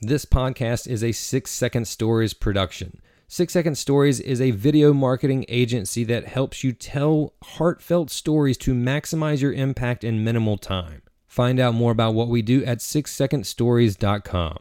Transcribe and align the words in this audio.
This 0.00 0.24
podcast 0.24 0.86
is 0.86 1.02
a 1.02 1.10
Six 1.10 1.50
Second 1.50 1.88
Stories 1.88 2.32
production. 2.32 3.00
Six 3.26 3.52
Second 3.52 3.74
Stories 3.74 4.20
is 4.20 4.40
a 4.40 4.52
video 4.52 4.92
marketing 4.92 5.44
agency 5.48 6.04
that 6.04 6.24
helps 6.24 6.62
you 6.62 6.72
tell 6.72 7.34
heartfelt 7.42 8.08
stories 8.08 8.56
to 8.58 8.74
maximize 8.74 9.40
your 9.40 9.52
impact 9.52 10.04
in 10.04 10.22
minimal 10.22 10.56
time. 10.56 11.02
Find 11.26 11.58
out 11.58 11.74
more 11.74 11.90
about 11.90 12.14
what 12.14 12.28
we 12.28 12.42
do 12.42 12.64
at 12.64 12.78
sixsecondstories.com. 12.78 14.58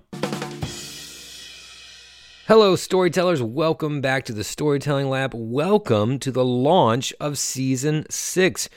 Hello, 2.48 2.76
storytellers. 2.76 3.44
Welcome 3.44 4.02
back 4.02 4.26
to 4.26 4.34
the 4.34 4.44
Storytelling 4.44 5.08
Lab. 5.08 5.34
Welcome 5.36 6.18
to 6.18 6.32
the 6.32 6.46
launch 6.46 7.14
of 7.20 7.38
season 7.38 8.08
six. 8.10 8.70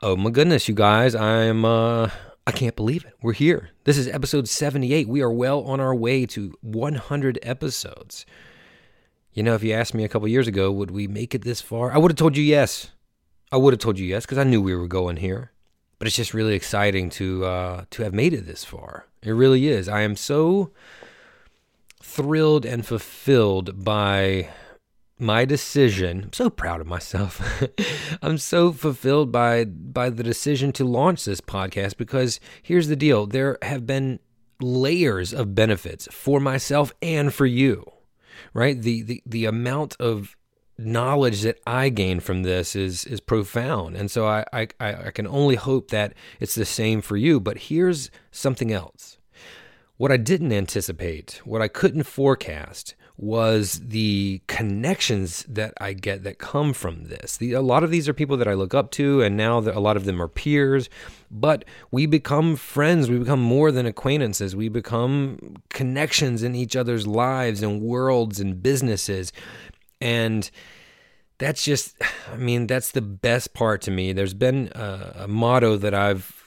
Oh 0.00 0.16
my 0.16 0.30
goodness, 0.30 0.70
you 0.70 0.74
guys. 0.74 1.14
I'm 1.14 1.66
uh 1.66 2.08
I 2.46 2.52
can't 2.52 2.76
believe 2.76 3.04
it. 3.06 3.14
We're 3.22 3.32
here. 3.32 3.70
This 3.84 3.96
is 3.96 4.06
episode 4.06 4.48
78. 4.48 5.08
We 5.08 5.22
are 5.22 5.32
well 5.32 5.62
on 5.62 5.80
our 5.80 5.94
way 5.94 6.26
to 6.26 6.54
100 6.60 7.38
episodes. 7.42 8.26
You 9.32 9.42
know, 9.42 9.54
if 9.54 9.62
you 9.62 9.72
asked 9.72 9.94
me 9.94 10.04
a 10.04 10.08
couple 10.08 10.28
years 10.28 10.46
ago, 10.46 10.70
would 10.70 10.90
we 10.90 11.06
make 11.06 11.34
it 11.34 11.42
this 11.42 11.62
far? 11.62 11.90
I 11.92 11.98
would 11.98 12.10
have 12.10 12.18
told 12.18 12.36
you 12.36 12.44
yes. 12.44 12.90
I 13.50 13.56
would 13.56 13.72
have 13.72 13.80
told 13.80 13.98
you 13.98 14.06
yes 14.06 14.26
because 14.26 14.36
I 14.36 14.44
knew 14.44 14.60
we 14.60 14.74
were 14.74 14.86
going 14.86 15.16
here. 15.16 15.52
But 15.98 16.06
it's 16.06 16.16
just 16.16 16.34
really 16.34 16.54
exciting 16.54 17.08
to 17.10 17.46
uh, 17.46 17.84
to 17.90 18.02
have 18.02 18.12
made 18.12 18.34
it 18.34 18.46
this 18.46 18.62
far. 18.62 19.06
It 19.22 19.30
really 19.30 19.68
is. 19.68 19.88
I 19.88 20.02
am 20.02 20.14
so 20.14 20.70
thrilled 22.02 22.66
and 22.66 22.84
fulfilled 22.84 23.84
by 23.84 24.50
my 25.18 25.44
decision. 25.44 26.24
I'm 26.24 26.32
so 26.32 26.50
proud 26.50 26.80
of 26.80 26.86
myself. 26.86 27.40
I'm 28.22 28.38
so 28.38 28.72
fulfilled 28.72 29.30
by 29.30 29.64
by 29.64 30.10
the 30.10 30.22
decision 30.22 30.72
to 30.72 30.84
launch 30.84 31.24
this 31.24 31.40
podcast 31.40 31.96
because 31.96 32.40
here's 32.62 32.88
the 32.88 32.96
deal. 32.96 33.26
There 33.26 33.58
have 33.62 33.86
been 33.86 34.18
layers 34.60 35.32
of 35.32 35.54
benefits 35.54 36.08
for 36.10 36.40
myself 36.40 36.92
and 37.00 37.32
for 37.32 37.46
you. 37.46 37.84
Right? 38.52 38.80
The 38.80 39.02
the 39.02 39.22
the 39.24 39.44
amount 39.44 39.96
of 40.00 40.36
knowledge 40.76 41.42
that 41.42 41.60
I 41.64 41.88
gain 41.88 42.18
from 42.18 42.42
this 42.42 42.74
is 42.74 43.04
is 43.04 43.20
profound. 43.20 43.96
And 43.96 44.10
so 44.10 44.26
I, 44.26 44.44
I 44.52 44.68
I 44.80 45.10
can 45.12 45.26
only 45.26 45.54
hope 45.54 45.90
that 45.90 46.14
it's 46.40 46.56
the 46.56 46.64
same 46.64 47.00
for 47.00 47.16
you. 47.16 47.38
But 47.38 47.58
here's 47.58 48.10
something 48.32 48.72
else. 48.72 49.18
What 49.96 50.10
I 50.10 50.16
didn't 50.16 50.52
anticipate, 50.52 51.40
what 51.44 51.62
I 51.62 51.68
couldn't 51.68 52.02
forecast, 52.02 52.96
was 53.16 53.80
the 53.80 54.42
connections 54.48 55.44
that 55.48 55.72
I 55.80 55.92
get 55.92 56.24
that 56.24 56.38
come 56.38 56.72
from 56.72 57.04
this. 57.04 57.36
The, 57.36 57.52
a 57.52 57.60
lot 57.60 57.84
of 57.84 57.90
these 57.90 58.08
are 58.08 58.12
people 58.12 58.36
that 58.38 58.48
I 58.48 58.54
look 58.54 58.74
up 58.74 58.90
to, 58.92 59.22
and 59.22 59.36
now 59.36 59.58
a 59.58 59.78
lot 59.78 59.96
of 59.96 60.04
them 60.04 60.20
are 60.20 60.26
peers, 60.26 60.90
but 61.30 61.64
we 61.92 62.06
become 62.06 62.56
friends. 62.56 63.08
We 63.08 63.18
become 63.18 63.40
more 63.40 63.70
than 63.70 63.86
acquaintances. 63.86 64.56
We 64.56 64.68
become 64.68 65.56
connections 65.70 66.42
in 66.42 66.56
each 66.56 66.74
other's 66.74 67.06
lives 67.06 67.62
and 67.62 67.80
worlds 67.80 68.40
and 68.40 68.60
businesses. 68.60 69.32
And 70.00 70.50
that's 71.38 71.64
just, 71.64 71.96
I 72.32 72.36
mean, 72.36 72.66
that's 72.66 72.90
the 72.90 73.02
best 73.02 73.54
part 73.54 73.80
to 73.82 73.92
me. 73.92 74.12
There's 74.12 74.34
been 74.34 74.72
a, 74.74 75.12
a 75.20 75.28
motto 75.28 75.76
that 75.76 75.94
I've 75.94 76.40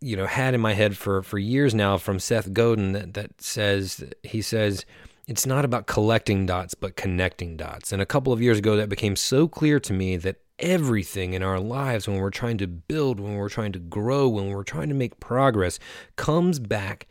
you 0.00 0.16
know 0.16 0.26
had 0.26 0.52
in 0.52 0.60
my 0.60 0.74
head 0.74 0.98
for 0.98 1.22
for 1.22 1.38
years 1.38 1.74
now 1.74 1.96
from 1.96 2.18
Seth 2.18 2.52
Godin 2.52 2.92
that 2.92 3.14
that 3.14 3.40
says 3.40 4.04
he 4.22 4.42
says 4.42 4.84
it's 5.26 5.46
not 5.46 5.64
about 5.64 5.86
collecting 5.86 6.46
dots, 6.46 6.74
but 6.74 6.96
connecting 6.96 7.56
dots. 7.56 7.92
And 7.92 8.02
a 8.02 8.06
couple 8.06 8.32
of 8.32 8.42
years 8.42 8.58
ago, 8.58 8.76
that 8.76 8.88
became 8.88 9.16
so 9.16 9.48
clear 9.48 9.80
to 9.80 9.92
me 9.92 10.16
that 10.18 10.40
everything 10.58 11.32
in 11.32 11.42
our 11.42 11.58
lives, 11.58 12.06
when 12.06 12.18
we're 12.18 12.30
trying 12.30 12.58
to 12.58 12.66
build, 12.66 13.18
when 13.18 13.34
we're 13.34 13.48
trying 13.48 13.72
to 13.72 13.78
grow, 13.78 14.28
when 14.28 14.48
we're 14.48 14.62
trying 14.62 14.88
to 14.88 14.94
make 14.94 15.20
progress, 15.20 15.78
comes 16.16 16.58
back 16.58 17.06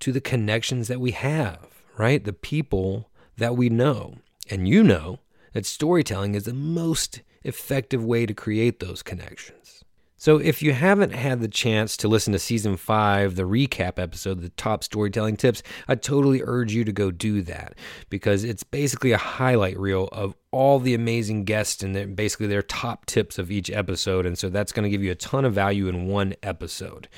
to 0.00 0.12
the 0.12 0.20
connections 0.20 0.88
that 0.88 1.00
we 1.00 1.10
have, 1.10 1.82
right? 1.96 2.24
The 2.24 2.32
people 2.32 3.10
that 3.36 3.56
we 3.56 3.68
know. 3.68 4.16
And 4.50 4.66
you 4.66 4.82
know 4.82 5.20
that 5.52 5.66
storytelling 5.66 6.34
is 6.34 6.44
the 6.44 6.54
most 6.54 7.20
effective 7.44 8.04
way 8.04 8.26
to 8.26 8.34
create 8.34 8.80
those 8.80 9.02
connections. 9.02 9.84
So, 10.20 10.38
if 10.38 10.62
you 10.62 10.72
haven't 10.72 11.14
had 11.14 11.40
the 11.40 11.48
chance 11.48 11.96
to 11.98 12.08
listen 12.08 12.32
to 12.32 12.40
season 12.40 12.76
five, 12.76 13.36
the 13.36 13.44
recap 13.44 14.00
episode, 14.00 14.40
the 14.40 14.48
top 14.50 14.82
storytelling 14.82 15.36
tips, 15.36 15.62
I 15.86 15.94
totally 15.94 16.42
urge 16.44 16.72
you 16.72 16.82
to 16.84 16.92
go 16.92 17.12
do 17.12 17.40
that 17.42 17.74
because 18.10 18.42
it's 18.42 18.64
basically 18.64 19.12
a 19.12 19.18
highlight 19.18 19.78
reel 19.78 20.08
of 20.10 20.34
all 20.50 20.80
the 20.80 20.94
amazing 20.94 21.44
guests 21.44 21.82
and 21.82 22.16
basically 22.16 22.48
their 22.48 22.62
top 22.62 23.06
tips 23.06 23.38
of 23.38 23.50
each 23.50 23.70
episode. 23.70 24.26
And 24.26 24.36
so 24.36 24.48
that's 24.48 24.72
going 24.72 24.84
to 24.84 24.90
give 24.90 25.02
you 25.02 25.12
a 25.12 25.14
ton 25.14 25.44
of 25.44 25.52
value 25.52 25.86
in 25.88 26.08
one 26.08 26.34
episode. 26.42 27.08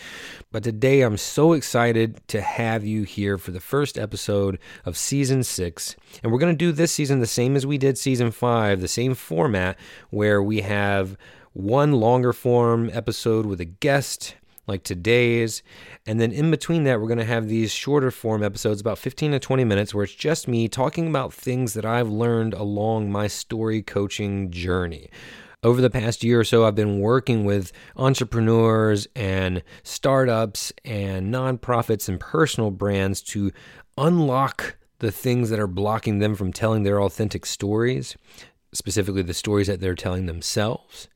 But 0.53 0.65
today 0.65 1.03
I'm 1.03 1.17
so 1.17 1.53
excited 1.53 2.21
to 2.29 2.41
have 2.41 2.85
you 2.85 3.05
here 3.05 3.39
for 3.39 3.53
the 3.53 3.61
first 3.61 3.99
episode 3.99 4.59
of 4.85 4.97
season 4.97 5.43
six. 5.45 5.97
And 6.23 6.33
we're 6.33 6.39
going 6.39 6.53
to 6.53 6.59
do 6.59 6.73
this 6.73 6.93
season 6.93 7.21
the 7.21 7.27
same 7.27 7.57
as 7.57 7.65
we 7.65 7.79
did 7.79 7.97
season 7.97 8.31
five, 8.31 8.81
the 8.81 8.89
same 8.89 9.15
format 9.15 9.79
where 10.11 10.43
we 10.43 10.61
have 10.63 11.17
one 11.53 11.93
longer 11.93 12.33
form 12.33 12.91
episode 12.93 13.47
with 13.47 13.61
a 13.61 13.65
guest 13.65 14.37
like 14.67 14.83
today's. 14.85 15.63
And 16.07 16.21
then 16.21 16.33
in 16.33 16.51
between 16.51 16.85
that, 16.85 17.01
we're 17.01 17.09
going 17.09 17.19
to 17.19 17.25
have 17.25 17.49
these 17.49 17.73
shorter 17.73 18.11
form 18.11 18.43
episodes, 18.43 18.81
about 18.81 18.99
15 18.99 19.33
to 19.33 19.39
20 19.39 19.65
minutes, 19.65 19.95
where 19.95 20.05
it's 20.05 20.15
just 20.15 20.49
me 20.49 20.69
talking 20.69 21.09
about 21.09 21.35
things 21.35 21.75
that 21.75 21.85
I've 21.85 22.09
learned 22.09 22.55
along 22.55 23.11
my 23.11 23.27
story 23.27 23.83
coaching 23.83 24.51
journey. 24.51 25.11
Over 25.63 25.83
the 25.83 25.91
past 25.91 26.25
year 26.25 26.41
or 26.41 26.45
so, 26.45 26.65
I've 26.65 26.75
been 26.75 27.01
working 27.01 27.45
with 27.45 27.73
entrepreneurs 27.97 29.07
and 29.15 29.63
startups 29.83 30.73
and 30.87 31.35
nonprofits 31.35 32.09
and 32.09 32.19
personal 32.19 32.71
brands 32.71 33.21
to 33.23 33.53
unlock 33.99 34.79
the 35.01 35.11
things 35.11 35.51
that 35.51 35.59
are 35.59 35.67
blocking 35.67 36.19
them 36.19 36.35
from 36.35 36.53
telling 36.53 36.83
their 36.85 37.03
authentic 37.03 37.45
stories, 37.45 38.17
specifically 38.73 39.23
the 39.23 39.35
stories 39.35 39.67
that 39.67 39.81
they're 39.81 39.95
telling 39.95 40.25
themselves 40.25 41.09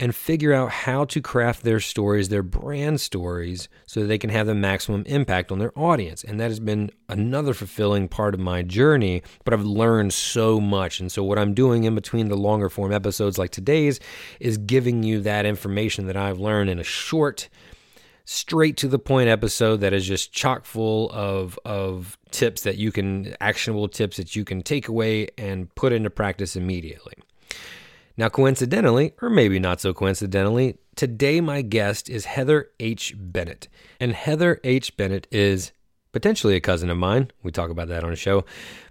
and 0.00 0.14
figure 0.14 0.52
out 0.52 0.70
how 0.70 1.04
to 1.04 1.20
craft 1.20 1.62
their 1.62 1.78
stories, 1.78 2.28
their 2.28 2.42
brand 2.42 3.00
stories, 3.00 3.68
so 3.86 4.00
that 4.00 4.06
they 4.06 4.18
can 4.18 4.30
have 4.30 4.46
the 4.46 4.54
maximum 4.54 5.04
impact 5.06 5.52
on 5.52 5.58
their 5.58 5.76
audience. 5.78 6.24
And 6.24 6.40
that 6.40 6.48
has 6.48 6.58
been 6.58 6.90
another 7.08 7.54
fulfilling 7.54 8.08
part 8.08 8.34
of 8.34 8.40
my 8.40 8.62
journey, 8.62 9.22
but 9.44 9.54
I've 9.54 9.64
learned 9.64 10.12
so 10.12 10.60
much. 10.60 10.98
And 10.98 11.12
so, 11.12 11.22
what 11.22 11.38
I'm 11.38 11.54
doing 11.54 11.84
in 11.84 11.94
between 11.94 12.28
the 12.28 12.36
longer 12.36 12.68
form 12.68 12.92
episodes 12.92 13.38
like 13.38 13.50
today's 13.50 14.00
is 14.40 14.58
giving 14.58 15.04
you 15.04 15.20
that 15.20 15.46
information 15.46 16.06
that 16.06 16.16
I've 16.16 16.40
learned 16.40 16.70
in 16.70 16.80
a 16.80 16.84
short, 16.84 17.48
straight 18.24 18.76
to 18.78 18.88
the 18.88 18.98
point 18.98 19.28
episode 19.28 19.76
that 19.76 19.92
is 19.92 20.04
just 20.04 20.32
chock 20.32 20.64
full 20.64 21.10
of 21.12 21.58
of 21.64 22.18
tips 22.32 22.62
that 22.62 22.78
you 22.78 22.90
can 22.90 23.36
actionable 23.40 23.86
tips 23.86 24.16
that 24.16 24.34
you 24.34 24.44
can 24.44 24.60
take 24.60 24.88
away 24.88 25.28
and 25.38 25.72
put 25.76 25.92
into 25.92 26.10
practice 26.10 26.56
immediately. 26.56 27.14
Now, 28.16 28.28
coincidentally, 28.28 29.12
or 29.20 29.28
maybe 29.28 29.58
not 29.58 29.80
so 29.80 29.92
coincidentally, 29.92 30.78
today 30.94 31.40
my 31.40 31.62
guest 31.62 32.08
is 32.08 32.26
Heather 32.26 32.70
H. 32.78 33.14
Bennett. 33.16 33.66
And 33.98 34.12
Heather 34.12 34.60
H. 34.62 34.96
Bennett 34.96 35.26
is 35.32 35.72
potentially 36.12 36.54
a 36.54 36.60
cousin 36.60 36.90
of 36.90 36.96
mine. 36.96 37.32
We 37.42 37.50
talk 37.50 37.70
about 37.70 37.88
that 37.88 38.04
on 38.04 38.12
a 38.12 38.16
show. 38.16 38.44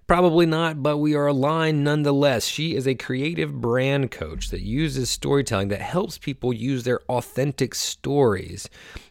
Probably 0.07 0.45
not, 0.45 0.83
but 0.83 0.97
we 0.97 1.15
are 1.15 1.27
aligned 1.27 1.85
nonetheless. 1.85 2.45
She 2.45 2.75
is 2.75 2.85
a 2.85 2.95
creative 2.95 3.61
brand 3.61 4.11
coach 4.11 4.49
that 4.49 4.59
uses 4.59 5.09
storytelling 5.09 5.69
that 5.69 5.79
helps 5.79 6.17
people 6.17 6.51
use 6.51 6.83
their 6.83 6.99
authentic 7.03 7.73
stories 7.73 8.69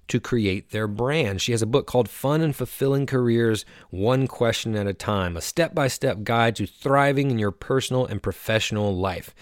to 0.09 0.21
create 0.21 0.73
their 0.73 0.87
brand. 0.87 1.41
She 1.41 1.53
has 1.53 1.63
a 1.63 1.67
book 1.67 1.87
called 1.87 2.11
Fun 2.11 2.43
and 2.43 2.55
Fulfilling 2.55 3.07
Careers 3.07 3.65
One 3.89 4.27
Question 4.27 4.77
at 4.77 4.87
a 4.87 4.93
Time, 4.93 5.39
a 5.39 5.41
step 5.41 5.75
by 5.75 5.89
step 5.89 6.23
guide 6.23 6.55
to 6.57 6.67
thriving 6.67 7.31
in 7.31 7.39
your 7.39 7.51
personal 7.51 8.05
and 8.05 8.23
professional 8.23 8.95
life. 8.95 9.35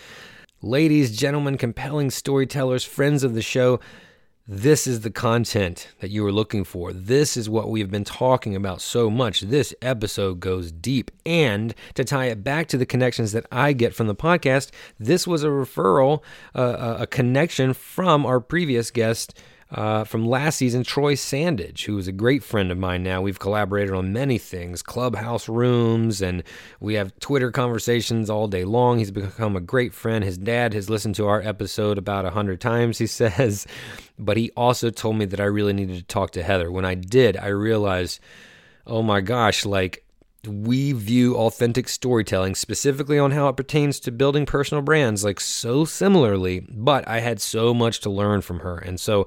Ladies, 0.63 1.17
gentlemen, 1.17 1.57
compelling 1.57 2.11
storytellers, 2.11 2.85
friends 2.85 3.25
of 3.25 3.33
the 3.33 3.41
show, 3.41 3.81
this 4.47 4.87
is 4.87 5.01
the 5.01 5.11
content 5.11 5.89
that 6.01 6.11
you 6.11 6.23
were 6.23 6.31
looking 6.31 6.65
for. 6.65 6.93
This 6.93 7.35
is 7.35 7.49
what 7.49 7.71
we 7.71 7.81
have 7.81 7.91
been 7.91 8.05
talking 8.05 8.55
about 8.55 8.83
so 8.83 9.09
much. 9.09 9.41
This 9.41 9.75
episode 9.81 10.39
goes 10.39 10.71
deep. 10.71 11.11
And 11.25 11.75
to 11.95 12.05
tie 12.05 12.27
it 12.27 12.45
back 12.45 12.67
to 12.69 12.77
the 12.77 12.85
connections 12.85 13.33
that 13.33 13.47
I 13.51 13.73
get 13.73 13.95
from 13.95 14.07
the 14.07 14.15
podcast, 14.15 14.71
this 14.99 15.27
was 15.27 15.45
a 15.45 15.49
referral, 15.49 16.23
uh, 16.55 16.99
a 17.01 17.07
connection 17.07 17.73
from 17.73 18.27
our 18.27 18.39
previous 18.39 18.91
guest, 18.91 19.33
uh, 19.73 20.03
from 20.05 20.27
last 20.27 20.57
season, 20.57 20.83
Troy 20.83 21.15
Sandidge, 21.15 21.85
who 21.85 21.97
is 21.97 22.09
a 22.09 22.13
great 22.13 22.43
friend 22.43 22.73
of 22.73 22.79
mine 22.79 23.03
now. 23.03 23.23
We've 23.23 23.39
collaborated 23.39 23.95
on 23.95 24.13
many 24.13 24.37
things, 24.37 24.83
clubhouse 24.83 25.49
rooms, 25.49 26.21
and 26.21 26.43
we 26.81 26.95
have 26.95 27.19
Twitter 27.21 27.53
conversations 27.53 28.29
all 28.29 28.49
day 28.49 28.65
long. 28.65 28.99
He's 28.99 29.13
become 29.13 29.55
a 29.55 29.61
great 29.61 29.95
friend. 29.95 30.25
His 30.25 30.39
dad 30.39 30.75
has 30.75 30.91
listened 30.91 31.15
to 31.17 31.29
our 31.29 31.41
episode 31.41 31.99
about 31.99 32.25
a 32.25 32.31
hundred 32.31 32.61
times, 32.61 32.99
he 32.99 33.07
says. 33.07 33.67
But 34.19 34.37
he 34.37 34.51
also 34.57 34.91
told 34.91 35.17
me 35.17 35.25
that 35.27 35.41
I 35.41 35.45
really 35.45 35.73
needed 35.73 35.97
to 35.99 36.05
talk 36.05 36.33
to 36.33 36.43
Heather. 36.43 36.71
When 36.73 36.85
I 36.85 36.95
did, 36.95 37.37
I 37.37 37.49
realized, 37.49 38.21
oh 38.87 39.03
my 39.03 39.21
gosh, 39.21 39.65
like 39.65 40.05
we 40.47 40.93
view 40.93 41.37
authentic 41.37 41.87
storytelling 41.89 42.55
specifically 42.55 43.19
on 43.19 43.31
how 43.31 43.49
it 43.49 43.57
pertains 43.57 44.01
to 44.01 44.11
building 44.11 44.47
personal 44.47 44.81
brands 44.81 45.23
like 45.23 45.39
so 45.39 45.85
similarly 45.85 46.61
but 46.71 47.07
i 47.07 47.21
had 47.21 47.39
so 47.41 47.75
much 47.75 48.01
to 48.01 48.09
learn 48.09 48.41
from 48.41 48.61
her 48.61 48.79
and 48.79 48.99
so 48.99 49.27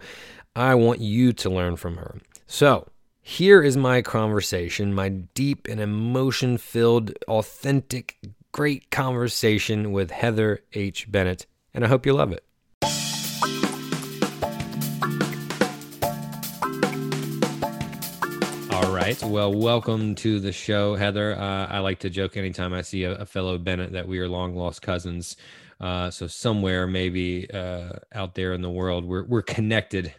i 0.56 0.76
want 0.76 1.00
you 1.00 1.34
to 1.34 1.50
learn 1.50 1.76
from 1.76 1.98
her 1.98 2.20
so 2.48 2.88
here 3.22 3.62
is 3.62 3.76
my 3.78 4.02
conversation 4.02 4.94
my 4.94 5.10
deep 5.10 5.68
and 5.68 5.80
emotion 5.80 6.58
filled 6.58 7.12
authentic 7.28 8.18
great 8.52 8.90
conversation 8.92 9.92
with 9.92 10.12
heather 10.12 10.60
h 10.74 11.12
bennett 11.12 11.46
and 11.74 11.84
i 11.84 11.88
hope 11.88 12.06
you 12.06 12.14
love 12.14 12.32
it 12.32 12.44
right. 19.04 19.22
Well, 19.24 19.54
welcome 19.54 20.16
to 20.16 20.40
the 20.40 20.54
show, 20.54 20.96
Heather. 20.96 21.38
Uh, 21.38 21.68
I 21.68 21.80
like 21.80 22.00
to 22.00 22.10
joke 22.10 22.38
anytime 22.38 22.74
I 22.74 22.84
see 22.84 23.04
a, 23.04 23.16
a, 23.16 23.26
fellow 23.26 23.58
Bennett 23.58 23.92
that 23.92 24.08
we 24.08 24.20
are 24.20 24.30
long 24.30 24.56
lost 24.56 24.82
cousins. 24.82 25.36
Uh, 25.82 26.10
so 26.10 26.28
somewhere, 26.28 26.88
maybe 26.88 27.50
uh, 27.52 27.94
out 28.14 28.36
there 28.36 28.54
in 28.54 28.62
the 28.62 28.70
world, 28.70 29.04
we're 29.04 29.26
we're 29.26 29.42
connected 29.42 30.14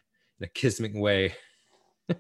in 0.45 0.49
a 0.49 0.53
kismic 0.53 0.93
way. 0.95 1.35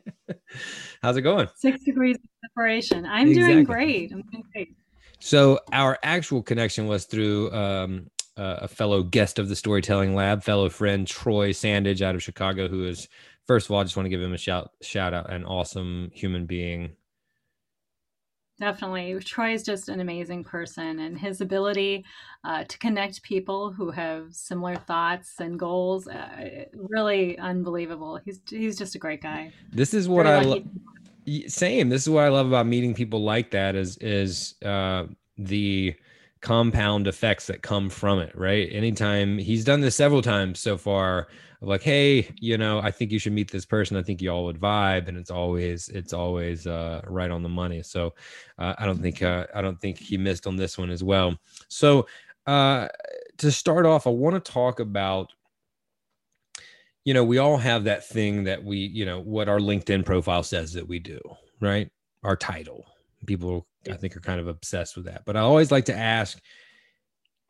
How's 1.02 1.16
it 1.16 1.22
going? 1.22 1.48
Six 1.56 1.84
degrees 1.84 2.16
of 2.16 2.48
separation. 2.48 3.04
I'm 3.06 3.28
exactly. 3.28 3.52
doing 3.52 3.64
great. 3.64 4.12
I'm 4.12 4.22
doing 4.32 4.44
great. 4.52 4.74
So 5.20 5.58
our 5.72 5.98
actual 6.02 6.42
connection 6.42 6.86
was 6.86 7.04
through 7.04 7.52
um, 7.52 8.08
a 8.36 8.68
fellow 8.68 9.02
guest 9.02 9.38
of 9.38 9.48
the 9.48 9.56
Storytelling 9.56 10.14
Lab, 10.14 10.42
fellow 10.42 10.68
friend 10.68 11.06
Troy 11.06 11.50
Sandidge 11.50 12.02
out 12.02 12.14
of 12.14 12.22
Chicago, 12.22 12.68
who 12.68 12.86
is 12.86 13.08
first 13.46 13.66
of 13.66 13.72
all, 13.72 13.80
I 13.80 13.84
just 13.84 13.96
want 13.96 14.06
to 14.06 14.10
give 14.10 14.22
him 14.22 14.32
a 14.32 14.38
shout 14.38 14.70
shout 14.82 15.14
out, 15.14 15.32
an 15.32 15.44
awesome 15.44 16.10
human 16.14 16.46
being. 16.46 16.96
Definitely. 18.60 19.18
Troy 19.20 19.52
is 19.52 19.64
just 19.64 19.88
an 19.88 19.98
amazing 20.00 20.44
person, 20.44 21.00
and 21.00 21.18
his 21.18 21.40
ability 21.40 22.04
uh, 22.44 22.62
to 22.64 22.78
connect 22.78 23.22
people 23.22 23.72
who 23.72 23.90
have 23.90 24.32
similar 24.32 24.76
thoughts 24.76 25.40
and 25.40 25.58
goals 25.58 26.06
uh, 26.06 26.66
really 26.72 27.36
unbelievable. 27.38 28.20
He's 28.24 28.40
he's 28.48 28.78
just 28.78 28.94
a 28.94 28.98
great 28.98 29.20
guy. 29.20 29.52
This 29.72 29.92
is 29.92 30.08
what 30.08 30.26
Very 30.26 30.38
I 30.38 30.42
love. 30.42 30.62
Same. 31.48 31.88
This 31.88 32.02
is 32.02 32.10
what 32.10 32.22
I 32.24 32.28
love 32.28 32.46
about 32.46 32.66
meeting 32.66 32.94
people 32.94 33.24
like 33.24 33.50
that. 33.50 33.74
Is 33.74 33.96
is 33.96 34.54
uh, 34.64 35.06
the 35.36 35.96
compound 36.40 37.08
effects 37.08 37.48
that 37.48 37.62
come 37.62 37.90
from 37.90 38.20
it, 38.20 38.36
right? 38.36 38.68
Anytime 38.70 39.38
he's 39.38 39.64
done 39.64 39.80
this 39.80 39.96
several 39.96 40.22
times 40.22 40.60
so 40.60 40.76
far 40.76 41.26
like, 41.66 41.82
hey, 41.82 42.30
you 42.40 42.58
know, 42.58 42.80
I 42.80 42.90
think 42.90 43.10
you 43.10 43.18
should 43.18 43.32
meet 43.32 43.50
this 43.50 43.64
person. 43.64 43.96
I 43.96 44.02
think 44.02 44.20
you 44.20 44.30
all 44.30 44.44
would 44.44 44.60
vibe, 44.60 45.08
and 45.08 45.16
it's 45.16 45.30
always 45.30 45.88
it's 45.88 46.12
always 46.12 46.66
uh, 46.66 47.02
right 47.06 47.30
on 47.30 47.42
the 47.42 47.48
money. 47.48 47.82
So 47.82 48.14
uh, 48.58 48.74
I 48.78 48.86
don't 48.86 49.00
think 49.00 49.22
uh, 49.22 49.46
I 49.54 49.62
don't 49.62 49.80
think 49.80 49.98
he 49.98 50.16
missed 50.16 50.46
on 50.46 50.56
this 50.56 50.76
one 50.78 50.90
as 50.90 51.02
well. 51.02 51.36
So 51.68 52.06
uh, 52.46 52.88
to 53.38 53.50
start 53.50 53.86
off, 53.86 54.06
I 54.06 54.10
want 54.10 54.42
to 54.42 54.52
talk 54.52 54.80
about. 54.80 55.32
You 57.06 57.12
know, 57.12 57.22
we 57.22 57.36
all 57.36 57.58
have 57.58 57.84
that 57.84 58.08
thing 58.08 58.44
that 58.44 58.64
we, 58.64 58.78
you 58.78 59.04
know, 59.04 59.20
what 59.20 59.46
our 59.46 59.58
LinkedIn 59.58 60.06
profile 60.06 60.42
says 60.42 60.72
that 60.72 60.88
we 60.88 60.98
do, 60.98 61.20
right? 61.60 61.90
Our 62.22 62.34
title. 62.34 62.86
People, 63.26 63.66
I 63.90 63.94
think, 63.94 64.16
are 64.16 64.20
kind 64.20 64.40
of 64.40 64.48
obsessed 64.48 64.96
with 64.96 65.04
that. 65.04 65.26
But 65.26 65.36
I 65.36 65.40
always 65.40 65.70
like 65.70 65.84
to 65.86 65.94
ask, 65.94 66.40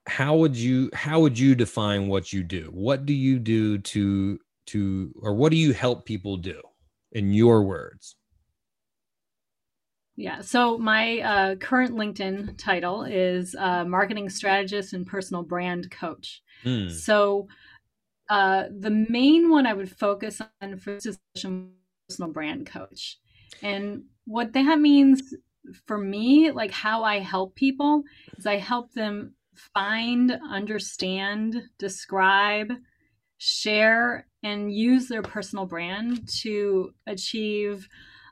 how 0.06 0.36
would 0.36 0.56
you 0.56 0.90
how 0.92 1.20
would 1.20 1.38
you 1.38 1.54
define 1.54 2.08
what 2.08 2.32
you 2.32 2.42
do? 2.42 2.70
What 2.72 3.06
do 3.06 3.14
you 3.14 3.38
do 3.38 3.78
to 3.78 4.38
to 4.66 5.14
or 5.22 5.34
what 5.34 5.50
do 5.50 5.56
you 5.56 5.72
help 5.72 6.04
people 6.04 6.36
do 6.36 6.60
in 7.12 7.32
your 7.32 7.62
words? 7.62 8.16
Yeah 10.16 10.42
so 10.42 10.78
my 10.78 11.20
uh, 11.20 11.54
current 11.56 11.96
linkedin 11.96 12.56
title 12.58 13.04
is 13.04 13.54
uh, 13.58 13.84
marketing 13.84 14.28
strategist 14.28 14.92
and 14.92 15.06
personal 15.06 15.42
brand 15.42 15.90
coach. 15.90 16.42
Mm. 16.64 16.90
so 16.90 17.48
uh, 18.30 18.64
the 18.78 18.90
main 18.90 19.50
one 19.50 19.66
i 19.66 19.72
would 19.72 19.90
focus 19.90 20.40
on 20.62 20.78
for 20.78 20.94
this 20.94 21.06
is 21.06 21.18
personal 21.34 22.32
brand 22.32 22.66
coach. 22.66 23.18
And 23.62 24.04
what 24.26 24.52
that 24.52 24.78
means 24.78 25.34
for 25.86 25.98
me 25.98 26.50
like 26.50 26.70
how 26.70 27.02
i 27.02 27.18
help 27.18 27.54
people 27.54 28.02
is 28.36 28.46
i 28.46 28.56
help 28.56 28.92
them 28.92 29.34
find, 29.54 30.38
understand, 30.50 31.62
describe, 31.78 32.72
share 33.38 34.26
and 34.42 34.72
use 34.72 35.08
their 35.08 35.22
personal 35.22 35.66
brand 35.66 36.28
to 36.40 36.92
achieve 37.06 37.88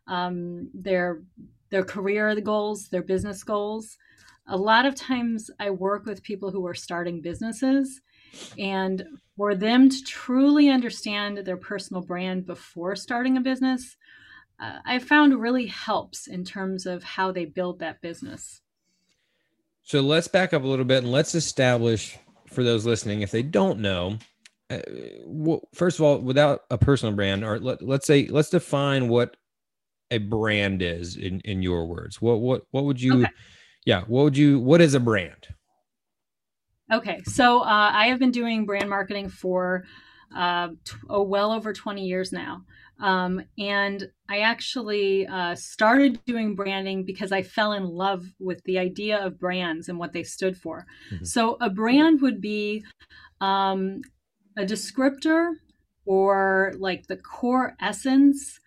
um, 0.07 0.71
their 0.75 1.23
their 1.71 1.85
career 1.85 2.38
goals, 2.41 2.88
their 2.88 3.02
business 3.02 3.43
goals. 3.43 3.97
A 4.47 4.57
lot 4.57 4.85
of 4.85 4.95
times 4.95 5.50
I 5.59 5.71
work 5.71 6.05
with 6.05 6.23
people 6.23 6.50
who 6.50 6.67
are 6.67 6.75
starting 6.75 7.23
businesses 7.23 8.02
and 8.59 9.05
for 9.37 9.55
them 9.55 9.88
to 9.88 10.02
truly 10.05 10.69
understand 10.69 11.38
their 11.38 11.57
personal 11.57 12.02
brand 12.02 12.47
before 12.47 12.97
starting 12.97 13.37
a 13.37 13.41
business, 13.41 13.97
uh, 14.61 14.79
I 14.85 14.99
found 14.99 15.41
really 15.41 15.67
helps 15.67 16.26
in 16.26 16.45
terms 16.45 16.87
of 16.87 17.02
how 17.02 17.33
they 17.33 17.45
build 17.45 17.79
that 17.79 18.00
business. 18.00 18.61
So 19.83 20.01
let's 20.01 20.29
back 20.29 20.55
up 20.55 20.62
a 20.62 20.67
little 20.67 20.85
bit 20.85 21.03
and 21.03 21.12
let's 21.12 21.35
establish 21.35 22.17
for 22.47 22.62
those 22.62 22.87
listening, 22.87 23.23
if 23.23 23.31
they 23.31 23.43
don't 23.43 23.81
know, 23.81 24.19
uh, 24.71 24.79
well, 25.25 25.69
first 25.75 25.99
of 25.99 26.05
all, 26.05 26.19
without 26.19 26.61
a 26.71 26.79
personal 26.79 27.15
brand, 27.15 27.45
or 27.45 27.59
let, 27.59 27.83
let's 27.83 28.07
say, 28.07 28.27
let's 28.29 28.51
define 28.51 29.09
what 29.09 29.37
a 30.11 30.19
brand 30.19 30.83
is 30.83 31.17
in, 31.17 31.41
in 31.41 31.62
your 31.62 31.87
words. 31.87 32.23
What, 32.23 32.41
what, 32.41 32.62
what 32.71 32.85
would 32.85 33.01
you, 33.01 33.23
okay. 33.23 33.33
yeah, 33.85 34.03
what 34.03 34.25
would 34.25 34.37
you, 34.37 34.61
what 34.61 34.81
is 34.81 34.95
a 34.95 35.01
brand? 35.01 35.49
Okay. 36.93 37.21
So 37.25 37.61
uh, 37.61 37.91
I 37.93 38.07
have 38.09 38.19
been 38.19 38.31
doing 38.31 38.67
brand 38.67 38.89
marketing 38.89 39.29
for 39.29 39.85
uh, 40.35 40.69
t- 40.85 40.97
oh, 41.09 41.23
well 41.23 41.53
over 41.53 41.73
20 41.73 42.05
years 42.05 42.33
now. 42.33 42.62
Um, 43.01 43.43
and 43.59 44.09
I 44.29 44.41
actually 44.41 45.27
uh, 45.27 45.55
started 45.55 46.25
doing 46.25 46.55
branding 46.55 47.05
because 47.05 47.33
I 47.33 47.43
fell 47.43 47.73
in 47.73 47.85
love 47.85 48.25
with 48.39 48.63
the 48.65 48.79
idea 48.79 49.25
of 49.25 49.41
brands 49.41 49.89
and 49.89 49.99
what 49.99 50.13
they 50.13 50.23
stood 50.23 50.57
for. 50.57 50.87
Mm-hmm. 51.11 51.25
So, 51.25 51.57
a 51.61 51.69
brand 51.69 52.21
would 52.21 52.41
be 52.41 52.85
um, 53.41 54.03
a 54.57 54.63
descriptor 54.63 55.55
or 56.05 56.73
like 56.79 57.07
the 57.07 57.17
core 57.17 57.77
essence 57.81 58.61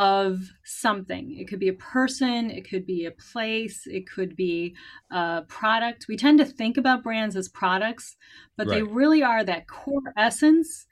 of 0.00 0.40
something. 0.64 1.36
It 1.38 1.46
could 1.46 1.60
be 1.60 1.68
a 1.68 1.74
person, 1.74 2.50
it 2.50 2.68
could 2.68 2.86
be 2.86 3.04
a 3.04 3.10
place, 3.10 3.82
it 3.86 4.08
could 4.08 4.34
be 4.34 4.74
a 5.12 5.42
product. 5.46 6.06
We 6.08 6.16
tend 6.16 6.38
to 6.38 6.46
think 6.46 6.78
about 6.78 7.02
brands 7.02 7.36
as 7.36 7.50
products, 7.50 8.16
but 8.56 8.66
right. 8.66 8.76
they 8.76 8.82
really 8.82 9.22
are 9.22 9.44
that 9.44 9.68
core 9.68 10.14
essence 10.16 10.86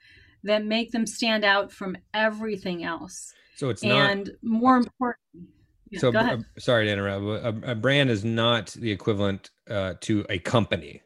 that 0.44 0.64
make 0.64 0.92
them 0.92 1.06
stand 1.06 1.44
out 1.44 1.72
from 1.72 1.96
everything 2.14 2.84
else. 2.84 3.34
So 3.56 3.70
it's 3.70 3.82
not. 3.82 4.10
and 4.10 4.30
more 4.42 4.76
important. 4.76 5.48
Yeah, 5.90 6.00
so 6.00 6.14
uh, 6.14 6.38
sorry 6.58 6.86
to 6.86 6.92
interrupt. 6.92 7.44
A, 7.44 7.72
a, 7.72 7.74
brand 7.74 8.10
is 8.10 8.24
not 8.24 8.68
the 8.68 8.90
equivalent 8.90 9.50
uh, 9.70 9.94
to 10.02 10.24
a 10.28 10.38
company. 10.38 11.02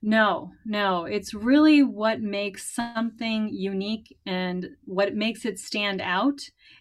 No, 0.00 0.52
no, 0.64 1.04
it's 1.04 1.32
really 1.32 1.82
what 1.82 2.20
makes 2.20 2.74
something 2.74 3.50
unique 3.50 4.16
and 4.26 4.70
what 4.84 5.14
makes 5.14 5.44
it 5.44 5.60
stand 5.60 6.00
out 6.00 6.40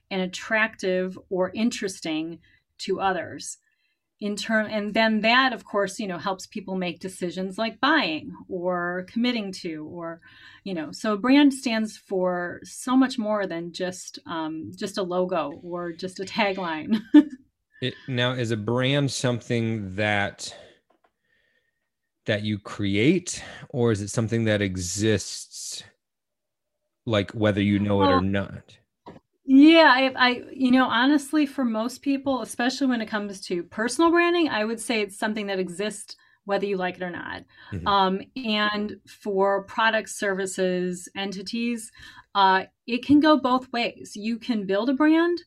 and 0.10 0.22
attractive 0.22 1.20
or 1.30 1.52
interesting 1.54 2.40
to 2.80 3.00
others 3.00 3.58
in 4.22 4.36
turn 4.36 4.68
and 4.68 4.94
then 4.94 5.22
that 5.22 5.52
of 5.52 5.66
course 5.66 6.00
you 6.00 6.08
know 6.08 6.20
helps 6.20 6.46
people 6.46 6.76
make 6.76 7.00
decisions 7.00 7.58
like 7.58 7.82
buying 7.82 8.32
or 8.48 9.06
committing 9.10 9.52
to 9.52 9.84
or 9.92 10.22
you 10.64 10.76
know 10.76 10.92
so 10.92 11.14
a 11.14 11.18
brand 11.18 11.52
stands 11.52 11.98
for 11.98 12.60
so 12.64 12.96
much 12.96 13.18
more 13.18 13.48
than 13.48 13.74
just 13.74 14.20
um, 14.28 14.72
just 14.76 15.00
a 15.00 15.04
logo 15.04 15.60
or 15.64 15.92
just 15.92 16.20
a 16.20 16.24
tagline. 16.24 17.02
It, 17.82 17.96
now 18.08 18.34
is 18.34 18.52
a 18.52 18.58
brand 18.58 19.10
something 19.10 19.96
that 19.96 20.56
that 22.28 22.44
you 22.44 22.60
create 22.60 23.44
or 23.70 23.92
is 23.92 24.02
it 24.02 24.10
something 24.10 24.44
that 24.44 24.62
exists 24.62 25.84
like 27.08 27.32
whether 27.32 27.60
you 27.60 27.80
know 27.80 28.04
it 28.04 28.10
or 28.10 28.22
not 28.22 28.78
yeah, 29.54 29.92
I, 29.94 30.14
I, 30.16 30.44
you 30.54 30.72
know, 30.72 30.86
honestly, 30.86 31.46
for 31.46 31.66
most 31.66 32.02
people, 32.02 32.42
especially 32.42 32.88
when 32.88 33.02
it 33.02 33.08
comes 33.08 33.42
to 33.42 33.64
personal 33.64 34.10
branding, 34.10 34.48
I 34.48 34.64
would 34.64 34.80
say 34.80 35.02
it's 35.02 35.20
something 35.20 35.48
that 35.48 35.60
exists 35.60 36.16
whether 36.46 36.66
you 36.66 36.78
like 36.78 36.96
it 36.96 37.04
or 37.04 37.10
not. 37.10 37.44
Mm-hmm. 37.74 37.86
Um, 37.86 38.22
and 38.38 38.96
for 39.06 39.64
products, 39.64 40.18
services, 40.18 41.10
entities, 41.18 41.92
uh, 42.34 42.64
it 42.88 43.06
can 43.06 43.20
go 43.20 43.38
both 43.38 43.70
ways. 43.74 44.14
You 44.16 44.40
can 44.40 44.66
build 44.66 44.90
a 44.90 44.94
brand, 44.94 45.44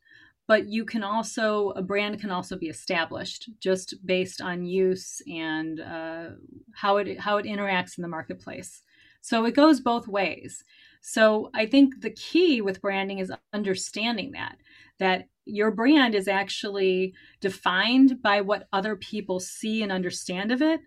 but 0.46 0.66
you 0.68 0.84
can 0.84 1.02
also 1.02 1.70
a 1.70 1.80
brand 1.80 2.20
can 2.20 2.30
also 2.30 2.58
be 2.58 2.68
established 2.68 3.48
just 3.58 3.94
based 4.04 4.42
on 4.42 4.66
use 4.66 5.22
and 5.32 5.80
uh, 5.80 6.26
how 6.74 6.98
it 6.98 7.18
how 7.18 7.38
it 7.38 7.46
interacts 7.46 7.96
in 7.96 8.02
the 8.02 8.08
marketplace. 8.08 8.82
So 9.22 9.46
it 9.46 9.56
goes 9.56 9.80
both 9.80 10.06
ways. 10.06 10.62
So 11.06 11.50
I 11.52 11.66
think 11.66 12.00
the 12.00 12.08
key 12.08 12.62
with 12.62 12.80
branding 12.80 13.18
is 13.18 13.30
understanding 13.52 14.32
that 14.32 14.56
that 14.98 15.28
your 15.44 15.70
brand 15.70 16.14
is 16.14 16.28
actually 16.28 17.12
defined 17.42 18.22
by 18.22 18.40
what 18.40 18.68
other 18.72 18.96
people 18.96 19.38
see 19.38 19.82
and 19.82 19.92
understand 19.92 20.50
of 20.50 20.62
it. 20.62 20.80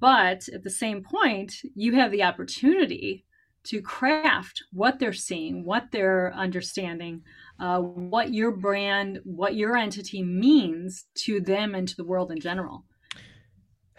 But 0.00 0.48
at 0.48 0.64
the 0.64 0.70
same 0.70 1.04
point, 1.04 1.54
you 1.76 1.92
have 1.92 2.10
the 2.10 2.24
opportunity 2.24 3.24
to 3.64 3.80
craft 3.80 4.64
what 4.72 4.98
they're 4.98 5.12
seeing, 5.12 5.64
what 5.64 5.92
they're 5.92 6.34
understanding, 6.34 7.22
uh, 7.60 7.78
what 7.78 8.34
your 8.34 8.50
brand, 8.50 9.20
what 9.22 9.54
your 9.54 9.76
entity 9.76 10.24
means 10.24 11.06
to 11.18 11.40
them 11.40 11.76
and 11.76 11.86
to 11.86 11.94
the 11.94 12.04
world 12.04 12.32
in 12.32 12.40
general 12.40 12.84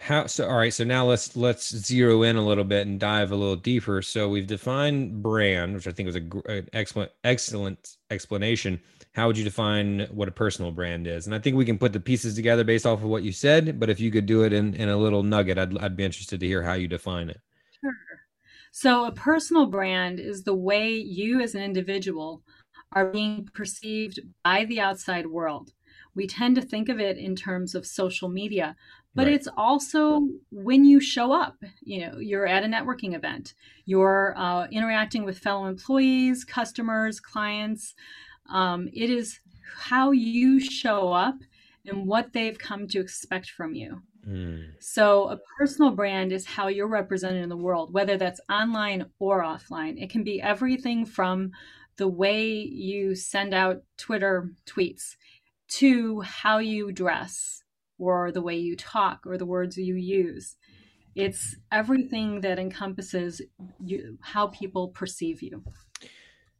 how 0.02 0.26
so 0.26 0.48
all 0.48 0.56
right 0.56 0.74
so 0.74 0.82
now 0.82 1.06
let's 1.06 1.36
let's 1.36 1.68
zero 1.68 2.24
in 2.24 2.34
a 2.34 2.44
little 2.44 2.64
bit 2.64 2.88
and 2.88 2.98
dive 2.98 3.30
a 3.30 3.36
little 3.36 3.56
deeper. 3.56 4.02
So 4.02 4.28
we've 4.28 4.46
defined 4.46 5.22
brand 5.22 5.74
which 5.74 5.86
i 5.86 5.92
think 5.92 6.06
was 6.06 6.16
a, 6.16 6.52
an 6.52 6.68
excellent 6.72 7.12
excellent 7.22 7.96
explanation. 8.10 8.80
How 9.14 9.26
would 9.26 9.38
you 9.38 9.44
define 9.44 10.08
what 10.10 10.26
a 10.26 10.32
personal 10.32 10.72
brand 10.72 11.06
is? 11.06 11.26
And 11.26 11.34
i 11.34 11.38
think 11.38 11.56
we 11.56 11.64
can 11.64 11.78
put 11.78 11.92
the 11.92 12.00
pieces 12.00 12.34
together 12.34 12.64
based 12.64 12.84
off 12.84 12.98
of 12.98 13.08
what 13.08 13.22
you 13.22 13.32
said 13.32 13.78
but 13.78 13.88
if 13.88 14.00
you 14.00 14.10
could 14.10 14.26
do 14.26 14.42
it 14.42 14.52
in 14.52 14.74
in 14.74 14.88
a 14.88 14.96
little 14.96 15.22
nugget 15.22 15.56
i'd, 15.56 15.78
I'd 15.78 15.96
be 15.96 16.04
interested 16.04 16.40
to 16.40 16.46
hear 16.46 16.62
how 16.62 16.74
you 16.74 16.88
define 16.88 17.30
it. 17.30 17.40
Sure. 17.80 17.92
So 18.72 19.04
a 19.04 19.12
personal 19.12 19.66
brand 19.66 20.18
is 20.18 20.42
the 20.42 20.54
way 20.54 20.90
you 20.90 21.40
as 21.40 21.54
an 21.54 21.62
individual 21.62 22.42
are 22.90 23.06
being 23.06 23.48
perceived 23.54 24.18
by 24.42 24.64
the 24.64 24.80
outside 24.80 25.26
world. 25.26 25.70
We 26.14 26.26
tend 26.26 26.56
to 26.56 26.62
think 26.62 26.88
of 26.88 27.00
it 27.00 27.16
in 27.16 27.36
terms 27.36 27.74
of 27.74 27.86
social 27.86 28.28
media 28.28 28.76
but 29.14 29.26
right. 29.26 29.34
it's 29.34 29.48
also 29.56 30.26
when 30.50 30.84
you 30.84 31.00
show 31.00 31.32
up 31.32 31.56
you 31.82 32.00
know 32.00 32.18
you're 32.18 32.46
at 32.46 32.64
a 32.64 32.66
networking 32.66 33.14
event 33.14 33.54
you're 33.84 34.34
uh, 34.36 34.66
interacting 34.68 35.24
with 35.24 35.38
fellow 35.38 35.66
employees 35.66 36.44
customers 36.44 37.20
clients 37.20 37.94
um, 38.50 38.88
it 38.92 39.10
is 39.10 39.40
how 39.76 40.10
you 40.10 40.60
show 40.60 41.12
up 41.12 41.36
and 41.86 42.06
what 42.06 42.32
they've 42.32 42.58
come 42.58 42.86
to 42.86 43.00
expect 43.00 43.50
from 43.50 43.74
you 43.74 44.00
mm. 44.26 44.64
so 44.80 45.28
a 45.28 45.38
personal 45.58 45.90
brand 45.90 46.32
is 46.32 46.46
how 46.46 46.68
you're 46.68 46.86
represented 46.86 47.42
in 47.42 47.48
the 47.48 47.56
world 47.56 47.92
whether 47.92 48.16
that's 48.16 48.40
online 48.50 49.06
or 49.18 49.42
offline 49.42 50.00
it 50.02 50.10
can 50.10 50.22
be 50.22 50.40
everything 50.40 51.04
from 51.04 51.50
the 51.96 52.08
way 52.08 52.48
you 52.48 53.14
send 53.14 53.52
out 53.52 53.82
twitter 53.96 54.50
tweets 54.66 55.16
to 55.68 56.20
how 56.20 56.58
you 56.58 56.92
dress 56.92 57.61
or 58.02 58.32
the 58.32 58.42
way 58.42 58.56
you 58.56 58.74
talk 58.76 59.20
or 59.26 59.38
the 59.38 59.46
words 59.46 59.76
you 59.76 59.94
use. 59.94 60.56
It's 61.14 61.56
everything 61.70 62.40
that 62.40 62.58
encompasses 62.58 63.40
you, 63.78 64.18
how 64.20 64.48
people 64.48 64.88
perceive 64.88 65.40
you. 65.40 65.62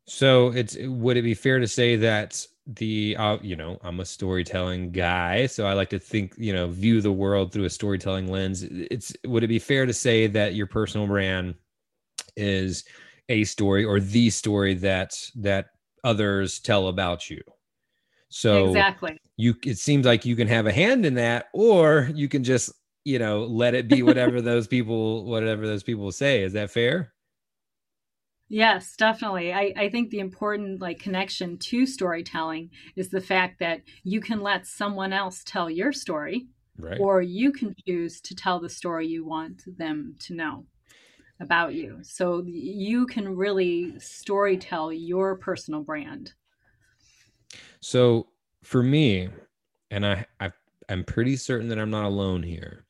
So 0.07 0.49
it's 0.49 0.77
would 0.81 1.17
it 1.17 1.23
be 1.23 1.35
fair 1.35 1.59
to 1.59 1.67
say 1.67 1.97
that 1.97 2.47
the 2.67 3.17
uh, 3.19 3.39
you 3.43 3.57
know 3.57 3.79
I'm 3.83 3.99
a 3.99 4.05
storytelling 4.05 4.93
guy, 4.93 5.47
so 5.47 5.67
I 5.67 5.73
like 5.73 5.91
to 5.91 5.99
think 5.99 6.35
you 6.37 6.53
know 6.53 6.69
view 6.69 7.01
the 7.01 7.13
world 7.13 7.53
through 7.53 7.65
a 7.65 7.71
storytelling 7.71 8.31
lens. 8.31 8.63
It's 8.63 9.13
would 9.27 9.43
it 9.43 9.49
be 9.49 9.59
fair 9.59 9.87
to 9.87 9.93
say 9.93 10.29
that 10.29 10.55
your 10.55 10.67
personal 10.67 11.07
brand 11.07 11.55
is 12.37 12.85
a 13.29 13.45
story 13.45 13.85
or 13.85 13.99
the 14.01 14.31
story 14.31 14.75
that 14.75 15.15
that 15.37 15.67
others 16.05 16.61
tell 16.61 16.89
about 16.89 17.31
you? 17.31 17.41
So 18.33 18.69
exactly, 18.69 19.21
you 19.37 19.55
it 19.65 19.77
seems 19.77 20.07
like 20.07 20.25
you 20.25 20.35
can 20.37 20.49
have 20.49 20.67
a 20.67 20.73
hand 20.73 21.05
in 21.05 21.15
that, 21.15 21.47
or 21.53 22.11
you 22.15 22.29
can 22.29 22.43
just 22.43 22.73
you 23.05 23.19
know 23.19 23.45
let 23.45 23.75
it 23.75 23.89
be 23.89 24.03
whatever 24.03 24.41
those 24.43 24.67
people 24.67 25.27
whatever 25.27 25.67
those 25.67 25.83
people 25.83 26.11
say. 26.13 26.43
Is 26.43 26.55
that 26.55 26.71
fair? 26.71 27.13
Yes, 28.49 28.97
definitely. 28.97 29.53
I, 29.53 29.73
I 29.77 29.89
think 29.91 30.11
the 30.11 30.21
important 30.21 30.81
like 30.81 30.99
connection 30.99 31.59
to 31.59 31.87
storytelling 31.87 32.71
is 32.97 33.11
the 33.11 33.21
fact 33.21 33.61
that 33.61 33.83
you 34.03 34.21
can 34.21 34.41
let 34.41 34.67
someone 34.67 35.13
else 35.13 35.43
tell 35.45 35.69
your 35.69 35.93
story, 35.93 36.49
right. 36.79 37.01
or 37.01 37.21
you 37.21 37.53
can 37.53 37.75
choose 37.87 38.21
to 38.23 38.35
tell 38.35 38.61
the 38.61 38.69
story 38.69 39.07
you 39.07 39.27
want 39.27 39.63
them 39.79 40.17
to 40.21 40.35
know 40.35 40.67
about 41.41 41.75
you. 41.75 41.99
So 42.03 42.43
you 42.47 43.07
can 43.07 43.37
really 43.37 43.99
story 43.99 44.57
tell 44.57 44.91
your 44.91 45.37
personal 45.37 45.83
brand. 45.83 46.33
So 47.81 48.29
for 48.63 48.83
me, 48.83 49.29
and 49.91 50.07
I, 50.07 50.27
I 50.41 50.53
I'm 50.89 51.05
pretty 51.05 51.37
certain 51.37 51.69
that 51.69 51.79
I'm 51.79 51.91
not 51.91 52.05
alone 52.05 52.43
here. 52.43 52.85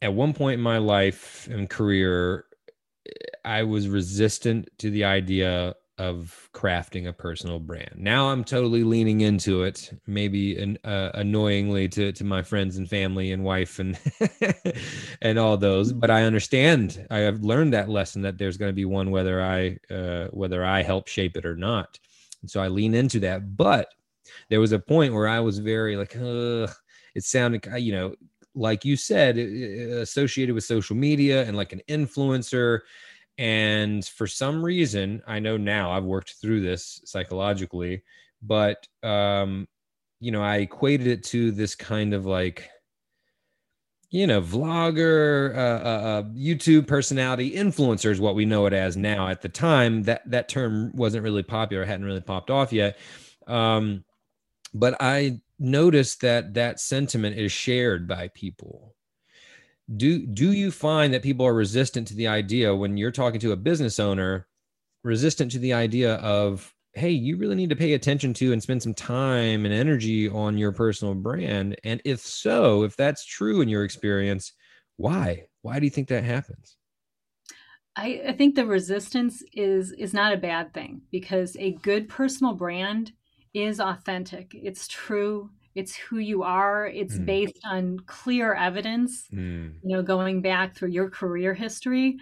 At 0.00 0.14
one 0.14 0.32
point 0.32 0.54
in 0.54 0.60
my 0.60 0.78
life 0.78 1.48
and 1.50 1.68
career, 1.68 2.44
I 3.44 3.62
was 3.62 3.88
resistant 3.88 4.68
to 4.78 4.90
the 4.90 5.04
idea 5.04 5.74
of 5.98 6.48
crafting 6.54 7.08
a 7.08 7.12
personal 7.12 7.58
brand. 7.58 7.94
Now 7.96 8.28
I'm 8.30 8.44
totally 8.44 8.84
leaning 8.84 9.20
into 9.22 9.64
it, 9.64 9.90
maybe 10.06 10.56
an, 10.56 10.78
uh, 10.84 11.10
annoyingly 11.14 11.88
to 11.88 12.12
to 12.12 12.24
my 12.24 12.42
friends 12.42 12.76
and 12.76 12.88
family 12.88 13.32
and 13.32 13.42
wife 13.44 13.80
and 13.80 13.98
and 15.22 15.38
all 15.38 15.56
those. 15.56 15.92
But 15.92 16.10
I 16.10 16.22
understand. 16.22 17.04
I 17.10 17.18
have 17.18 17.42
learned 17.42 17.72
that 17.72 17.88
lesson 17.88 18.22
that 18.22 18.38
there's 18.38 18.56
going 18.56 18.70
to 18.70 18.74
be 18.74 18.84
one 18.84 19.10
whether 19.10 19.42
I 19.42 19.78
uh, 19.90 20.28
whether 20.28 20.64
I 20.64 20.82
help 20.82 21.08
shape 21.08 21.36
it 21.36 21.44
or 21.44 21.56
not. 21.56 21.98
And 22.42 22.50
so 22.50 22.60
I 22.60 22.68
lean 22.68 22.94
into 22.94 23.20
that. 23.20 23.56
But 23.56 23.88
there 24.50 24.60
was 24.60 24.72
a 24.72 24.78
point 24.78 25.14
where 25.14 25.28
I 25.28 25.40
was 25.40 25.58
very 25.58 25.96
like, 25.96 26.14
Ugh. 26.16 26.70
it 27.14 27.24
sounded, 27.24 27.66
you 27.78 27.92
know, 27.92 28.14
like 28.54 28.84
you 28.84 28.96
said, 28.96 29.38
associated 29.38 30.54
with 30.54 30.64
social 30.64 30.96
media 30.96 31.44
and 31.44 31.56
like 31.56 31.72
an 31.72 31.82
influencer 31.88 32.80
and 33.38 34.04
for 34.04 34.26
some 34.26 34.64
reason, 34.64 35.22
I 35.26 35.38
know 35.38 35.56
now 35.56 35.92
I've 35.92 36.04
worked 36.04 36.34
through 36.40 36.60
this 36.60 37.00
psychologically, 37.04 38.02
but 38.42 38.86
um, 39.04 39.68
you 40.20 40.32
know, 40.32 40.42
I 40.42 40.56
equated 40.56 41.06
it 41.06 41.22
to 41.26 41.52
this 41.52 41.76
kind 41.76 42.14
of 42.14 42.26
like, 42.26 42.68
you 44.10 44.26
know, 44.26 44.40
vlogger, 44.40 45.54
uh, 45.54 45.60
uh, 45.60 46.08
uh, 46.08 46.22
YouTube 46.24 46.86
personality, 46.86 47.52
influencer 47.52 48.10
is 48.10 48.20
what 48.20 48.34
we 48.34 48.46
know 48.46 48.66
it 48.66 48.72
as 48.72 48.96
now. 48.96 49.28
At 49.28 49.42
the 49.42 49.48
time, 49.48 50.04
that 50.04 50.22
that 50.30 50.48
term 50.48 50.92
wasn't 50.94 51.24
really 51.24 51.42
popular, 51.42 51.84
hadn't 51.84 52.06
really 52.06 52.20
popped 52.20 52.50
off 52.50 52.72
yet. 52.72 52.98
Um, 53.46 54.04
but 54.72 54.96
I 55.00 55.40
noticed 55.58 56.22
that 56.22 56.54
that 56.54 56.80
sentiment 56.80 57.36
is 57.36 57.52
shared 57.52 58.06
by 58.06 58.28
people 58.28 58.94
do 59.96 60.26
do 60.26 60.52
you 60.52 60.70
find 60.70 61.14
that 61.14 61.22
people 61.22 61.46
are 61.46 61.54
resistant 61.54 62.06
to 62.08 62.14
the 62.14 62.26
idea 62.26 62.74
when 62.74 62.96
you're 62.96 63.10
talking 63.10 63.40
to 63.40 63.52
a 63.52 63.56
business 63.56 63.98
owner 63.98 64.46
resistant 65.02 65.50
to 65.52 65.58
the 65.58 65.72
idea 65.72 66.16
of 66.16 66.74
hey 66.98 67.10
you 67.10 67.36
really 67.36 67.54
need 67.54 67.70
to 67.70 67.76
pay 67.76 67.94
attention 67.94 68.34
to 68.34 68.52
and 68.52 68.62
spend 68.62 68.82
some 68.82 68.94
time 68.94 69.64
and 69.64 69.74
energy 69.74 70.28
on 70.28 70.58
your 70.58 70.72
personal 70.72 71.14
brand. 71.14 71.76
And 71.84 72.02
if 72.04 72.20
so 72.20 72.82
if 72.82 72.96
that's 72.96 73.24
true 73.24 73.60
in 73.60 73.68
your 73.68 73.84
experience 73.84 74.52
why? 74.98 75.44
Why 75.62 75.78
do 75.78 75.86
you 75.86 75.90
think 75.90 76.08
that 76.08 76.24
happens? 76.24 76.76
I, 77.96 78.20
I 78.28 78.32
think 78.32 78.54
the 78.54 78.66
resistance 78.66 79.42
is 79.52 79.92
is 79.92 80.12
not 80.12 80.32
a 80.32 80.36
bad 80.36 80.74
thing 80.74 81.00
because 81.10 81.56
a 81.58 81.72
good 81.72 82.08
personal 82.08 82.52
brand 82.52 83.12
is 83.54 83.80
authentic. 83.80 84.52
It's 84.54 84.86
true. 84.86 85.50
It's 85.74 85.96
who 85.96 86.18
you 86.18 86.42
are. 86.42 86.86
It's 86.86 87.16
mm. 87.16 87.26
based 87.26 87.60
on 87.64 88.00
clear 88.06 88.54
evidence 88.54 89.28
mm. 89.32 89.72
you 89.82 89.96
know 89.96 90.02
going 90.02 90.42
back 90.42 90.74
through 90.74 90.90
your 90.90 91.08
career 91.08 91.54
history 91.54 92.18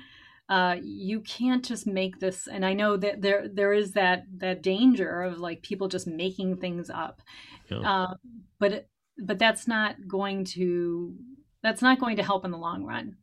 uh, 0.49 0.77
you 0.83 1.21
can't 1.21 1.65
just 1.65 1.87
make 1.87 2.21
this 2.21 2.47
and 2.47 2.65
i 2.65 2.73
know 2.73 2.97
that 2.97 3.21
there 3.21 3.49
there 3.49 3.73
is 3.73 3.93
that 3.93 4.25
that 4.37 4.63
danger 4.63 5.23
of 5.23 5.39
like 5.39 5.63
people 5.63 5.89
just 5.89 6.07
making 6.07 6.57
things 6.57 6.91
up. 6.91 7.23
Yeah. 7.71 7.79
uh, 7.81 8.15
but 8.59 8.87
but 9.19 9.39
that's 9.39 9.67
not 9.67 9.97
going 10.07 10.45
to 10.45 11.15
that's 11.63 11.83
not 11.83 11.99
going 11.99 12.17
to 12.17 12.23
help 12.23 12.45
in 12.45 12.51
the 12.51 12.59
long 12.59 12.85
run. 12.85 13.17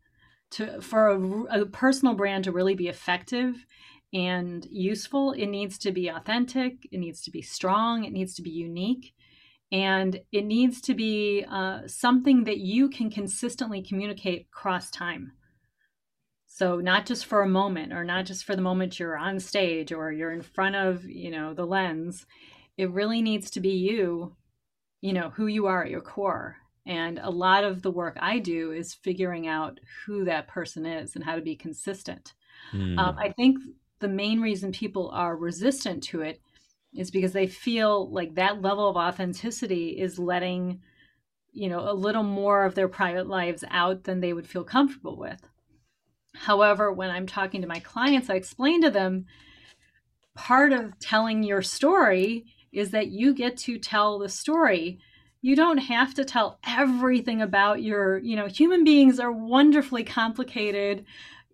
To 0.51 0.81
for 0.81 1.07
a, 1.07 1.61
a 1.61 1.65
personal 1.65 2.13
brand 2.13 2.43
to 2.43 2.51
really 2.51 2.75
be 2.75 2.87
effective 2.87 3.65
and 4.13 4.67
useful 4.69 5.31
it 5.31 5.47
needs 5.47 5.77
to 5.79 5.91
be 5.91 6.07
authentic 6.07 6.87
it 6.91 6.99
needs 6.99 7.23
to 7.23 7.31
be 7.31 7.41
strong 7.41 8.03
it 8.03 8.13
needs 8.13 8.35
to 8.35 8.43
be 8.43 8.51
unique 8.51 9.13
and 9.71 10.19
it 10.31 10.45
needs 10.45 10.79
to 10.81 10.93
be 10.93 11.43
uh, 11.49 11.79
something 11.87 12.43
that 12.43 12.59
you 12.59 12.89
can 12.89 13.09
consistently 13.09 13.81
communicate 13.81 14.45
across 14.53 14.91
time 14.91 15.31
so 16.55 16.79
not 16.79 17.07
just 17.07 17.25
for 17.25 17.41
a 17.41 17.49
moment 17.49 17.93
or 17.93 18.03
not 18.03 18.27
just 18.27 18.43
for 18.43 18.55
the 18.55 18.61
moment 18.61 18.99
you're 18.99 19.17
on 19.17 19.39
stage 19.39 19.91
or 19.91 20.11
you're 20.11 20.31
in 20.31 20.43
front 20.43 20.75
of 20.75 21.03
you 21.03 21.31
know 21.31 21.51
the 21.55 21.65
lens. 21.65 22.27
It 22.77 22.91
really 22.91 23.23
needs 23.23 23.49
to 23.51 23.59
be 23.59 23.71
you 23.71 24.35
you 25.01 25.13
know 25.13 25.31
who 25.31 25.47
you 25.47 25.65
are 25.65 25.83
at 25.83 25.89
your 25.89 26.01
core. 26.01 26.57
And 26.85 27.17
a 27.17 27.29
lot 27.31 27.63
of 27.63 27.81
the 27.81 27.89
work 27.89 28.17
i 28.21 28.37
do 28.37 28.71
is 28.71 28.93
figuring 28.93 29.47
out 29.47 29.79
who 30.05 30.25
that 30.25 30.47
person 30.47 30.85
is 30.85 31.15
and 31.15 31.25
how 31.25 31.35
to 31.35 31.41
be 31.41 31.55
consistent. 31.55 32.33
Mm. 32.71 32.99
um, 32.99 33.17
i 33.17 33.29
think 33.29 33.57
the 33.99 34.07
main 34.07 34.39
reason 34.39 34.71
people 34.71 35.09
are 35.09 35.35
resistant 35.35 36.03
to 36.03 36.21
it 36.21 36.39
is 36.93 37.09
because 37.09 37.33
they 37.33 37.47
feel 37.47 38.11
like 38.11 38.35
that 38.35 38.61
level 38.61 38.87
of 38.87 38.95
authenticity 38.95 39.89
is 39.89 40.19
letting 40.19 40.81
you 41.51 41.67
know 41.67 41.89
a 41.89 41.93
little 42.05 42.23
more 42.23 42.63
of 42.63 42.75
their 42.75 42.87
private 42.87 43.27
lives 43.27 43.63
out 43.71 44.03
than 44.03 44.19
they 44.19 44.33
would 44.33 44.47
feel 44.47 44.63
comfortable 44.63 45.17
with 45.17 45.41
however 46.35 46.91
when 46.91 47.09
i'm 47.09 47.27
talking 47.27 47.61
to 47.61 47.67
my 47.67 47.79
clients 47.79 48.29
i 48.29 48.35
explain 48.35 48.81
to 48.81 48.89
them 48.89 49.25
part 50.35 50.73
of 50.73 50.97
telling 50.99 51.43
your 51.43 51.61
story 51.61 52.45
is 52.71 52.91
that 52.91 53.07
you 53.07 53.33
get 53.33 53.57
to 53.57 53.77
tell 53.77 54.19
the 54.19 54.29
story 54.29 54.99
you 55.41 55.55
don't 55.55 55.77
have 55.77 56.13
to 56.13 56.23
tell 56.23 56.57
everything 56.65 57.41
about 57.41 57.81
your 57.81 58.17
you 58.19 58.35
know 58.35 58.47
human 58.47 58.83
beings 58.83 59.19
are 59.19 59.31
wonderfully 59.31 60.03
complicated 60.03 61.05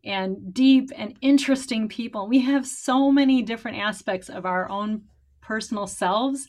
and 0.06 0.54
deep 0.54 0.92
and 0.96 1.18
interesting 1.22 1.90
people 1.90 2.28
we 2.28 2.40
have 2.40 2.66
so 2.66 3.12
many 3.12 3.42
different 3.42 3.78
aspects 3.78 4.30
of 4.30 4.46
our 4.46 4.70
own 4.70 5.04
personal 5.42 5.88
selves 5.88 6.48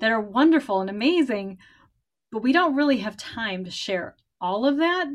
that 0.00 0.12
are 0.12 0.20
wonderful 0.20 0.82
and 0.82 0.90
amazing, 0.90 1.58
but 2.30 2.42
we 2.42 2.52
don't 2.52 2.76
really 2.76 2.98
have 2.98 3.16
time 3.16 3.64
to 3.64 3.70
share 3.70 4.16
all 4.40 4.66
of 4.66 4.76
that. 4.78 5.06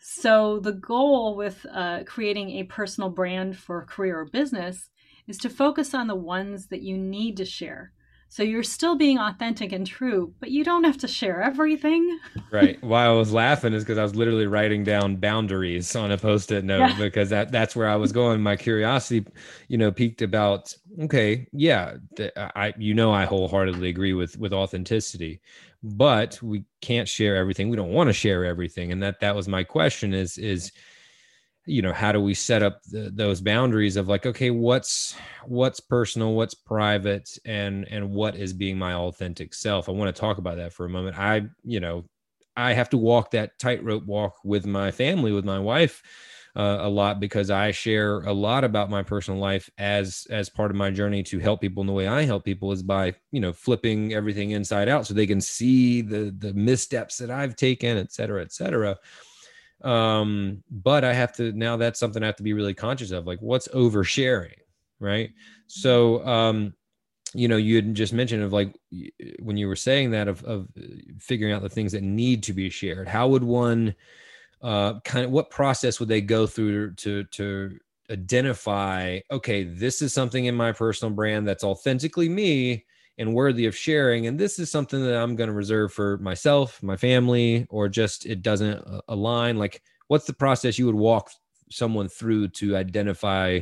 So, 0.00 0.60
the 0.60 0.72
goal 0.72 1.36
with 1.36 1.66
uh, 1.72 2.04
creating 2.04 2.50
a 2.50 2.64
personal 2.64 3.10
brand 3.10 3.56
for 3.56 3.84
career 3.84 4.20
or 4.20 4.24
business 4.26 4.90
is 5.26 5.38
to 5.38 5.50
focus 5.50 5.94
on 5.94 6.06
the 6.06 6.14
ones 6.14 6.68
that 6.68 6.82
you 6.82 6.96
need 6.96 7.36
to 7.36 7.44
share. 7.44 7.92
So 8.30 8.42
you're 8.42 8.62
still 8.62 8.94
being 8.94 9.18
authentic 9.18 9.72
and 9.72 9.86
true, 9.86 10.34
but 10.38 10.50
you 10.50 10.62
don't 10.62 10.84
have 10.84 10.98
to 10.98 11.08
share 11.08 11.42
everything. 11.42 12.18
right. 12.50 12.82
Why 12.84 13.06
I 13.06 13.12
was 13.12 13.32
laughing 13.32 13.72
is 13.72 13.84
because 13.84 13.96
I 13.96 14.02
was 14.02 14.14
literally 14.14 14.46
writing 14.46 14.84
down 14.84 15.16
boundaries 15.16 15.96
on 15.96 16.12
a 16.12 16.18
post-it 16.18 16.62
note 16.62 16.90
yeah. 16.90 16.98
because 16.98 17.30
that 17.30 17.50
that's 17.50 17.74
where 17.74 17.88
I 17.88 17.96
was 17.96 18.12
going. 18.12 18.42
My 18.42 18.56
curiosity, 18.56 19.26
you 19.68 19.78
know, 19.78 19.90
peaked 19.90 20.20
about 20.20 20.74
okay, 21.04 21.48
yeah, 21.52 21.96
I 22.36 22.74
you 22.76 22.92
know 22.92 23.12
I 23.12 23.24
wholeheartedly 23.24 23.88
agree 23.88 24.12
with 24.12 24.38
with 24.38 24.52
authenticity, 24.52 25.40
but 25.82 26.40
we 26.42 26.64
can't 26.80 27.08
share 27.08 27.36
everything. 27.36 27.68
We 27.68 27.76
don't 27.76 27.92
want 27.92 28.08
to 28.08 28.12
share 28.12 28.44
everything, 28.44 28.92
and 28.92 29.02
that 29.02 29.20
that 29.20 29.36
was 29.36 29.48
my 29.48 29.64
question 29.64 30.14
is 30.14 30.38
is 30.38 30.72
you 31.66 31.82
know 31.82 31.92
how 31.92 32.12
do 32.12 32.20
we 32.20 32.32
set 32.32 32.62
up 32.62 32.82
the, 32.84 33.10
those 33.12 33.42
boundaries 33.42 33.96
of 33.96 34.08
like 34.08 34.24
okay 34.24 34.50
what's 34.50 35.14
what's 35.44 35.80
personal 35.80 36.34
what's 36.34 36.54
private 36.54 37.28
and 37.44 37.86
and 37.90 38.10
what 38.10 38.36
is 38.36 38.52
being 38.52 38.78
my 38.78 38.94
authentic 38.94 39.54
self? 39.54 39.88
I 39.88 39.92
want 39.92 40.14
to 40.14 40.18
talk 40.18 40.38
about 40.38 40.56
that 40.56 40.72
for 40.72 40.86
a 40.86 40.90
moment. 40.90 41.18
I 41.18 41.46
you 41.62 41.80
know 41.80 42.04
i 42.56 42.72
have 42.72 42.90
to 42.90 42.98
walk 42.98 43.30
that 43.30 43.56
tightrope 43.58 44.04
walk 44.04 44.34
with 44.44 44.66
my 44.66 44.90
family 44.90 45.30
with 45.32 45.44
my 45.44 45.58
wife 45.60 46.02
uh, 46.56 46.78
a 46.80 46.88
lot 46.88 47.20
because 47.20 47.50
i 47.50 47.70
share 47.70 48.20
a 48.20 48.32
lot 48.32 48.64
about 48.64 48.90
my 48.90 49.02
personal 49.02 49.40
life 49.40 49.70
as 49.78 50.26
as 50.30 50.48
part 50.48 50.70
of 50.70 50.76
my 50.76 50.90
journey 50.90 51.22
to 51.22 51.38
help 51.38 51.60
people. 51.60 51.80
And 51.80 51.88
the 51.88 51.94
way 51.94 52.08
i 52.08 52.22
help 52.22 52.44
people 52.44 52.72
is 52.72 52.82
by 52.82 53.14
you 53.30 53.40
know 53.40 53.52
flipping 53.52 54.12
everything 54.12 54.50
inside 54.52 54.88
out 54.88 55.06
so 55.06 55.14
they 55.14 55.26
can 55.26 55.40
see 55.40 56.00
the 56.02 56.34
the 56.38 56.52
missteps 56.54 57.18
that 57.18 57.30
i've 57.30 57.56
taken 57.56 57.96
et 57.96 58.12
cetera 58.12 58.42
et 58.42 58.52
cetera. 58.52 58.96
Um 59.82 60.62
but 60.70 61.04
i 61.04 61.12
have 61.12 61.32
to 61.34 61.52
now 61.52 61.76
that's 61.76 62.00
something 62.00 62.22
i 62.22 62.26
have 62.26 62.36
to 62.36 62.42
be 62.42 62.52
really 62.52 62.74
conscious 62.74 63.10
of 63.10 63.26
like 63.26 63.40
what's 63.40 63.68
oversharing 63.68 64.54
right? 65.00 65.30
So 65.68 66.26
um 66.26 66.74
you 67.34 67.48
know 67.48 67.56
you 67.56 67.76
had 67.76 67.94
just 67.94 68.12
mentioned 68.12 68.42
of 68.42 68.52
like 68.52 68.74
when 69.40 69.56
you 69.56 69.68
were 69.68 69.76
saying 69.76 70.12
that 70.12 70.28
of, 70.28 70.42
of 70.44 70.68
figuring 71.18 71.52
out 71.52 71.62
the 71.62 71.68
things 71.68 71.92
that 71.92 72.02
need 72.02 72.42
to 72.42 72.52
be 72.52 72.70
shared 72.70 73.06
how 73.06 73.28
would 73.28 73.44
one 73.44 73.94
uh 74.62 74.98
kind 75.00 75.24
of 75.24 75.30
what 75.30 75.50
process 75.50 76.00
would 76.00 76.08
they 76.08 76.20
go 76.20 76.46
through 76.46 76.92
to 76.94 77.24
to 77.24 77.78
identify 78.10 79.20
okay 79.30 79.64
this 79.64 80.02
is 80.02 80.12
something 80.12 80.46
in 80.46 80.54
my 80.54 80.72
personal 80.72 81.14
brand 81.14 81.46
that's 81.46 81.64
authentically 81.64 82.28
me 82.28 82.84
and 83.18 83.34
worthy 83.34 83.66
of 83.66 83.76
sharing. 83.76 84.26
And 84.26 84.38
this 84.38 84.58
is 84.58 84.70
something 84.70 85.02
that 85.04 85.16
I'm 85.16 85.36
going 85.36 85.48
to 85.48 85.54
reserve 85.54 85.92
for 85.92 86.18
myself, 86.18 86.82
my 86.82 86.96
family, 86.96 87.66
or 87.68 87.88
just 87.88 88.24
it 88.24 88.42
doesn't 88.42 88.78
uh, 88.78 89.00
align. 89.08 89.58
Like, 89.58 89.82
what's 90.06 90.26
the 90.26 90.32
process 90.32 90.78
you 90.78 90.86
would 90.86 90.94
walk 90.94 91.30
someone 91.70 92.08
through 92.08 92.48
to 92.48 92.76
identify 92.76 93.60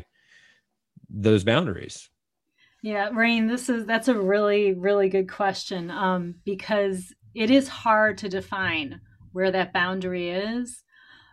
those 1.09 1.43
boundaries? 1.43 2.09
Yeah, 2.83 3.09
Rain, 3.13 3.47
this 3.47 3.69
is 3.69 3.87
that's 3.87 4.09
a 4.09 4.15
really 4.15 4.75
really 4.75 5.09
good 5.09 5.29
question 5.29 5.91
um, 5.91 6.37
because 6.45 7.13
it 7.35 7.51
is 7.51 7.67
hard 7.67 8.19
to 8.19 8.29
define 8.29 9.01
where 9.33 9.51
that 9.51 9.73
boundary 9.73 10.31
is, 10.31 10.85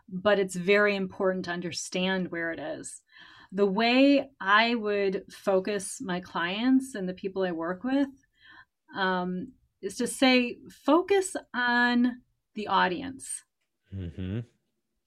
but 0.10 0.40
it's 0.40 0.56
very 0.56 0.96
important 0.96 1.46
to 1.46 1.52
understand 1.52 2.32
where 2.32 2.52
it 2.52 2.60
is 2.60 3.02
the 3.54 3.66
way 3.68 4.30
I 4.42 4.74
would 4.74 5.24
focus 5.32 6.00
my 6.02 6.20
clients 6.20 6.96
and 6.96 7.08
the 7.08 7.14
people 7.14 7.44
I 7.44 7.52
work 7.52 7.84
with 7.84 8.08
um, 8.96 9.52
is 9.82 9.96
to 9.98 10.08
say, 10.08 10.58
focus 10.84 11.36
on 11.54 12.22
the 12.56 12.68
audience. 12.68 13.44
Mm-hmm. 13.96 14.40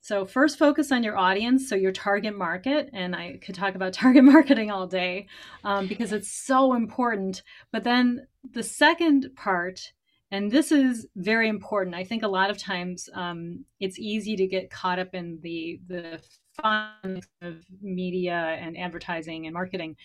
So, 0.00 0.24
first, 0.24 0.59
focus 0.59 0.92
on 0.92 1.02
your 1.02 1.18
audience, 1.18 1.68
so 1.68 1.74
your 1.74 1.90
target 1.90 2.37
market. 2.37 2.88
And 2.92 3.16
I 3.16 3.40
could 3.42 3.56
talk 3.56 3.74
about 3.74 3.92
target 3.92 4.22
marketing 4.22 4.70
all 4.70 4.87
day 4.87 5.26
um, 5.64 5.88
because 5.88 6.12
it's 6.12 6.30
so 6.30 6.74
important. 6.74 7.42
But 7.72 7.82
then 7.82 8.28
the 8.48 8.62
second 8.62 9.30
part, 9.35 9.92
and 10.37 10.51
this 10.51 10.70
is 10.70 11.07
very 11.16 11.49
important, 11.49 11.96
I 11.96 12.05
think 12.05 12.22
a 12.22 12.29
lot 12.29 12.51
of 12.51 12.59
times 12.59 13.09
um, 13.14 13.64
it's 13.81 13.99
easy 13.99 14.37
to 14.37 14.46
get 14.46 14.70
caught 14.70 14.99
up 14.99 15.14
in 15.14 15.38
the, 15.42 15.81
the 15.87 16.20
fun 16.53 17.22
of 17.40 17.64
media 17.81 18.35
and 18.35 18.77
advertising 18.77 19.46
and 19.46 19.55
marketing. 19.55 19.96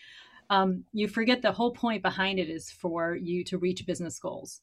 Um, 0.49 0.85
you 0.93 1.09
forget 1.09 1.41
the 1.41 1.51
whole 1.51 1.73
point 1.73 2.01
behind 2.01 2.39
it 2.39 2.49
is 2.49 2.71
for 2.71 3.13
you 3.13 3.43
to 3.45 3.57
reach 3.57 3.85
business 3.85 4.19
goals 4.19 4.61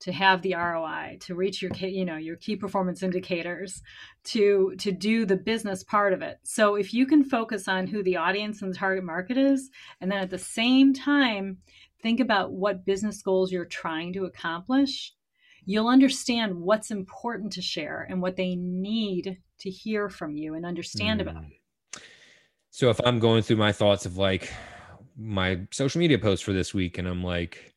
to 0.00 0.12
have 0.12 0.40
the 0.40 0.54
ROI, 0.54 1.18
to 1.20 1.34
reach 1.34 1.60
your 1.60 1.70
you 1.76 2.06
know 2.06 2.16
your 2.16 2.36
key 2.36 2.56
performance 2.56 3.02
indicators, 3.02 3.82
to 4.24 4.74
to 4.78 4.92
do 4.92 5.26
the 5.26 5.36
business 5.36 5.84
part 5.84 6.14
of 6.14 6.22
it. 6.22 6.38
So 6.42 6.74
if 6.74 6.94
you 6.94 7.06
can 7.06 7.22
focus 7.22 7.68
on 7.68 7.86
who 7.86 8.02
the 8.02 8.16
audience 8.16 8.62
and 8.62 8.72
the 8.72 8.78
target 8.78 9.04
market 9.04 9.36
is, 9.36 9.70
and 10.00 10.10
then 10.10 10.18
at 10.22 10.30
the 10.30 10.38
same 10.38 10.94
time 10.94 11.58
think 12.02 12.20
about 12.20 12.52
what 12.52 12.84
business 12.84 13.22
goals 13.22 13.52
you're 13.52 13.64
trying 13.64 14.12
to 14.14 14.24
accomplish, 14.24 15.14
you'll 15.64 15.88
understand 15.88 16.54
what's 16.54 16.90
important 16.90 17.52
to 17.52 17.62
share 17.62 18.06
and 18.08 18.22
what 18.22 18.36
they 18.36 18.56
need 18.56 19.38
to 19.58 19.70
hear 19.70 20.08
from 20.08 20.36
you 20.36 20.54
and 20.54 20.64
understand 20.64 21.20
mm. 21.20 21.22
about. 21.28 21.44
So 22.70 22.88
if 22.88 23.00
I'm 23.04 23.18
going 23.18 23.42
through 23.42 23.56
my 23.56 23.72
thoughts 23.72 24.06
of 24.06 24.16
like 24.16 24.52
my 25.18 25.60
social 25.70 25.98
media 25.98 26.18
post 26.18 26.44
for 26.44 26.52
this 26.52 26.72
week 26.72 26.98
and 26.98 27.06
I'm 27.06 27.22
like 27.22 27.74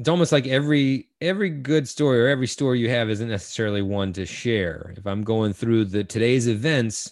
it's 0.00 0.08
almost 0.08 0.32
like 0.32 0.46
every 0.46 1.08
every 1.20 1.50
good 1.50 1.86
story 1.86 2.20
or 2.20 2.26
every 2.26 2.46
story 2.46 2.80
you 2.80 2.88
have 2.88 3.10
isn't 3.10 3.28
necessarily 3.28 3.82
one 3.82 4.14
to 4.14 4.24
share 4.24 4.94
if 4.96 5.06
i'm 5.06 5.22
going 5.22 5.52
through 5.52 5.84
the 5.84 6.02
today's 6.02 6.48
events 6.48 7.10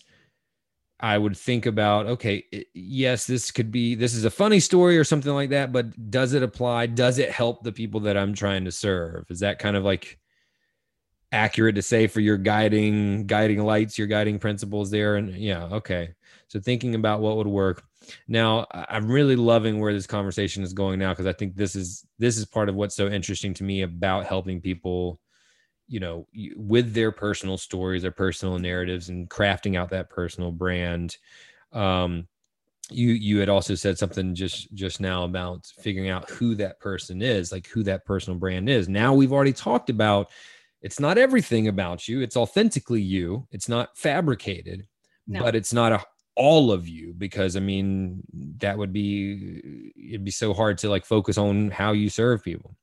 i 1.00 1.16
would 1.16 1.36
think 1.36 1.66
about 1.66 2.06
okay 2.06 2.44
yes 2.74 3.26
this 3.26 3.50
could 3.50 3.70
be 3.70 3.94
this 3.94 4.14
is 4.14 4.24
a 4.24 4.30
funny 4.30 4.60
story 4.60 4.98
or 4.98 5.04
something 5.04 5.32
like 5.32 5.50
that 5.50 5.72
but 5.72 6.10
does 6.10 6.32
it 6.32 6.42
apply? 6.42 6.86
Does 6.86 7.18
it 7.18 7.30
help 7.30 7.62
the 7.62 7.72
people 7.72 8.00
that 8.00 8.16
i'm 8.16 8.34
trying 8.34 8.64
to 8.64 8.72
serve? 8.72 9.24
Is 9.30 9.40
that 9.40 9.58
kind 9.58 9.76
of 9.76 9.84
like 9.84 10.18
accurate 11.30 11.74
to 11.74 11.82
say 11.82 12.06
for 12.06 12.20
your 12.20 12.38
guiding 12.38 13.26
guiding 13.26 13.62
lights 13.62 13.98
your 13.98 14.06
guiding 14.06 14.38
principles 14.38 14.90
there? 14.90 15.16
And 15.16 15.34
yeah 15.36 15.64
okay. 15.64 16.14
So 16.48 16.60
thinking 16.60 16.94
about 16.94 17.20
what 17.20 17.36
would 17.36 17.46
work. 17.46 17.84
Now, 18.26 18.66
I'm 18.72 19.10
really 19.10 19.36
loving 19.36 19.80
where 19.80 19.92
this 19.92 20.06
conversation 20.06 20.62
is 20.62 20.72
going 20.72 20.98
now 20.98 21.10
because 21.12 21.26
I 21.26 21.32
think 21.32 21.56
this 21.56 21.76
is 21.76 22.06
this 22.18 22.38
is 22.38 22.46
part 22.46 22.68
of 22.68 22.74
what's 22.74 22.96
so 22.96 23.08
interesting 23.08 23.52
to 23.54 23.64
me 23.64 23.82
about 23.82 24.24
helping 24.24 24.60
people, 24.60 25.20
you 25.88 26.00
know, 26.00 26.26
with 26.56 26.92
their 26.92 27.10
personal 27.10 27.56
stories, 27.56 28.02
their 28.02 28.10
personal 28.10 28.58
narratives, 28.58 29.08
and 29.08 29.28
crafting 29.28 29.76
out 29.76 29.90
that 29.90 30.10
personal 30.10 30.52
brand. 30.52 31.16
Um, 31.72 32.28
you 32.90 33.10
you 33.10 33.38
had 33.38 33.48
also 33.48 33.74
said 33.74 33.98
something 33.98 34.34
just 34.34 34.72
just 34.74 35.00
now 35.00 35.24
about 35.24 35.66
figuring 35.80 36.10
out 36.10 36.28
who 36.30 36.54
that 36.56 36.78
person 36.80 37.22
is, 37.22 37.52
like 37.52 37.66
who 37.66 37.82
that 37.84 38.04
personal 38.04 38.38
brand 38.38 38.68
is. 38.68 38.88
Now 38.88 39.14
we've 39.14 39.32
already 39.32 39.52
talked 39.52 39.90
about 39.90 40.30
it's 40.80 41.00
not 41.00 41.18
everything 41.18 41.68
about 41.68 42.06
you; 42.06 42.20
it's 42.20 42.36
authentically 42.36 43.02
you. 43.02 43.46
It's 43.50 43.68
not 43.68 43.96
fabricated, 43.96 44.86
no. 45.26 45.42
but 45.42 45.56
it's 45.56 45.72
not 45.72 45.92
a 45.92 46.02
all 46.38 46.70
of 46.70 46.86
you 46.86 47.12
because 47.18 47.56
i 47.56 47.60
mean 47.60 48.22
that 48.58 48.78
would 48.78 48.92
be 48.92 49.92
it'd 50.08 50.24
be 50.24 50.30
so 50.30 50.54
hard 50.54 50.78
to 50.78 50.88
like 50.88 51.04
focus 51.04 51.36
on 51.36 51.68
how 51.68 51.90
you 51.90 52.08
serve 52.08 52.44
people 52.44 52.76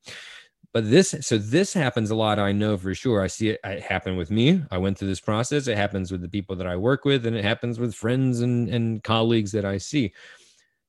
but 0.76 0.92
this 0.92 1.16
so 1.22 1.38
this 1.38 1.74
happens 1.74 2.12
a 2.12 2.16
lot 2.16 2.38
i 2.38 2.52
know 2.52 2.78
for 2.78 2.94
sure. 2.94 3.22
I 3.22 3.28
see 3.28 3.52
it, 3.52 3.62
it 3.64 3.82
happen 3.82 4.18
with 4.18 4.30
me. 4.30 4.62
I 4.72 4.78
went 4.78 4.98
through 4.98 5.08
this 5.08 5.22
process. 5.22 5.68
It 5.68 5.78
happens 5.78 6.12
with 6.12 6.20
the 6.20 6.28
people 6.28 6.54
that 6.58 6.68
i 6.68 6.76
work 6.76 7.06
with 7.06 7.26
and 7.26 7.34
it 7.34 7.46
happens 7.46 7.80
with 7.80 7.96
friends 7.96 8.42
and, 8.42 8.68
and 8.68 9.02
colleagues 9.02 9.54
that 9.54 9.64
i 9.64 9.78
see. 9.78 10.12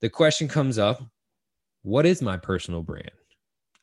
The 0.01 0.11
question 0.11 0.49
comes 0.49 0.77
up 0.77 1.01
what 1.85 2.05
is 2.05 2.20
my 2.20 2.37
personal 2.37 2.83
brand? 2.83 3.12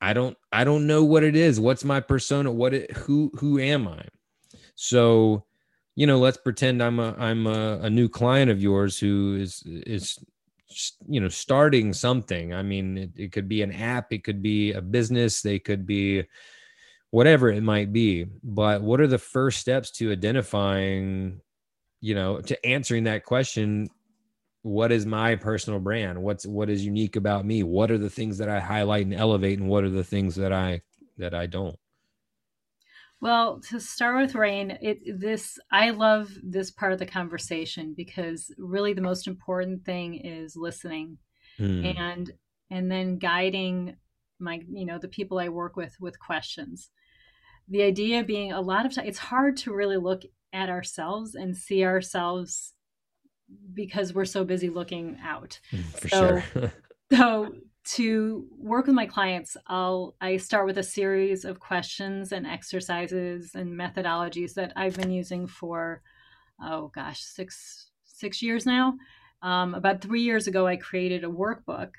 I 0.01 0.11
don't 0.11 0.37
i 0.51 0.65
don't 0.65 0.85
know 0.87 1.05
what 1.05 1.23
it 1.23 1.37
is. 1.37 1.61
What's 1.61 1.85
my 1.85 2.01
persona? 2.01 2.51
What 2.51 2.73
it 2.73 2.91
who 2.91 3.31
who 3.35 3.57
am 3.57 3.87
i? 3.87 4.03
So 4.75 5.45
you 5.95 6.05
know, 6.05 6.19
let's 6.19 6.37
pretend 6.37 6.83
I'm 6.83 6.99
a 6.99 7.15
I'm 7.17 7.47
a, 7.47 7.79
a 7.83 7.89
new 7.89 8.09
client 8.09 8.51
of 8.51 8.61
yours 8.61 8.99
who 8.99 9.37
is 9.39 9.63
is 9.65 10.19
you 11.07 11.19
know 11.19 11.29
starting 11.29 11.93
something. 11.93 12.53
I 12.53 12.63
mean, 12.63 12.97
it, 12.97 13.11
it 13.15 13.31
could 13.31 13.47
be 13.47 13.61
an 13.61 13.71
app, 13.71 14.11
it 14.11 14.23
could 14.23 14.41
be 14.41 14.73
a 14.73 14.81
business, 14.81 15.41
they 15.41 15.59
could 15.59 15.85
be 15.85 16.23
whatever 17.11 17.49
it 17.49 17.61
might 17.61 17.93
be. 17.93 18.25
But 18.43 18.81
what 18.81 18.99
are 18.99 19.07
the 19.07 19.17
first 19.17 19.59
steps 19.59 19.91
to 19.91 20.11
identifying, 20.11 21.41
you 22.01 22.15
know, 22.15 22.41
to 22.41 22.65
answering 22.65 23.03
that 23.03 23.23
question? 23.23 23.87
What 24.63 24.91
is 24.91 25.05
my 25.05 25.35
personal 25.35 25.79
brand? 25.79 26.21
What's 26.21 26.45
what 26.45 26.69
is 26.69 26.85
unique 26.85 27.15
about 27.15 27.45
me? 27.45 27.63
What 27.63 27.91
are 27.91 27.97
the 27.97 28.09
things 28.09 28.37
that 28.37 28.49
I 28.49 28.59
highlight 28.59 29.05
and 29.05 29.13
elevate, 29.13 29.59
and 29.59 29.67
what 29.67 29.83
are 29.83 29.89
the 29.89 30.03
things 30.03 30.35
that 30.35 30.53
I 30.53 30.81
that 31.17 31.33
I 31.33 31.45
don't? 31.45 31.77
Well, 33.23 33.61
to 33.69 33.79
start 33.79 34.21
with 34.21 34.35
Rain, 34.35 34.77
it 34.81 34.99
this 35.17 35.57
I 35.71 35.91
love 35.91 36.29
this 36.43 36.71
part 36.71 36.91
of 36.91 36.99
the 36.99 37.05
conversation 37.05 37.93
because 37.95 38.53
really 38.57 38.91
the 38.91 39.01
most 39.01 39.27
important 39.27 39.85
thing 39.85 40.15
is 40.15 40.57
listening 40.57 41.19
mm. 41.57 41.97
and 41.97 42.33
and 42.69 42.91
then 42.91 43.19
guiding 43.19 43.95
my 44.39 44.59
you 44.69 44.85
know 44.85 44.97
the 44.97 45.07
people 45.07 45.39
I 45.39 45.47
work 45.47 45.77
with 45.77 45.95
with 46.01 46.19
questions. 46.19 46.89
The 47.69 47.83
idea 47.83 48.25
being 48.25 48.51
a 48.51 48.59
lot 48.59 48.85
of 48.85 48.93
time 48.93 49.07
it's 49.07 49.19
hard 49.19 49.55
to 49.59 49.73
really 49.73 49.95
look 49.95 50.23
at 50.51 50.69
ourselves 50.69 51.33
and 51.33 51.55
see 51.55 51.85
ourselves 51.85 52.73
because 53.73 54.13
we're 54.13 54.25
so 54.25 54.43
busy 54.43 54.69
looking 54.69 55.17
out. 55.23 55.61
Mm, 55.71 55.83
for 55.97 56.07
so, 56.09 56.41
sure. 56.41 56.73
so 57.13 57.55
to 57.83 58.47
work 58.57 58.85
with 58.85 58.95
my 58.95 59.05
clients 59.05 59.57
i'll 59.67 60.15
i 60.21 60.37
start 60.37 60.65
with 60.65 60.77
a 60.77 60.83
series 60.83 61.45
of 61.45 61.59
questions 61.59 62.31
and 62.31 62.47
exercises 62.47 63.51
and 63.55 63.73
methodologies 63.73 64.53
that 64.53 64.71
i've 64.75 64.95
been 64.95 65.11
using 65.11 65.47
for 65.47 66.01
oh 66.61 66.91
gosh 66.93 67.21
six 67.21 67.89
six 68.05 68.41
years 68.41 68.65
now. 68.65 68.93
Um, 69.41 69.73
about 69.73 70.01
three 70.01 70.21
years 70.21 70.47
ago 70.47 70.65
i 70.65 70.77
created 70.77 71.23
a 71.23 71.27
workbook 71.27 71.91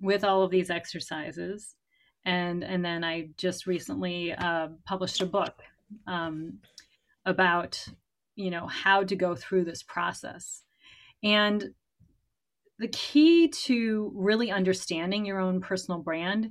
with 0.00 0.24
all 0.24 0.42
of 0.42 0.50
these 0.50 0.70
exercises 0.70 1.76
and 2.24 2.64
and 2.64 2.84
then 2.84 3.04
i 3.04 3.28
just 3.36 3.66
recently 3.66 4.32
uh, 4.32 4.68
published 4.84 5.20
a 5.20 5.26
book 5.26 5.62
um, 6.06 6.58
about 7.24 7.86
you 8.36 8.50
know 8.50 8.66
how 8.66 9.02
to 9.04 9.16
go 9.16 9.34
through 9.34 9.64
this 9.64 9.82
process. 9.82 10.62
And 11.22 11.74
the 12.84 12.88
key 12.88 13.48
to 13.48 14.12
really 14.14 14.50
understanding 14.50 15.24
your 15.24 15.38
own 15.38 15.58
personal 15.58 16.00
brand 16.00 16.50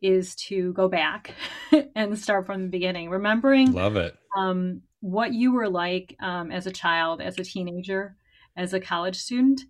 is 0.00 0.34
to 0.34 0.72
go 0.72 0.88
back 0.88 1.34
and 1.94 2.18
start 2.18 2.46
from 2.46 2.62
the 2.62 2.68
beginning 2.68 3.10
remembering 3.10 3.70
love 3.72 3.96
it 3.96 4.16
um, 4.34 4.80
what 5.00 5.34
you 5.34 5.52
were 5.52 5.68
like 5.68 6.16
um, 6.22 6.50
as 6.50 6.66
a 6.66 6.72
child 6.72 7.20
as 7.20 7.38
a 7.38 7.44
teenager 7.44 8.16
as 8.56 8.72
a 8.72 8.80
college 8.80 9.16
student 9.16 9.60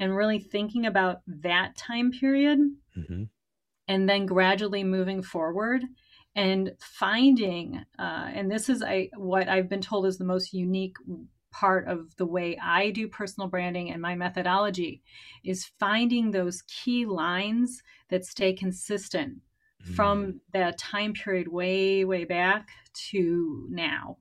and 0.00 0.16
really 0.16 0.40
thinking 0.40 0.86
about 0.86 1.18
that 1.28 1.76
time 1.76 2.10
period 2.10 2.58
mm-hmm. 2.98 3.22
and 3.86 4.08
then 4.08 4.26
gradually 4.26 4.82
moving 4.82 5.22
forward 5.22 5.84
and 6.34 6.72
finding 6.80 7.80
uh, 7.96 8.28
and 8.34 8.50
this 8.50 8.68
is 8.68 8.82
I, 8.82 9.08
what 9.16 9.48
i've 9.48 9.68
been 9.68 9.80
told 9.80 10.06
is 10.06 10.18
the 10.18 10.24
most 10.24 10.52
unique 10.52 10.96
part 11.54 11.86
of 11.86 12.14
the 12.16 12.26
way 12.26 12.58
I 12.60 12.90
do 12.90 13.06
personal 13.06 13.48
branding 13.48 13.92
and 13.92 14.02
my 14.02 14.16
methodology 14.16 15.02
is 15.44 15.70
finding 15.78 16.30
those 16.30 16.62
key 16.62 17.06
lines 17.06 17.82
that 18.10 18.24
stay 18.24 18.52
consistent 18.52 19.38
mm. 19.82 19.94
from 19.94 20.40
that 20.52 20.78
time 20.78 21.12
period 21.12 21.46
way, 21.48 22.04
way 22.04 22.24
back 22.24 22.70
to 23.10 23.66
now. 23.70 24.18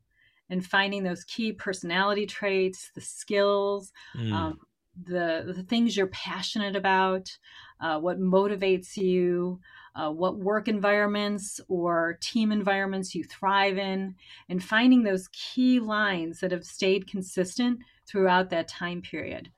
And 0.50 0.63
finding 0.63 1.02
those 1.04 1.24
key 1.24 1.54
personality 1.54 2.28
traits, 2.28 2.91
the 2.93 3.02
skills, 3.02 3.91
mm. 4.15 4.32
um, 4.32 4.60
the, 5.02 5.54
the 5.56 5.63
things 5.63 5.98
you're 5.98 6.08
passionate 6.08 6.76
about, 6.76 7.36
uh, 7.82 8.00
what 8.00 8.19
motivates 8.19 8.96
you, 8.96 9.60
uh, 9.95 10.10
what 10.10 10.38
work 10.38 10.67
environments 10.67 11.62
or 11.67 12.17
team 12.21 12.51
environments 12.51 13.13
you 13.13 13.23
thrive 13.23 13.77
in, 13.77 14.15
and 14.49 14.63
finding 14.63 15.03
those 15.03 15.29
key 15.29 15.79
lines 15.79 16.39
that 16.39 16.51
have 16.51 16.63
stayed 16.63 17.08
consistent 17.08 17.79
throughout 18.08 18.49
that 18.49 18.67
time 18.67 19.01
period. 19.01 19.49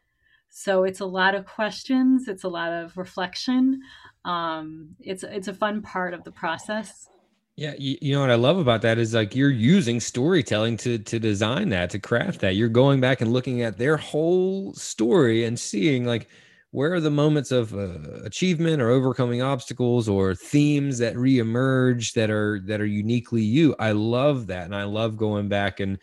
So 0.49 0.83
it's 0.83 1.01
a 1.01 1.05
lot 1.05 1.35
of 1.35 1.45
questions, 1.45 2.27
it's 2.27 2.43
a 2.43 2.49
lot 2.49 2.71
of 2.71 2.97
reflection. 2.97 3.81
Um, 4.23 4.95
it's 4.99 5.23
it's 5.23 5.47
a 5.47 5.53
fun 5.53 5.81
part 5.81 6.13
of 6.13 6.23
the 6.23 6.31
process. 6.31 7.09
Yeah, 7.57 7.73
you, 7.77 7.97
you 8.01 8.13
know 8.13 8.21
what 8.21 8.31
I 8.31 8.35
love 8.35 8.57
about 8.57 8.81
that 8.81 8.97
is 8.97 9.13
like 9.13 9.35
you're 9.35 9.49
using 9.49 9.99
storytelling 9.99 10.77
to 10.77 10.97
to 10.97 11.19
design 11.19 11.69
that, 11.69 11.89
to 11.91 11.99
craft 11.99 12.41
that. 12.41 12.55
You're 12.55 12.69
going 12.69 12.99
back 12.99 13.21
and 13.21 13.31
looking 13.31 13.61
at 13.61 13.77
their 13.77 13.97
whole 13.97 14.73
story 14.73 15.45
and 15.45 15.59
seeing 15.59 16.05
like 16.05 16.27
where 16.75 16.93
are 16.93 16.99
the 16.99 17.09
moments 17.09 17.51
of 17.51 17.73
uh, 17.73 17.87
achievement 18.25 18.81
or 18.81 18.89
overcoming 18.89 19.41
obstacles 19.41 20.09
or 20.09 20.35
themes 20.35 20.97
that 20.97 21.15
reemerge 21.15 22.13
that 22.13 22.29
are 22.29 22.59
that 22.65 22.81
are 22.81 22.85
uniquely 22.85 23.41
you? 23.41 23.73
I 23.79 23.93
love 23.93 24.47
that 24.47 24.65
and 24.65 24.75
i 24.75 24.83
love 24.83 25.15
going 25.15 25.47
back 25.47 25.79
and 25.79 25.97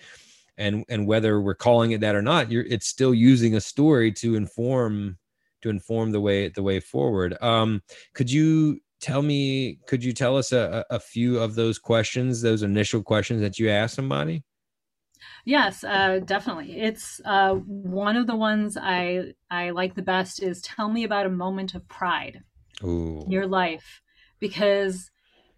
and 0.56 0.84
and 0.88 1.06
whether 1.06 1.42
we're 1.42 1.54
calling 1.54 1.90
it 1.90 2.00
that 2.00 2.14
or 2.14 2.22
not 2.22 2.50
you're 2.50 2.64
it's 2.64 2.86
still 2.86 3.12
using 3.12 3.54
a 3.54 3.60
story 3.60 4.10
to 4.12 4.34
inform 4.34 5.18
to 5.60 5.68
inform 5.68 6.10
the 6.10 6.20
way 6.20 6.48
the 6.48 6.62
way 6.62 6.80
forward. 6.80 7.36
Um 7.42 7.82
could 8.14 8.30
you 8.30 8.80
tell 8.98 9.20
me 9.20 9.78
could 9.86 10.02
you 10.02 10.14
tell 10.14 10.38
us 10.38 10.52
a, 10.52 10.86
a 10.88 10.98
few 10.98 11.38
of 11.38 11.54
those 11.54 11.78
questions 11.78 12.40
those 12.40 12.62
initial 12.62 13.02
questions 13.02 13.42
that 13.42 13.58
you 13.58 13.68
asked 13.68 13.96
somebody 13.96 14.42
yes 15.44 15.84
uh, 15.84 16.20
definitely 16.24 16.80
it's 16.80 17.20
uh, 17.24 17.54
one 17.54 18.16
of 18.16 18.26
the 18.26 18.36
ones 18.36 18.76
i 18.80 19.32
i 19.50 19.70
like 19.70 19.94
the 19.94 20.02
best 20.02 20.42
is 20.42 20.60
tell 20.62 20.88
me 20.88 21.04
about 21.04 21.26
a 21.26 21.30
moment 21.30 21.74
of 21.74 21.86
pride 21.88 22.42
Ooh. 22.84 23.22
in 23.24 23.32
your 23.32 23.46
life 23.46 24.02
because 24.40 25.10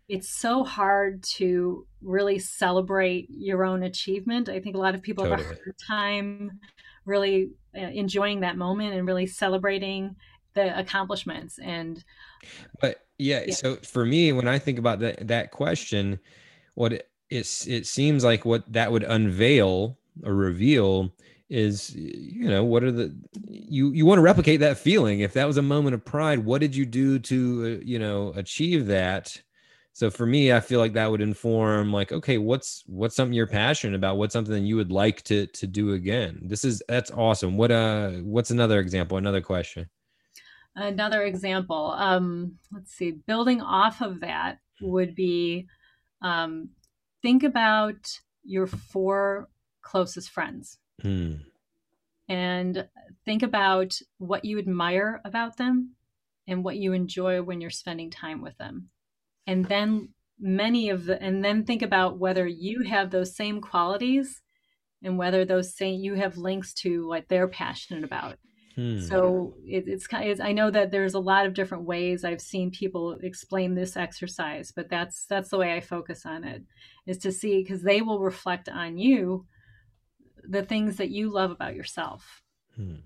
it's 0.08 0.28
so 0.28 0.64
hard 0.64 1.22
to 1.22 1.86
really 2.02 2.38
celebrate 2.38 3.26
your 3.30 3.64
own 3.64 3.82
achievement. 3.82 4.50
I 4.50 4.60
think 4.60 4.76
a 4.76 4.78
lot 4.78 4.94
of 4.94 5.00
people 5.00 5.24
totally. 5.24 5.42
have 5.42 5.50
a 5.50 5.54
hard 5.64 5.76
time 5.88 6.60
really 7.04 7.50
uh, 7.76 7.80
enjoying 7.80 8.40
that 8.40 8.56
moment 8.56 8.94
and 8.94 9.06
really 9.06 9.26
celebrating 9.26 10.16
the 10.54 10.78
accomplishments 10.78 11.58
and 11.58 12.04
but 12.80 13.06
yeah, 13.18 13.44
yeah, 13.46 13.54
so 13.54 13.76
for 13.76 14.06
me 14.06 14.32
when 14.32 14.46
i 14.46 14.58
think 14.58 14.78
about 14.78 15.00
that 15.00 15.26
that 15.26 15.50
question 15.50 16.18
what 16.74 16.92
it, 16.92 17.08
it's 17.30 17.66
it 17.66 17.86
seems 17.86 18.24
like 18.24 18.44
what 18.44 18.70
that 18.72 18.92
would 18.92 19.02
unveil 19.04 19.98
or 20.24 20.34
reveal 20.34 21.12
is 21.50 21.94
you 21.94 22.48
know 22.48 22.64
what 22.64 22.82
are 22.82 22.92
the 22.92 23.14
you 23.46 23.90
you 23.92 24.06
want 24.06 24.18
to 24.18 24.22
replicate 24.22 24.60
that 24.60 24.78
feeling. 24.78 25.20
If 25.20 25.34
that 25.34 25.46
was 25.46 25.56
a 25.56 25.62
moment 25.62 25.94
of 25.94 26.04
pride 26.04 26.38
what 26.40 26.60
did 26.60 26.74
you 26.74 26.86
do 26.86 27.18
to 27.18 27.78
uh, 27.80 27.84
you 27.84 27.98
know 27.98 28.32
achieve 28.36 28.86
that? 28.86 29.40
So 29.92 30.10
for 30.10 30.26
me 30.26 30.52
i 30.52 30.60
feel 30.60 30.80
like 30.80 30.94
that 30.94 31.10
would 31.10 31.20
inform 31.20 31.92
like 31.92 32.12
okay 32.12 32.38
what's 32.38 32.82
what's 32.86 33.14
something 33.14 33.32
you're 33.32 33.46
passionate 33.46 33.96
about? 33.96 34.16
What's 34.16 34.32
something 34.32 34.64
you 34.64 34.76
would 34.76 34.92
like 34.92 35.22
to 35.22 35.46
to 35.46 35.66
do 35.66 35.92
again? 35.92 36.40
This 36.44 36.64
is 36.64 36.82
that's 36.88 37.10
awesome. 37.10 37.56
What 37.56 37.70
uh 37.70 38.10
what's 38.22 38.50
another 38.50 38.80
example 38.80 39.18
another 39.18 39.40
question? 39.40 39.88
Another 40.76 41.22
example 41.22 41.94
um 41.96 42.58
let's 42.72 42.92
see 42.92 43.12
building 43.12 43.60
off 43.60 44.00
of 44.00 44.20
that 44.20 44.58
would 44.80 45.14
be 45.14 45.66
um 46.22 46.70
think 47.24 47.42
about 47.42 48.20
your 48.44 48.66
four 48.66 49.48
closest 49.82 50.30
friends. 50.30 50.78
Hmm. 51.02 51.34
and 52.28 52.88
think 53.24 53.42
about 53.42 53.98
what 54.18 54.44
you 54.44 54.58
admire 54.58 55.20
about 55.24 55.56
them 55.56 55.96
and 56.46 56.62
what 56.62 56.76
you 56.76 56.92
enjoy 56.92 57.42
when 57.42 57.60
you're 57.60 57.70
spending 57.70 58.10
time 58.10 58.40
with 58.40 58.56
them. 58.58 58.90
And 59.46 59.64
then 59.64 60.10
many 60.38 60.90
of 60.90 61.06
the 61.06 61.20
and 61.22 61.44
then 61.44 61.64
think 61.64 61.82
about 61.82 62.18
whether 62.18 62.46
you 62.46 62.82
have 62.82 63.10
those 63.10 63.36
same 63.36 63.60
qualities 63.60 64.40
and 65.02 65.18
whether 65.18 65.44
those 65.44 65.76
same 65.76 66.00
you 66.00 66.14
have 66.14 66.36
links 66.36 66.72
to 66.74 67.08
what 67.08 67.28
they're 67.28 67.48
passionate 67.48 68.04
about 68.04 68.38
hmm. 68.74 69.00
so 69.00 69.54
it, 69.66 69.86
it's 69.86 70.06
kind 70.06 70.30
of 70.30 70.40
i 70.40 70.52
know 70.52 70.70
that 70.70 70.90
there's 70.90 71.14
a 71.14 71.20
lot 71.20 71.46
of 71.46 71.54
different 71.54 71.84
ways 71.84 72.24
i've 72.24 72.40
seen 72.40 72.70
people 72.70 73.12
explain 73.22 73.74
this 73.74 73.96
exercise 73.96 74.72
but 74.72 74.88
that's 74.88 75.26
that's 75.26 75.50
the 75.50 75.58
way 75.58 75.74
i 75.74 75.80
focus 75.80 76.26
on 76.26 76.44
it 76.44 76.62
is 77.06 77.18
to 77.18 77.32
see 77.32 77.62
because 77.62 77.82
they 77.82 78.02
will 78.02 78.20
reflect 78.20 78.68
on 78.68 78.98
you 78.98 79.46
the 80.48 80.62
things 80.62 80.96
that 80.96 81.10
you 81.10 81.30
love 81.30 81.50
about 81.50 81.74
yourself 81.74 82.42
hmm. 82.76 82.96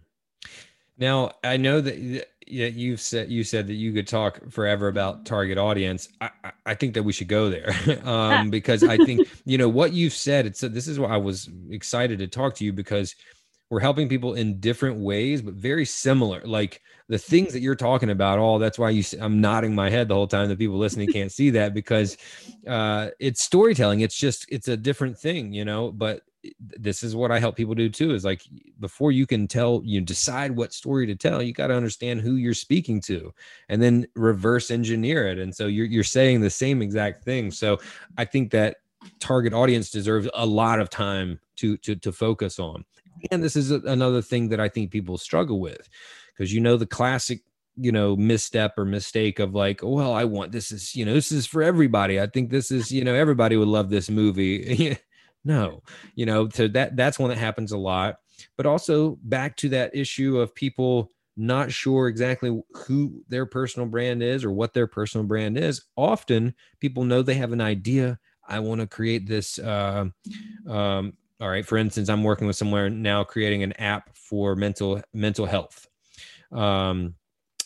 now 0.97 1.31
i 1.45 1.57
know 1.57 1.81
that 1.81 2.27
yeah, 2.51 2.67
you've 2.67 3.01
said 3.01 3.31
you 3.31 3.45
said 3.45 3.67
that 3.67 3.75
you 3.75 3.93
could 3.93 4.07
talk 4.07 4.41
forever 4.51 4.89
about 4.89 5.27
target 5.27 5.59
audience. 5.59 6.09
I, 6.21 6.31
I 6.65 6.75
think 6.75 6.95
that 6.95 7.03
we 7.03 7.13
should 7.13 7.29
go 7.29 7.51
there 7.51 7.75
um, 8.05 8.51
because 8.51 8.83
I 8.83 8.97
think 8.97 9.29
you 9.45 9.59
know 9.59 9.69
what 9.69 9.93
you've 9.93 10.15
said. 10.15 10.47
It's 10.47 10.61
this 10.61 10.89
is 10.89 10.99
why 10.99 11.11
I 11.11 11.17
was 11.17 11.49
excited 11.71 12.19
to 12.21 12.27
talk 12.27 12.55
to 12.57 12.65
you 12.65 12.73
because 12.73 13.15
we're 13.71 13.81
helping 13.81 14.09
people 14.09 14.35
in 14.35 14.61
different 14.61 14.99
ways, 14.99 15.43
but 15.43 15.55
very 15.55 15.85
similar. 15.85 16.41
Like 16.45 16.81
the 17.09 17.19
things 17.19 17.53
that 17.53 17.61
you're 17.61 17.75
talking 17.75 18.11
about, 18.11 18.39
all 18.39 18.59
that's 18.59 18.79
why 18.79 18.91
you. 18.91 19.05
I'm 19.21 19.41
nodding 19.41 19.75
my 19.75 19.91
head 19.91 20.09
the 20.09 20.15
whole 20.15 20.27
time. 20.27 20.49
The 20.49 20.57
people 20.57 20.79
listening 20.79 21.13
can't 21.13 21.33
see 21.33 21.51
that 21.51 21.75
because 21.75 22.17
uh, 22.67 23.09
it's 23.19 23.43
storytelling. 23.43 24.01
It's 24.01 24.17
just 24.17 24.47
it's 24.49 24.69
a 24.69 24.77
different 24.77 25.19
thing, 25.19 25.53
you 25.53 25.65
know. 25.65 25.93
But 25.93 26.23
this 26.61 27.03
is 27.03 27.17
what 27.17 27.31
I 27.31 27.39
help 27.39 27.57
people 27.57 27.75
do 27.75 27.89
too 27.89 28.15
is 28.15 28.25
like 28.25 28.43
before 28.81 29.13
you 29.13 29.27
can 29.27 29.49
tell 29.49 29.83
you 29.85 30.01
decide 30.01 30.53
what 30.53 30.73
story 30.73 31.07
to 31.07 31.17
tell 31.17 31.43
you 31.43 31.53
got 31.53 31.67
to 31.67 31.75
understand 31.75 32.21
who 32.21 32.37
you're 32.37 32.55
speaking 32.55 33.01
to 33.03 33.35
and 33.69 33.83
then 33.83 34.07
reverse 34.15 34.71
engineer 34.71 35.29
it 35.29 35.39
and 35.39 35.55
so 35.55 35.67
you're 35.67 35.87
you're 35.87 36.05
saying 36.05 36.41
the 36.41 36.49
same 36.49 36.81
exact 36.81 37.25
thing 37.25 37.51
so 37.51 37.79
I 38.17 38.25
think 38.25 38.51
that 38.53 38.77
target 39.19 39.53
audience 39.53 39.91
deserves 39.91 40.29
a 40.35 40.47
lot 40.47 40.81
of 40.81 40.91
time 40.91 41.41
to 41.57 41.77
to 41.79 41.97
to 41.97 42.13
focus 42.13 42.59
on 42.59 42.85
and 43.31 43.43
this 43.43 43.57
is 43.57 43.71
another 43.71 44.23
thing 44.23 44.49
that 44.49 44.61
I 44.61 44.69
think 44.69 44.91
people 44.91 45.19
struggle 45.19 45.61
with 45.61 45.89
because 46.37 46.53
you 46.53 46.61
know 46.61 46.77
the 46.77 46.87
classic 46.87 47.43
you 47.77 47.93
know 47.93 48.17
misstep 48.17 48.77
or 48.77 48.85
mistake 48.85 49.39
of 49.39 49.55
like 49.55 49.85
oh, 49.85 49.91
well 49.91 50.13
i 50.13 50.25
want 50.25 50.51
this 50.51 50.73
is 50.73 50.97
you 50.97 51.05
know 51.05 51.15
this 51.15 51.31
is 51.31 51.47
for 51.47 51.63
everybody 51.63 52.21
i 52.21 52.27
think 52.27 52.51
this 52.51 52.73
is 52.73 52.91
you 52.91 53.05
know 53.05 53.15
everybody 53.15 53.57
would 53.57 53.69
love 53.69 53.89
this 53.89 54.11
movie 54.11 54.99
No, 55.45 55.83
you 56.15 56.27
know, 56.27 56.49
so 56.51 56.69
that 56.69 56.97
that's 56.97 57.19
one 57.19 57.31
that 57.31 57.39
happens 57.39 57.73
a 57.73 57.79
lot. 57.79 58.19
But 58.57 58.67
also 58.67 59.19
back 59.23 59.57
to 59.57 59.71
that 59.71 59.95
issue 59.95 60.39
of 60.39 60.55
people 60.55 61.11
not 61.37 61.71
sure 61.73 62.09
exactly 62.09 62.61
who 62.75 63.23
their 63.29 63.47
personal 63.47 63.89
brand 63.89 64.23
is 64.23 64.45
or 64.45 64.51
what 64.51 64.75
their 64.75 64.87
personal 64.87 65.27
brand 65.27 65.57
is. 65.57 65.83
Often 65.97 66.55
people 66.81 67.05
know 67.05 67.23
they 67.23 67.35
have 67.35 67.53
an 67.53 67.61
idea. 67.61 68.19
I 68.47 68.59
want 68.61 68.81
to 68.81 68.87
create 68.87 69.27
this. 69.27 69.59
Uh, 69.59 70.07
um, 70.69 71.15
all 71.41 71.49
right, 71.49 71.65
for 71.65 71.79
instance, 71.79 72.09
I'm 72.09 72.25
working 72.25 72.47
with 72.47 72.57
somewhere 72.57 72.91
now 72.91 73.25
creating 73.25 73.63
an 73.63 73.73
app 73.75 74.17
for 74.17 74.57
mental 74.57 75.01
mental 75.13 75.47
health. 75.47 75.87
Um, 76.51 77.15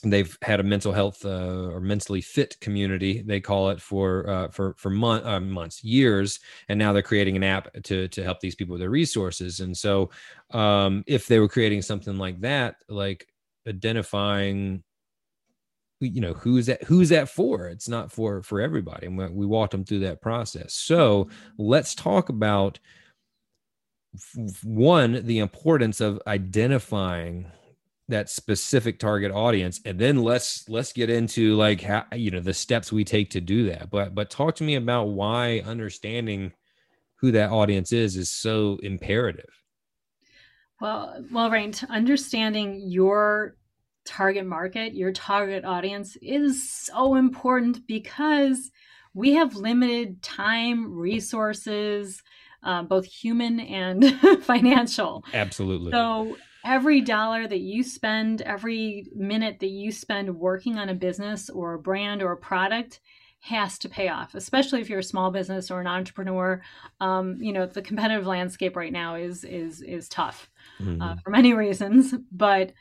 they've 0.05 0.37
had 0.43 0.61
a 0.61 0.65
mental 0.65 0.93
health 0.93 1.25
uh, 1.25 1.69
or 1.69 1.81
mentally 1.81 2.21
fit 2.21 2.59
community 2.61 3.23
they 3.23 3.41
call 3.41 3.71
it 3.71 3.81
for 3.81 4.29
uh, 4.29 4.49
for 4.49 4.75
for 4.77 4.91
month, 4.91 5.25
uh, 5.25 5.41
months 5.41 5.85
years 5.85 6.41
and 6.69 6.79
now 6.79 6.93
they're 6.93 7.03
creating 7.03 7.37
an 7.37 7.45
app 7.45 7.73
to 7.85 8.09
to 8.09 8.23
help 8.23 8.41
these 8.41 8.55
people 8.55 8.73
with 8.73 8.81
their 8.81 8.91
resources. 8.91 9.61
And 9.61 9.77
so 9.77 10.11
um, 10.51 11.05
if 11.07 11.27
they 11.27 11.39
were 11.39 11.49
creating 11.49 11.83
something 11.83 12.19
like 12.19 12.41
that 12.41 12.77
like 12.89 13.29
identifying 13.67 14.83
you 16.01 16.21
know 16.21 16.33
who's 16.35 16.67
that 16.67 16.83
who's 16.83 17.11
that 17.11 17.29
for? 17.29 17.69
It's 17.69 17.89
not 17.89 18.11
for 18.11 18.43
for 18.43 18.61
everybody 18.61 19.07
and 19.07 19.17
we 19.35 19.47
walked 19.47 19.71
them 19.71 19.85
through 19.85 20.01
that 20.01 20.21
process. 20.21 20.75
So 20.75 21.29
let's 21.59 21.95
talk 21.95 22.29
about 22.29 22.81
one 24.63 25.25
the 25.27 25.39
importance 25.39 26.01
of 26.01 26.21
identifying 26.27 27.51
that 28.09 28.29
specific 28.29 28.99
target 28.99 29.33
audience 29.33 29.81
and 29.87 29.99
then 29.99 30.23
let's 30.23 30.69
let's 30.69 30.93
get 30.93 31.09
into 31.09 31.55
like 31.57 31.81
how 31.81 32.05
you 32.13 32.31
know 32.31 32.41
the 32.41 32.53
steps 32.53 32.93
we 32.93 33.05
take 33.05 33.31
to 33.31 33.41
do 33.41 33.67
that. 33.67 33.91
But 33.91 34.15
but 34.15 34.29
talk 34.29 34.55
to 34.57 34.65
me 34.65 34.75
about 34.75 35.05
why 35.05 35.63
understanding 35.65 36.53
who 37.17 37.33
that 37.33 37.51
audience 37.51 37.93
is 37.93 38.17
is 38.17 38.31
so 38.31 38.79
imperative. 38.83 39.49
Well 40.81 41.25
well 41.33 41.51
right 41.51 41.83
understanding 41.89 42.83
your 42.85 43.57
target 44.05 44.45
market 44.45 44.95
your 44.95 45.13
target 45.13 45.65
audience 45.65 46.17
is 46.21 46.71
so 46.71 47.15
important 47.15 47.87
because 47.87 48.73
we 49.15 49.33
have 49.35 49.55
limited 49.55 50.23
time 50.23 50.93
resources 50.93 52.23
uh, 52.63 52.83
both 52.83 53.05
human 53.05 53.61
and 53.61 54.19
financial 54.43 55.25
absolutely 55.35 55.91
so 55.91 56.37
every 56.65 57.01
dollar 57.01 57.47
that 57.47 57.61
you 57.61 57.83
spend, 57.83 58.43
every 58.43 59.07
minute 59.15 59.59
that 59.61 59.71
you 59.71 59.93
spend 59.93 60.37
working 60.37 60.79
on 60.79 60.89
a 60.89 60.95
business 60.95 61.51
or 61.51 61.75
a 61.75 61.79
brand 61.79 62.23
or 62.23 62.33
a 62.33 62.37
product 62.37 63.01
has 63.41 63.77
to 63.77 63.89
pay 63.89 64.09
off, 64.09 64.37
especially 64.37 64.81
if 64.81 64.89
you're 64.89 65.01
a 65.01 65.05
small 65.05 65.33
business 65.33 65.71
or 65.71 65.81
an 65.81 65.87
entrepreneur. 65.87 66.63
Um, 67.01 67.39
you 67.41 67.53
know, 67.53 67.67
the 67.67 67.83
competitive 67.83 68.27
landscape 68.27 68.77
right 68.77 68.93
now 68.93 69.17
is 69.17 69.45
is 69.45 69.83
is 69.83 70.09
tough 70.09 70.49
mm-hmm. 70.81 71.03
uh, 71.03 71.17
for 71.17 71.31
many 71.31 71.53
reasons, 71.55 72.15
but 72.31 72.73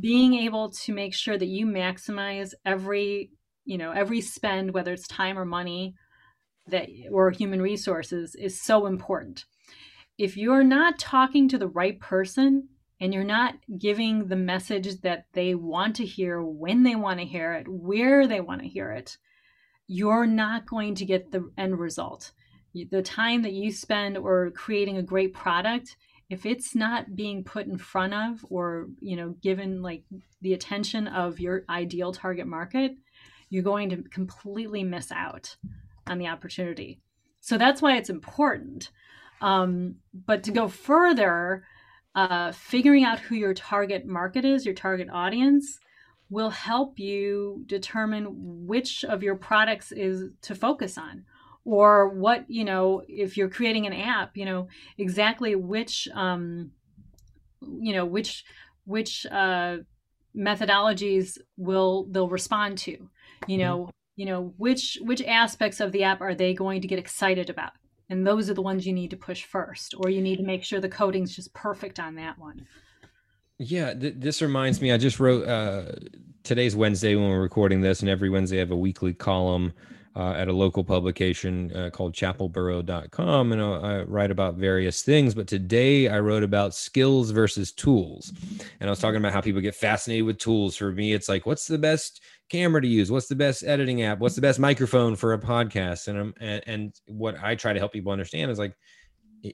being 0.00 0.34
able 0.34 0.70
to 0.70 0.92
make 0.92 1.14
sure 1.14 1.38
that 1.38 1.46
you 1.46 1.66
maximize 1.66 2.54
every 2.64 3.30
you 3.64 3.78
know 3.78 3.92
every 3.92 4.20
spend, 4.20 4.74
whether 4.74 4.92
it's 4.92 5.06
time 5.06 5.38
or 5.38 5.44
money, 5.44 5.94
that 6.68 6.88
or 7.10 7.30
human 7.30 7.60
resources, 7.60 8.34
is 8.34 8.60
so 8.60 8.86
important. 8.86 9.44
If 10.18 10.36
you're 10.36 10.64
not 10.64 10.98
talking 10.98 11.48
to 11.48 11.58
the 11.58 11.68
right 11.68 11.98
person 11.98 12.68
and 13.00 13.12
you're 13.12 13.24
not 13.24 13.54
giving 13.78 14.28
the 14.28 14.36
message 14.36 15.00
that 15.00 15.26
they 15.32 15.54
want 15.54 15.96
to 15.96 16.06
hear 16.06 16.40
when 16.40 16.82
they 16.82 16.94
want 16.94 17.18
to 17.18 17.26
hear 17.26 17.54
it, 17.54 17.66
where 17.68 18.26
they 18.26 18.40
want 18.40 18.62
to 18.62 18.68
hear 18.68 18.92
it, 18.92 19.16
you're 19.88 20.26
not 20.26 20.66
going 20.66 20.94
to 20.94 21.04
get 21.04 21.32
the 21.32 21.50
end 21.58 21.78
result. 21.78 22.32
The 22.74 23.02
time 23.02 23.42
that 23.42 23.52
you 23.52 23.72
spend 23.72 24.16
or 24.16 24.50
creating 24.52 24.96
a 24.96 25.02
great 25.02 25.34
product, 25.34 25.96
if 26.30 26.46
it's 26.46 26.74
not 26.74 27.16
being 27.16 27.44
put 27.44 27.66
in 27.66 27.76
front 27.76 28.14
of 28.14 28.46
or, 28.48 28.88
you 29.00 29.16
know, 29.16 29.34
given 29.42 29.82
like 29.82 30.04
the 30.40 30.54
attention 30.54 31.08
of 31.08 31.40
your 31.40 31.64
ideal 31.68 32.12
target 32.12 32.46
market, 32.46 32.92
you're 33.50 33.62
going 33.62 33.90
to 33.90 34.02
completely 34.04 34.82
miss 34.82 35.12
out 35.12 35.56
on 36.06 36.18
the 36.18 36.28
opportunity. 36.28 37.00
So 37.40 37.58
that's 37.58 37.82
why 37.82 37.96
it's 37.96 38.10
important 38.10 38.90
Um, 39.42 39.96
but 40.14 40.44
to 40.44 40.52
go 40.52 40.68
further, 40.68 41.64
uh, 42.14 42.52
figuring 42.52 43.04
out 43.04 43.18
who 43.18 43.34
your 43.34 43.54
target 43.54 44.06
market 44.06 44.44
is, 44.44 44.64
your 44.64 44.74
target 44.74 45.08
audience, 45.12 45.80
will 46.30 46.50
help 46.50 46.98
you 46.98 47.64
determine 47.66 48.26
which 48.66 49.04
of 49.04 49.22
your 49.22 49.36
products 49.36 49.92
is 49.92 50.30
to 50.42 50.54
focus 50.54 50.96
on 50.96 51.24
or 51.64 52.08
what 52.08 52.44
you 52.48 52.64
know 52.64 53.02
if 53.08 53.36
you're 53.36 53.50
creating 53.50 53.86
an 53.86 53.92
app 53.92 54.36
you 54.36 54.44
know 54.44 54.66
exactly 54.98 55.54
which 55.54 56.08
um 56.14 56.70
you 57.60 57.92
know 57.92 58.04
which 58.04 58.44
which 58.84 59.26
uh 59.26 59.76
methodologies 60.36 61.38
will 61.56 62.06
they'll 62.10 62.28
respond 62.28 62.78
to 62.78 62.90
you 62.90 63.58
mm-hmm. 63.58 63.58
know. 63.58 63.90
You 64.16 64.26
know 64.26 64.54
which 64.56 64.98
which 65.02 65.22
aspects 65.22 65.80
of 65.80 65.92
the 65.92 66.02
app 66.02 66.20
are 66.20 66.34
they 66.34 66.54
going 66.54 66.80
to 66.80 66.88
get 66.88 66.98
excited 66.98 67.48
about 67.48 67.72
and 68.08 68.26
those 68.26 68.50
are 68.50 68.54
the 68.54 68.62
ones 68.62 68.86
you 68.86 68.92
need 68.92 69.10
to 69.10 69.16
push 69.16 69.44
first 69.44 69.94
or 69.98 70.10
you 70.10 70.20
need 70.20 70.36
to 70.36 70.42
make 70.42 70.62
sure 70.62 70.80
the 70.80 70.88
coding's 70.88 71.34
just 71.34 71.52
perfect 71.54 71.98
on 71.98 72.14
that 72.14 72.38
one 72.38 72.66
yeah, 73.62 73.94
th- 73.94 74.14
this 74.16 74.42
reminds 74.42 74.80
me. 74.80 74.92
I 74.92 74.96
just 74.96 75.20
wrote 75.20 75.46
uh, 75.46 75.92
today's 76.42 76.74
Wednesday 76.74 77.14
when 77.14 77.28
we're 77.28 77.40
recording 77.40 77.80
this, 77.80 78.00
and 78.00 78.10
every 78.10 78.28
Wednesday 78.28 78.56
I 78.56 78.60
have 78.60 78.70
a 78.70 78.76
weekly 78.76 79.12
column 79.14 79.72
uh, 80.16 80.32
at 80.32 80.48
a 80.48 80.52
local 80.52 80.84
publication 80.84 81.74
uh, 81.74 81.90
called 81.90 82.12
chapelboro.com, 82.12 83.52
and 83.52 83.62
I 83.62 84.02
write 84.02 84.30
about 84.30 84.56
various 84.56 85.02
things. 85.02 85.34
But 85.34 85.46
today 85.46 86.08
I 86.08 86.18
wrote 86.20 86.42
about 86.42 86.74
skills 86.74 87.30
versus 87.30 87.72
tools, 87.72 88.32
and 88.80 88.88
I 88.88 88.90
was 88.90 88.98
talking 88.98 89.18
about 89.18 89.32
how 89.32 89.40
people 89.40 89.60
get 89.60 89.74
fascinated 89.74 90.26
with 90.26 90.38
tools. 90.38 90.76
For 90.76 90.90
me, 90.90 91.12
it's 91.12 91.28
like, 91.28 91.46
what's 91.46 91.66
the 91.66 91.78
best 91.78 92.20
camera 92.52 92.82
to 92.82 92.86
use? 92.86 93.10
What's 93.10 93.28
the 93.28 93.34
best 93.34 93.64
editing 93.64 94.02
app? 94.02 94.18
What's 94.18 94.34
the 94.34 94.42
best 94.42 94.60
microphone 94.60 95.16
for 95.16 95.32
a 95.32 95.38
podcast? 95.38 96.08
And 96.08 96.18
I'm 96.18 96.34
and, 96.38 96.62
and 96.66 97.00
what 97.06 97.42
I 97.42 97.54
try 97.54 97.72
to 97.72 97.78
help 97.78 97.92
people 97.92 98.12
understand 98.12 98.50
is 98.50 98.58
like 98.58 98.76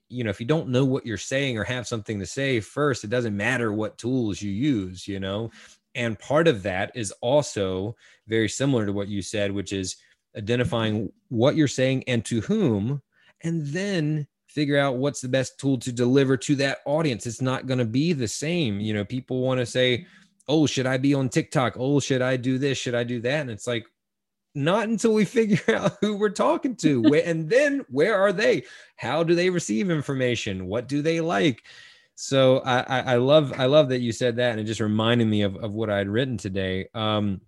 you 0.08 0.24
know 0.24 0.30
if 0.30 0.40
you 0.40 0.46
don't 0.46 0.68
know 0.68 0.84
what 0.84 1.06
you're 1.06 1.16
saying 1.16 1.56
or 1.56 1.64
have 1.64 1.86
something 1.86 2.18
to 2.18 2.26
say 2.26 2.60
first 2.60 3.04
it 3.04 3.10
doesn't 3.10 3.34
matter 3.34 3.72
what 3.72 3.96
tools 3.96 4.42
you 4.42 4.50
use 4.50 5.08
you 5.08 5.18
know 5.18 5.50
and 5.94 6.18
part 6.18 6.46
of 6.46 6.62
that 6.62 6.92
is 6.94 7.10
also 7.22 7.96
very 8.26 8.50
similar 8.50 8.84
to 8.84 8.92
what 8.92 9.08
you 9.08 9.22
said 9.22 9.50
which 9.50 9.72
is 9.72 9.96
identifying 10.36 11.10
what 11.28 11.56
you're 11.56 11.66
saying 11.66 12.04
and 12.06 12.22
to 12.22 12.42
whom 12.42 13.00
and 13.44 13.66
then 13.68 14.26
figure 14.46 14.78
out 14.78 14.96
what's 14.96 15.22
the 15.22 15.28
best 15.28 15.58
tool 15.58 15.78
to 15.78 15.90
deliver 15.90 16.36
to 16.36 16.54
that 16.54 16.78
audience 16.84 17.26
it's 17.26 17.40
not 17.40 17.66
going 17.66 17.78
to 17.78 17.86
be 17.86 18.12
the 18.12 18.28
same 18.28 18.80
you 18.80 18.92
know 18.92 19.06
people 19.06 19.40
want 19.40 19.58
to 19.58 19.64
say 19.64 20.06
oh 20.48 20.66
should 20.66 20.86
i 20.86 20.96
be 20.96 21.14
on 21.14 21.28
tiktok? 21.28 21.74
Oh 21.78 22.00
should 22.00 22.22
i 22.22 22.36
do 22.36 22.58
this? 22.58 22.78
Should 22.78 22.94
i 22.94 23.04
do 23.04 23.20
that? 23.20 23.40
And 23.40 23.50
it's 23.50 23.66
like 23.66 23.86
not 24.54 24.88
until 24.88 25.14
we 25.14 25.24
figure 25.38 25.74
out 25.74 25.96
who 26.00 26.16
we're 26.16 26.30
talking 26.30 26.76
to. 26.76 27.04
And 27.24 27.48
then 27.48 27.84
where 27.88 28.16
are 28.16 28.32
they? 28.32 28.64
How 28.96 29.22
do 29.22 29.34
they 29.34 29.50
receive 29.50 29.90
information? 29.90 30.66
What 30.66 30.88
do 30.88 31.02
they 31.02 31.20
like? 31.20 31.62
So 32.14 32.58
I, 32.64 33.12
I, 33.12 33.14
love 33.14 33.52
i 33.56 33.66
love 33.66 33.90
that 33.90 34.00
you 34.00 34.10
said 34.10 34.36
that 34.36 34.50
and 34.50 34.60
it 34.60 34.64
just 34.64 34.80
reminded 34.80 35.28
me 35.28 35.42
of, 35.42 35.54
of 35.54 35.72
what 35.72 35.88
i 35.88 35.98
had 35.98 36.08
written 36.08 36.36
today. 36.36 36.88
Um 36.94 37.40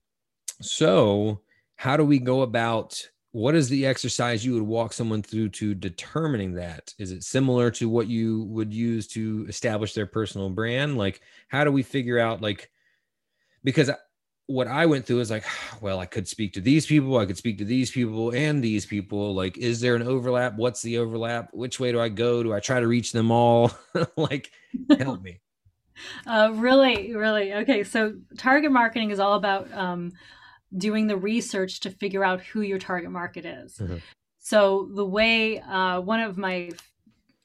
so 0.61 1.41
how 1.77 1.97
do 1.97 2.05
we 2.05 2.19
go 2.19 2.43
about 2.43 3.03
what 3.33 3.55
is 3.55 3.69
the 3.69 3.87
exercise 3.87 4.45
you 4.45 4.55
would 4.55 4.63
walk 4.63 4.93
someone 4.93 5.23
through 5.23 5.49
to 5.49 5.75
determining 5.75 6.55
that? 6.55 6.93
Is 6.99 7.11
it 7.11 7.23
similar 7.23 7.71
to 7.73 7.89
what 7.89 8.09
you 8.09 8.45
would 8.45 8.73
use 8.75 9.07
to 9.09 9.47
establish 9.49 9.95
their 9.95 10.07
personal 10.07 10.51
brand? 10.51 10.99
Like 10.99 11.21
how 11.49 11.65
do 11.65 11.73
we 11.73 11.83
figure 11.83 12.19
out 12.19 12.43
like 12.43 12.71
because 13.65 13.91
what 14.51 14.67
I 14.67 14.87
went 14.87 15.07
through 15.07 15.21
is 15.21 15.31
like, 15.31 15.45
well, 15.81 15.99
I 16.01 16.07
could 16.07 16.29
speak 16.29 16.53
to 16.55 16.61
these 16.61 16.87
people, 16.87 17.17
I 17.19 17.27
could 17.27 17.39
speak 17.39 17.59
to 17.59 17.65
these 17.65 17.91
people 17.91 18.31
and 18.31 18.63
these 18.63 18.85
people. 18.87 19.35
Like, 19.35 19.57
is 19.59 19.81
there 19.81 19.97
an 19.97 20.03
overlap? 20.03 20.57
What's 20.57 20.83
the 20.83 20.99
overlap? 20.99 21.51
Which 21.53 21.81
way 21.81 21.93
do 21.93 22.01
I 22.01 22.09
go? 22.09 22.43
Do 22.43 22.53
I 22.53 22.61
try 22.61 22.81
to 22.81 22.87
reach 22.87 23.13
them 23.13 23.31
all? 23.31 23.73
like, 24.17 24.51
help 24.99 25.23
me. 25.23 25.41
Uh, 26.27 26.51
really, 26.55 27.15
really. 27.15 27.53
Okay. 27.53 27.85
So, 27.85 28.15
target 28.39 28.73
marketing 28.73 29.11
is 29.11 29.21
all 29.21 29.35
about 29.35 29.71
um, 29.75 30.13
doing 30.75 31.09
the 31.09 31.17
research 31.19 31.81
to 31.81 31.91
figure 31.91 32.25
out 32.25 32.41
who 32.41 32.63
your 32.63 32.79
target 32.79 33.11
market 33.11 33.45
is. 33.45 33.77
Mm-hmm. 33.77 33.97
So, 34.39 34.89
the 34.95 35.05
way 35.05 35.59
uh, 35.61 36.01
one 36.01 36.21
of 36.21 36.39
my 36.39 36.71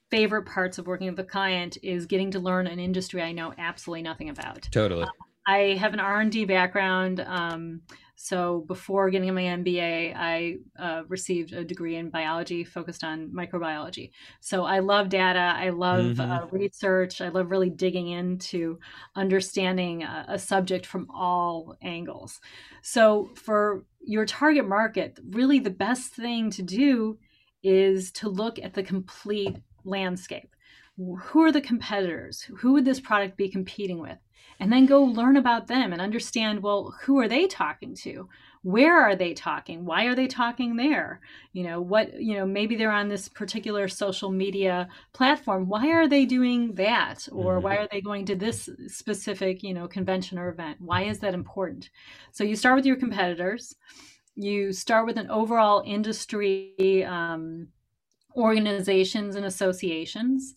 favorite 0.10 0.44
parts 0.44 0.78
of 0.78 0.88
working 0.88 1.10
with 1.10 1.20
a 1.20 1.26
client 1.26 1.78
is 1.84 2.06
getting 2.06 2.32
to 2.32 2.40
learn 2.40 2.66
an 2.68 2.80
industry 2.80 3.22
I 3.22 3.34
know 3.34 3.54
absolutely 3.58 4.04
nothing 4.04 4.30
about. 4.30 4.70
Totally. 4.72 5.04
Uh, 5.04 5.10
I 5.48 5.78
have 5.80 5.94
an 5.94 6.00
R 6.00 6.22
and 6.22 6.32
D 6.32 6.46
background. 6.46 7.20
Um, 7.26 7.82
so 8.16 8.64
before 8.68 9.10
getting 9.10 9.34
my 9.36 9.44
MBA, 9.44 10.16
I 10.16 10.58
uh, 10.80 11.04
received 11.08 11.54
a 11.54 11.66
degree 11.66 11.98
in 11.98 12.10
biology 12.10 12.64
focused 12.64 13.04
on 13.04 13.30
microbiology. 13.30 14.12
So 14.40 14.64
I 14.64 14.80
love 14.80 15.10
data. 15.10 15.54
I 15.56 15.70
love 15.70 16.06
mm-hmm. 16.06 16.32
uh, 16.32 16.46
research. 16.48 17.22
I 17.22 17.28
love 17.28 17.52
really 17.52 17.70
digging 17.70 18.08
into 18.08 18.80
understanding 19.16 20.04
a, 20.04 20.26
a 20.30 20.40
subject 20.40 20.86
from 20.86 21.08
all 21.14 21.76
angles. 21.82 22.40
So 22.82 23.32
for 23.36 23.86
your 24.02 24.26
target 24.26 24.68
market, 24.68 25.20
really 25.32 25.60
the 25.60 25.70
best 25.70 26.14
thing 26.14 26.50
to 26.52 26.64
do 26.64 27.18
is 27.64 28.12
to 28.14 28.30
look 28.30 28.60
at 28.60 28.74
the 28.74 28.84
complete 28.84 29.58
landscape. 29.84 30.56
Who 30.98 31.44
are 31.44 31.52
the 31.52 31.62
competitors? 31.62 32.42
Who 32.60 32.74
would 32.74 32.86
this 32.86 33.02
product 33.02 33.36
be 33.36 33.50
competing 33.50 34.00
with? 34.00 34.18
And 34.60 34.72
then 34.72 34.86
go 34.86 35.04
learn 35.04 35.38
about 35.38 35.68
them 35.68 35.92
and 35.92 36.02
understand 36.02 36.62
well 36.62 36.96
who 37.04 37.20
are 37.20 37.28
they 37.28 37.48
talking 37.48 37.96
to? 37.96 38.30
Where 38.62 39.00
are 39.00 39.16
they 39.16 39.36
talking? 39.36 39.86
Why 39.86 40.06
are 40.06 40.16
they 40.16 40.28
talking 40.28 40.76
there? 40.76 41.22
You 41.54 41.64
know 41.64 41.82
what 41.82 42.20
you 42.20 42.36
know 42.36 42.46
maybe 42.46 42.76
they're 42.76 42.92
on 42.92 43.10
this 43.10 43.28
particular 43.28 43.88
social 43.88 44.32
media 44.32 44.88
platform. 45.14 45.68
Why 45.68 45.90
are 45.92 46.08
they 46.08 46.26
doing 46.26 46.74
that? 46.76 47.28
Or 47.32 47.56
mm-hmm. 47.56 47.64
why 47.64 47.76
are 47.78 47.88
they 47.92 48.02
going 48.02 48.26
to 48.26 48.36
this 48.36 48.70
specific 48.88 49.62
you 49.62 49.74
know 49.74 49.88
convention 49.88 50.40
or 50.40 50.50
event? 50.50 50.78
Why 50.80 51.04
is 51.04 51.20
that 51.20 51.34
important? 51.34 51.90
So 52.32 52.44
you 52.44 52.56
start 52.56 52.76
with 52.76 52.86
your 52.86 52.96
competitors. 52.96 53.76
You 54.36 54.74
start 54.74 55.06
with 55.06 55.18
an 55.18 55.30
overall 55.30 55.84
industry 55.86 57.06
um, 57.06 57.68
organizations 58.36 59.36
and 59.36 59.46
associations 59.46 60.56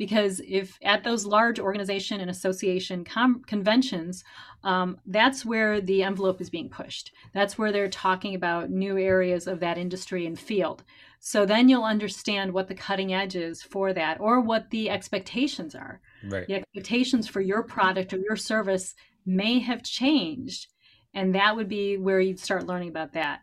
because 0.00 0.40
if 0.48 0.78
at 0.82 1.04
those 1.04 1.26
large 1.26 1.60
organization 1.60 2.20
and 2.22 2.30
association 2.30 3.04
com- 3.04 3.42
conventions 3.46 4.24
um, 4.64 4.98
that's 5.06 5.44
where 5.44 5.80
the 5.80 6.02
envelope 6.02 6.40
is 6.40 6.50
being 6.50 6.68
pushed. 6.68 7.12
That's 7.34 7.58
where 7.58 7.70
they're 7.70 7.88
talking 7.88 8.34
about 8.34 8.70
new 8.70 8.98
areas 8.98 9.46
of 9.46 9.60
that 9.60 9.78
industry 9.78 10.26
and 10.26 10.38
field. 10.38 10.84
So 11.18 11.44
then 11.44 11.68
you'll 11.68 11.84
understand 11.84 12.52
what 12.52 12.68
the 12.68 12.74
cutting 12.74 13.12
edge 13.12 13.36
is 13.36 13.62
for 13.62 13.92
that 13.92 14.20
or 14.20 14.40
what 14.40 14.70
the 14.70 14.88
expectations 14.88 15.74
are. 15.74 16.00
Right. 16.26 16.46
The 16.46 16.54
expectations 16.54 17.28
for 17.28 17.40
your 17.42 17.62
product 17.62 18.12
or 18.12 18.18
your 18.18 18.36
service 18.36 18.94
may 19.26 19.58
have 19.58 19.82
changed 19.82 20.68
and 21.12 21.34
that 21.34 21.56
would 21.56 21.68
be 21.68 21.98
where 21.98 22.20
you'd 22.20 22.40
start 22.40 22.66
learning 22.66 22.88
about 22.88 23.12
that. 23.14 23.40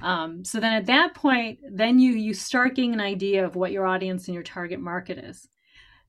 Um, 0.00 0.44
so 0.44 0.60
then 0.60 0.74
at 0.74 0.86
that 0.86 1.14
point 1.14 1.58
then 1.68 1.98
you 1.98 2.12
you 2.12 2.34
start 2.34 2.76
getting 2.76 2.94
an 2.94 3.00
idea 3.00 3.44
of 3.44 3.56
what 3.56 3.72
your 3.72 3.84
audience 3.84 4.28
and 4.28 4.34
your 4.34 4.44
target 4.44 4.78
market 4.78 5.18
is 5.18 5.48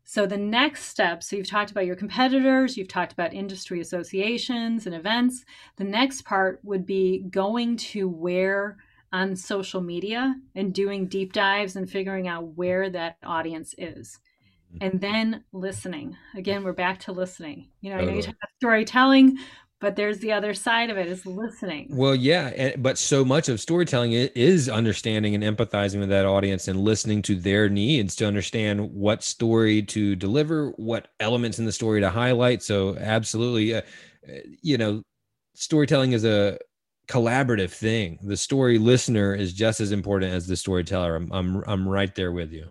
so 0.10 0.26
the 0.26 0.38
next 0.38 0.86
step, 0.86 1.22
so 1.22 1.36
you've 1.36 1.48
talked 1.48 1.69
about 1.69 1.86
your 1.86 1.95
competitors, 1.95 2.76
you've 2.76 2.88
talked 2.88 3.13
about 3.13 3.32
industry 3.32 3.80
associations 3.80 4.88
and 4.88 4.95
events. 4.95 5.45
The 5.76 5.84
next 5.84 6.26
part 6.26 6.60
would 6.63 6.84
be 6.84 7.26
going 7.30 7.78
to 7.78 8.10
where 8.10 8.78
on 9.13 9.36
social 9.36 9.82
media 9.82 10.34
and 10.56 10.74
doing 10.74 11.06
deep 11.06 11.32
dives 11.32 11.76
and 11.76 11.88
figuring 11.88 12.28
out 12.28 12.58
where 12.58 12.89
that 12.89 13.17
audience 13.24 13.76
is. 13.78 14.17
Mm-hmm. 14.74 14.88
And 14.88 15.00
then 15.00 15.43
listening. 15.54 16.17
Again, 16.36 16.63
we're 16.63 16.74
back 16.74 17.02
to 17.02 17.12
listening. 17.12 17.67
You 17.82 17.91
know. 17.91 17.98
I 17.98 18.06
know 18.06 18.13
you 18.13 18.24
talk 18.24 18.34
about 18.34 18.50
storytelling, 18.58 19.38
but 19.80 19.96
there's 19.96 20.20
the 20.20 20.32
other 20.32 20.54
side 20.54 20.89
of 20.89 20.98
it 20.98 21.08
is 21.08 21.26
listening. 21.26 21.88
Well 21.89 22.15
yeah 22.15 22.76
but 22.78 22.98
so 22.98 23.24
much 23.24 23.50
of 23.50 23.60
storytelling 23.60 24.12
is 24.13 24.70
understanding 24.70 25.36
and 25.36 25.44
empathizing 25.44 26.00
with 26.00 26.10
that 26.10 26.26
audience 26.26 26.68
and 26.68 26.80
listening 26.80 27.22
to 27.24 27.36
their 27.36 27.70
needs 27.70 28.15
to 28.18 28.28
understand 28.28 28.92
what 28.92 29.24
story 29.24 29.82
to 29.84 30.15
deliver 30.15 30.70
what 30.78 31.10
elements 31.20 31.60
in 31.60 31.65
the 31.65 31.72
story 31.72 32.02
to 32.02 32.10
highlight. 32.10 32.62
So 32.63 32.96
absolutely 32.98 33.76
uh, 33.76 33.82
you 34.62 34.78
know 34.78 35.03
storytelling 35.56 36.14
is 36.14 36.26
a 36.26 36.58
collaborative 37.08 37.72
thing. 37.72 38.20
The 38.22 38.38
story 38.38 38.78
listener 38.78 39.34
is 39.34 39.51
just 39.53 39.82
as 39.82 39.91
important 39.91 40.32
as 40.32 40.47
the 40.47 40.56
storyteller. 40.56 41.16
I'm 41.16 41.32
i'm, 41.32 41.64
I'm 41.66 41.88
right 41.88 42.14
there 42.14 42.32
with 42.32 42.51
you 42.51 42.70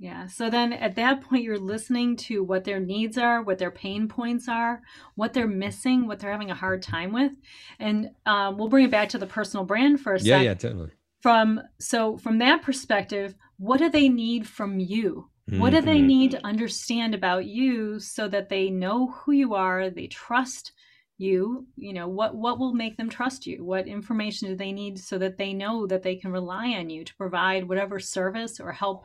yeah. 0.00 0.28
So 0.28 0.48
then 0.48 0.72
at 0.72 0.96
that 0.96 1.20
point, 1.20 1.44
you're 1.44 1.58
listening 1.58 2.16
to 2.16 2.42
what 2.42 2.64
their 2.64 2.80
needs 2.80 3.18
are, 3.18 3.42
what 3.42 3.58
their 3.58 3.70
pain 3.70 4.08
points 4.08 4.48
are, 4.48 4.80
what 5.14 5.34
they're 5.34 5.46
missing, 5.46 6.06
what 6.06 6.18
they're 6.18 6.32
having 6.32 6.50
a 6.50 6.54
hard 6.54 6.82
time 6.82 7.12
with. 7.12 7.32
And 7.78 8.08
um, 8.24 8.56
we'll 8.56 8.70
bring 8.70 8.86
it 8.86 8.90
back 8.90 9.10
to 9.10 9.18
the 9.18 9.26
personal 9.26 9.66
brand 9.66 10.00
for 10.00 10.14
a 10.14 10.18
yeah, 10.18 10.38
second. 10.38 10.44
Yeah, 10.44 10.54
totally. 10.54 10.90
From 11.20 11.60
so 11.78 12.16
from 12.16 12.38
that 12.38 12.62
perspective, 12.62 13.34
what 13.58 13.76
do 13.76 13.90
they 13.90 14.08
need 14.08 14.48
from 14.48 14.80
you? 14.80 15.28
Mm-hmm. 15.50 15.60
What 15.60 15.72
do 15.72 15.82
they 15.82 15.98
mm-hmm. 15.98 16.06
need 16.06 16.30
to 16.30 16.46
understand 16.46 17.14
about 17.14 17.44
you 17.44 18.00
so 18.00 18.26
that 18.28 18.48
they 18.48 18.70
know 18.70 19.08
who 19.08 19.32
you 19.32 19.52
are, 19.52 19.90
they 19.90 20.06
trust 20.06 20.72
you, 21.18 21.66
you 21.76 21.92
know, 21.92 22.08
what 22.08 22.34
what 22.34 22.58
will 22.58 22.72
make 22.72 22.96
them 22.96 23.10
trust 23.10 23.46
you? 23.46 23.62
What 23.62 23.86
information 23.86 24.48
do 24.48 24.56
they 24.56 24.72
need 24.72 24.98
so 24.98 25.18
that 25.18 25.36
they 25.36 25.52
know 25.52 25.86
that 25.88 26.02
they 26.02 26.16
can 26.16 26.32
rely 26.32 26.68
on 26.68 26.88
you 26.88 27.04
to 27.04 27.16
provide 27.16 27.68
whatever 27.68 28.00
service 28.00 28.58
or 28.58 28.72
help 28.72 29.04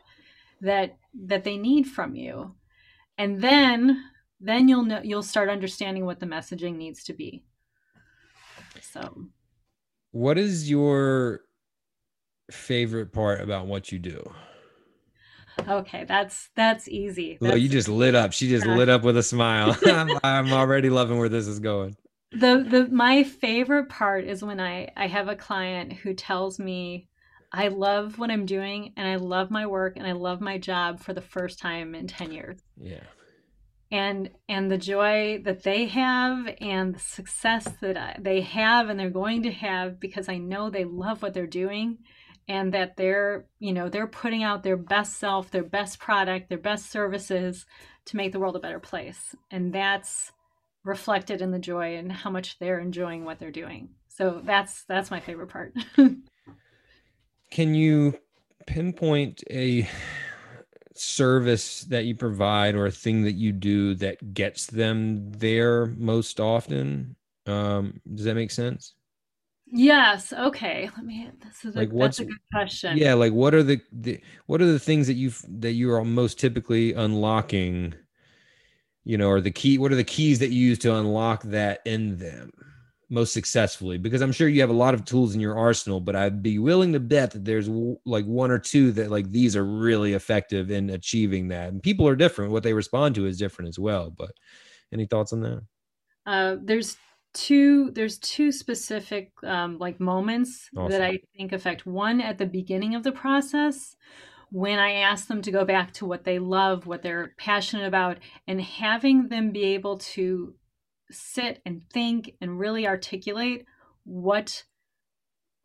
that 0.61 0.97
that 1.13 1.43
they 1.43 1.57
need 1.57 1.87
from 1.87 2.15
you. 2.15 2.55
And 3.17 3.41
then 3.41 4.03
then 4.39 4.67
you'll 4.67 4.83
know 4.83 5.01
you'll 5.03 5.23
start 5.23 5.49
understanding 5.49 6.05
what 6.05 6.19
the 6.19 6.25
messaging 6.25 6.75
needs 6.77 7.03
to 7.05 7.13
be. 7.13 7.43
So. 8.81 9.27
What 10.11 10.37
is 10.37 10.69
your 10.69 11.41
favorite 12.51 13.11
part 13.11 13.41
about 13.41 13.67
what 13.67 13.91
you 13.91 13.99
do? 13.99 14.31
Okay 15.67 16.03
that's 16.03 16.49
that's 16.55 16.87
easy. 16.89 17.37
That's, 17.39 17.59
you 17.59 17.69
just 17.69 17.87
lit 17.87 18.13
up. 18.13 18.33
She 18.33 18.49
just 18.49 18.65
lit 18.65 18.89
up 18.89 19.03
with 19.03 19.17
a 19.17 19.23
smile. 19.23 19.75
I'm, 19.85 20.19
I'm 20.23 20.53
already 20.53 20.89
loving 20.89 21.17
where 21.17 21.29
this 21.29 21.47
is 21.47 21.59
going. 21.59 21.95
The 22.31 22.65
the 22.69 22.87
my 22.91 23.23
favorite 23.23 23.87
part 23.87 24.25
is 24.25 24.43
when 24.43 24.59
i 24.59 24.89
i 24.97 25.07
have 25.07 25.29
a 25.29 25.35
client 25.35 25.93
who 25.93 26.13
tells 26.13 26.59
me 26.59 27.07
I 27.51 27.69
love 27.69 28.17
what 28.17 28.31
I'm 28.31 28.45
doing 28.45 28.93
and 28.97 29.07
I 29.07 29.15
love 29.15 29.51
my 29.51 29.65
work 29.65 29.97
and 29.97 30.05
I 30.05 30.11
love 30.13 30.41
my 30.41 30.57
job 30.57 30.99
for 30.99 31.13
the 31.13 31.21
first 31.21 31.59
time 31.59 31.95
in 31.95 32.07
10 32.07 32.31
years. 32.31 32.59
Yeah. 32.77 33.03
And 33.91 34.31
and 34.49 34.69
the 34.69 34.77
joy 34.77 35.41
that 35.45 35.63
they 35.63 35.85
have 35.85 36.49
and 36.59 36.95
the 36.95 36.99
success 36.99 37.67
that 37.81 37.97
I, 37.97 38.17
they 38.19 38.41
have 38.41 38.89
and 38.89 38.99
they're 38.99 39.09
going 39.09 39.43
to 39.43 39.51
have 39.51 39.99
because 39.99 40.27
I 40.27 40.37
know 40.37 40.69
they 40.69 40.85
love 40.85 41.21
what 41.21 41.33
they're 41.33 41.45
doing 41.45 41.99
and 42.47 42.73
that 42.73 42.97
they're, 42.97 43.45
you 43.59 43.73
know, 43.73 43.89
they're 43.89 44.07
putting 44.07 44.43
out 44.43 44.63
their 44.63 44.77
best 44.77 45.17
self, 45.17 45.51
their 45.51 45.63
best 45.63 45.99
product, 45.99 46.49
their 46.49 46.57
best 46.57 46.91
services 46.91 47.65
to 48.05 48.17
make 48.17 48.31
the 48.31 48.39
world 48.39 48.55
a 48.55 48.59
better 48.59 48.79
place. 48.79 49.35
And 49.49 49.71
that's 49.73 50.31
reflected 50.83 51.41
in 51.41 51.51
the 51.51 51.59
joy 51.59 51.95
and 51.95 52.11
how 52.11 52.29
much 52.29 52.59
they're 52.59 52.79
enjoying 52.79 53.23
what 53.23 53.39
they're 53.39 53.51
doing. 53.51 53.89
So 54.07 54.41
that's 54.43 54.83
that's 54.87 55.11
my 55.11 55.19
favorite 55.19 55.49
part. 55.49 55.73
can 57.55 57.73
you 57.73 58.13
pinpoint 58.67 59.41
a 59.49 59.87
service 60.93 61.85
that 61.85 62.03
you 62.03 62.13
provide 62.13 62.75
or 62.75 62.85
a 62.85 62.91
thing 62.91 63.23
that 63.23 63.31
you 63.31 63.53
do 63.53 63.95
that 63.95 64.33
gets 64.33 64.65
them 64.65 65.31
there 65.31 65.85
most 65.85 66.41
often? 66.41 67.15
Um, 67.45 68.01
does 68.13 68.25
that 68.25 68.35
make 68.35 68.51
sense? 68.51 68.95
Yes. 69.67 70.33
Okay. 70.33 70.89
Let 70.97 71.05
me. 71.05 71.29
This 71.45 71.63
is 71.63 71.77
a, 71.77 71.79
like 71.79 71.91
what's 71.91 72.19
a 72.19 72.25
good 72.25 72.35
question. 72.51 72.97
Yeah. 72.97 73.13
Like 73.13 73.31
what 73.31 73.53
are 73.53 73.63
the, 73.63 73.79
the 73.93 74.19
what 74.47 74.61
are 74.61 74.69
the 74.69 74.77
things 74.77 75.07
that 75.07 75.13
you 75.13 75.31
that 75.47 75.71
you 75.71 75.93
are 75.93 76.03
most 76.03 76.37
typically 76.37 76.91
unlocking? 76.91 77.93
You 79.05 79.17
know, 79.17 79.29
or 79.29 79.39
the 79.39 79.51
key. 79.51 79.77
What 79.77 79.93
are 79.93 79.95
the 79.95 80.03
keys 80.03 80.39
that 80.39 80.49
you 80.49 80.59
use 80.59 80.79
to 80.79 80.93
unlock 80.93 81.43
that 81.43 81.79
in 81.85 82.17
them? 82.17 82.51
Most 83.09 83.33
successfully 83.33 83.97
because 83.97 84.21
i'm 84.21 84.31
sure 84.31 84.47
you 84.47 84.61
have 84.61 84.69
a 84.69 84.73
lot 84.73 84.93
of 84.93 85.05
tools 85.05 85.35
in 85.35 85.41
your 85.41 85.57
arsenal 85.57 85.99
but 85.99 86.15
i'd 86.15 86.41
be 86.41 86.59
willing 86.59 86.93
to 86.93 86.99
bet 86.99 87.31
that 87.31 87.45
there's 87.45 87.69
like 88.05 88.25
one 88.25 88.51
or 88.51 88.59
two 88.59 88.91
that 88.91 89.11
like 89.11 89.29
these 89.31 89.55
are 89.55 89.65
really 89.65 90.13
effective 90.13 90.71
in 90.71 90.89
achieving 90.89 91.49
that. 91.49 91.69
And 91.69 91.81
people 91.81 92.07
are 92.07 92.15
different. 92.15 92.51
What 92.51 92.63
they 92.63 92.73
respond 92.73 93.15
to 93.15 93.25
is 93.25 93.37
different 93.37 93.69
as 93.69 93.79
well 93.79 94.11
but 94.15 94.31
any 94.91 95.05
thoughts 95.05 95.33
on 95.33 95.41
that? 95.41 95.61
Uh, 96.25 96.55
there's 96.63 96.97
two 97.33 97.91
there's 97.91 98.17
two 98.19 98.51
specific 98.51 99.31
um, 99.43 99.77
like 99.77 99.99
moments 99.99 100.69
awesome. 100.77 100.89
that 100.89 101.01
i 101.01 101.19
think 101.35 101.51
affect 101.51 101.85
one 101.85 102.21
at 102.21 102.37
the 102.37 102.45
beginning 102.45 102.95
of 102.95 103.03
the 103.03 103.11
process. 103.11 103.95
When 104.51 104.79
i 104.79 104.93
ask 104.93 105.27
them 105.27 105.41
to 105.41 105.51
go 105.51 105.65
back 105.65 105.91
to 105.93 106.05
what 106.05 106.23
they 106.23 106.39
love 106.39 106.85
what 106.87 107.01
they're 107.01 107.33
passionate 107.37 107.85
about 107.85 108.19
and 108.47 108.61
having 108.61 109.27
them 109.27 109.51
be 109.51 109.63
able 109.63 109.97
to 109.97 110.55
sit 111.11 111.61
and 111.65 111.83
think 111.91 112.31
and 112.41 112.59
really 112.59 112.87
articulate 112.87 113.65
what 114.03 114.63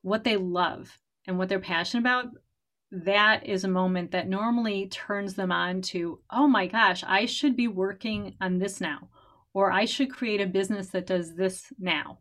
what 0.02 0.24
they 0.24 0.36
love 0.36 0.98
and 1.26 1.38
what 1.38 1.48
they're 1.48 1.60
passionate 1.60 2.00
about 2.00 2.26
that 2.90 3.46
is 3.46 3.62
a 3.64 3.68
moment 3.68 4.10
that 4.10 4.28
normally 4.28 4.88
turns 4.88 5.34
them 5.34 5.52
on 5.52 5.80
to 5.80 6.20
oh 6.30 6.48
my 6.48 6.66
gosh 6.66 7.04
i 7.06 7.24
should 7.24 7.56
be 7.56 7.68
working 7.68 8.34
on 8.40 8.58
this 8.58 8.80
now 8.80 9.08
or 9.52 9.72
i 9.72 9.84
should 9.84 10.12
create 10.12 10.40
a 10.40 10.46
business 10.46 10.88
that 10.88 11.06
does 11.06 11.34
this 11.34 11.72
now. 11.78 12.18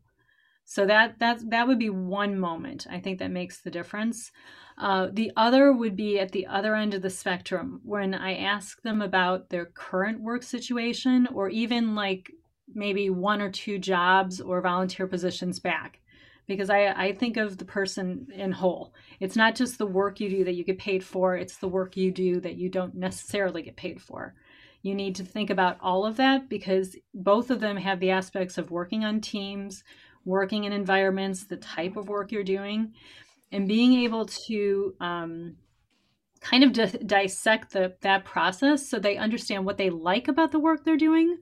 So 0.65 0.85
that 0.85 1.17
that 1.19 1.49
that 1.49 1.67
would 1.67 1.79
be 1.79 1.89
one 1.89 2.39
moment 2.39 2.85
i 2.89 2.99
think 2.99 3.19
that 3.19 3.31
makes 3.31 3.61
the 3.61 3.71
difference. 3.71 4.31
Uh, 4.77 5.07
the 5.11 5.31
other 5.35 5.73
would 5.73 5.97
be 5.97 6.19
at 6.19 6.31
the 6.31 6.47
other 6.47 6.73
end 6.73 6.93
of 6.93 7.01
the 7.01 7.09
spectrum 7.09 7.81
when 7.83 8.13
i 8.13 8.35
ask 8.35 8.81
them 8.81 9.01
about 9.01 9.49
their 9.49 9.65
current 9.65 10.21
work 10.21 10.43
situation 10.43 11.27
or 11.33 11.49
even 11.49 11.95
like 11.95 12.31
maybe 12.73 13.09
one 13.09 13.41
or 13.41 13.51
two 13.51 13.79
jobs 13.79 14.39
or 14.41 14.61
volunteer 14.61 15.07
positions 15.07 15.59
back 15.59 15.99
because 16.47 16.71
I, 16.71 16.87
I 16.87 17.13
think 17.13 17.37
of 17.37 17.57
the 17.57 17.65
person 17.65 18.27
in 18.33 18.51
whole. 18.51 18.93
It's 19.19 19.35
not 19.35 19.55
just 19.55 19.77
the 19.77 19.85
work 19.85 20.19
you 20.19 20.29
do 20.29 20.43
that 20.43 20.55
you 20.55 20.63
get 20.63 20.79
paid 20.79 21.03
for, 21.03 21.35
it's 21.35 21.57
the 21.57 21.67
work 21.67 21.95
you 21.95 22.11
do 22.11 22.41
that 22.41 22.55
you 22.55 22.69
don't 22.69 22.95
necessarily 22.95 23.61
get 23.61 23.75
paid 23.75 24.01
for. 24.01 24.33
You 24.81 24.95
need 24.95 25.15
to 25.15 25.23
think 25.23 25.51
about 25.51 25.77
all 25.79 26.05
of 26.05 26.17
that 26.17 26.49
because 26.49 26.95
both 27.13 27.51
of 27.51 27.59
them 27.59 27.77
have 27.77 27.99
the 27.99 28.11
aspects 28.11 28.57
of 28.57 28.71
working 28.71 29.05
on 29.05 29.21
teams, 29.21 29.83
working 30.25 30.63
in 30.63 30.73
environments, 30.73 31.45
the 31.45 31.57
type 31.57 31.97
of 31.97 32.09
work 32.09 32.31
you're 32.31 32.43
doing, 32.43 32.93
and 33.51 33.67
being 33.67 33.93
able 34.01 34.25
to 34.25 34.95
um, 34.99 35.55
kind 36.41 36.63
of 36.63 36.73
di- 36.73 37.03
dissect 37.05 37.73
the, 37.73 37.93
that 38.01 38.25
process 38.25 38.87
so 38.87 38.97
they 38.97 39.17
understand 39.17 39.65
what 39.65 39.77
they 39.77 39.89
like 39.89 40.27
about 40.27 40.51
the 40.51 40.59
work 40.59 40.83
they're 40.83 40.97
doing 40.97 41.37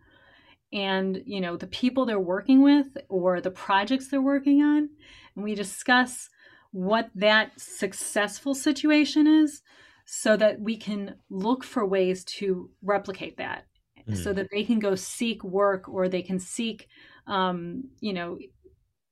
and 0.74 1.22
you 1.26 1.40
know 1.40 1.56
the 1.56 1.68
people 1.68 2.06
they're 2.06 2.20
working 2.20 2.62
with 2.62 2.98
or 3.10 3.40
the 3.40 3.52
projects 3.52 4.10
they're 4.10 4.22
working 4.22 4.62
on 4.62 4.90
and 5.36 5.44
we 5.44 5.56
discuss 5.56 6.30
what 6.72 7.10
that 7.16 7.52
successful 7.60 8.54
situation 8.54 9.28
is 9.28 9.62
so 10.06 10.36
that 10.38 10.60
we 10.60 10.78
can 10.78 11.16
look 11.30 11.64
for 11.64 11.86
ways 11.86 12.24
to 12.24 12.70
replicate 12.82 13.38
that 13.38 13.66
mm-hmm. 14.00 14.16
so 14.16 14.34
that 14.34 14.48
they 14.52 14.64
can 14.64 14.80
go 14.80 14.96
seek 14.96 15.44
work 15.44 15.88
or 15.88 16.08
they 16.08 16.22
can 16.22 16.40
seek 16.40 16.88
um, 17.28 17.84
you 18.00 18.14
know 18.14 18.38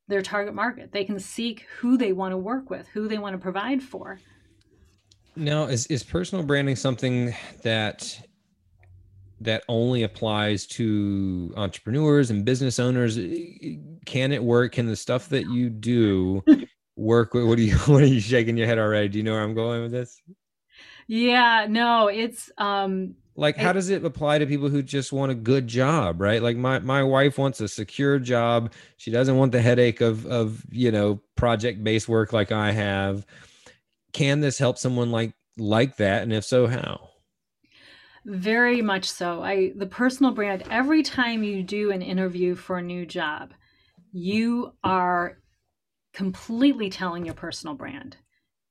their 0.08 0.22
target 0.22 0.54
market 0.54 0.92
they 0.92 1.06
can 1.06 1.20
seek 1.20 1.66
who 1.80 1.98
they 1.98 2.12
want 2.12 2.32
to 2.32 2.38
work 2.38 2.70
with 2.70 2.88
who 2.90 3.08
they 3.08 3.18
want 3.18 3.34
to 3.34 3.40
provide 3.40 3.82
for 3.82 4.20
now 5.36 5.66
is, 5.66 5.86
is 5.88 6.04
personal 6.04 6.44
branding 6.46 6.76
something 6.76 7.34
that 7.64 8.20
that 9.46 9.64
only 9.68 10.04
applies 10.04 10.66
to 10.68 11.54
entrepreneurs 11.58 12.30
and 12.30 12.46
business 12.46 12.80
owners. 12.80 13.18
Can 14.06 14.32
it 14.32 14.44
work? 14.44 14.74
Can 14.74 14.88
the 14.88 14.96
stuff 14.96 15.30
that 15.30 15.48
you 15.50 15.70
do 15.70 16.44
work 16.96 17.34
what 17.34 17.58
are 17.58 17.62
you 17.62 17.76
what 17.86 18.02
are 18.02 18.08
you 18.08 18.20
shaking 18.20 18.58
your 18.58 18.68
head 18.68 18.80
already? 18.80 19.10
Do 19.10 19.18
you 19.18 19.24
know 19.24 19.34
where 19.34 19.44
i'm 19.44 19.56
going 19.56 19.82
with 19.82 19.92
this? 19.92 20.22
Yeah 21.08 21.68
no 21.70 22.08
it's 22.08 22.52
um 22.58 23.16
like 23.36 23.58
how 23.58 23.74
does 23.74 23.90
it 23.90 24.06
apply 24.06 24.40
to 24.40 24.46
people 24.46 24.70
who 24.70 24.82
just 24.82 25.12
want 25.12 25.32
a 25.32 25.36
good 25.36 25.68
job 25.68 26.22
right? 26.22 26.42
Like 26.42 26.58
my 26.58 26.80
my 26.80 27.04
wife 27.04 27.38
wants 27.38 27.60
a 27.62 27.68
secure 27.68 28.20
job. 28.20 28.72
She 28.98 29.12
doesn't 29.12 29.38
want 29.38 29.52
the 29.52 29.62
headache 29.62 30.02
of 30.02 30.26
of 30.26 30.64
you 30.72 30.92
know 30.92 31.22
project 31.36 31.84
based 31.84 32.08
work 32.08 32.34
like 32.34 32.52
i 32.52 32.72
have. 32.72 33.26
Can 34.14 34.40
this 34.40 34.58
help 34.58 34.78
someone 34.78 35.12
like 35.12 35.34
like 35.58 35.98
that? 35.98 36.24
And 36.24 36.32
if 36.32 36.46
so 36.46 36.68
how 36.68 37.10
very 38.26 38.82
much 38.82 39.10
so. 39.10 39.44
I 39.44 39.72
the 39.76 39.86
personal 39.86 40.32
brand 40.32 40.64
every 40.70 41.04
time 41.04 41.44
you 41.44 41.64
do 41.64 41.92
an 41.92 42.02
interview 42.02 42.56
for 42.56 42.78
a 42.78 42.84
new 42.84 43.06
job, 43.06 43.54
you 44.12 44.74
are 44.84 45.40
completely 46.14 46.90
telling 46.90 47.26
your 47.26 47.36
personal 47.36 47.76
brand. 47.76 48.18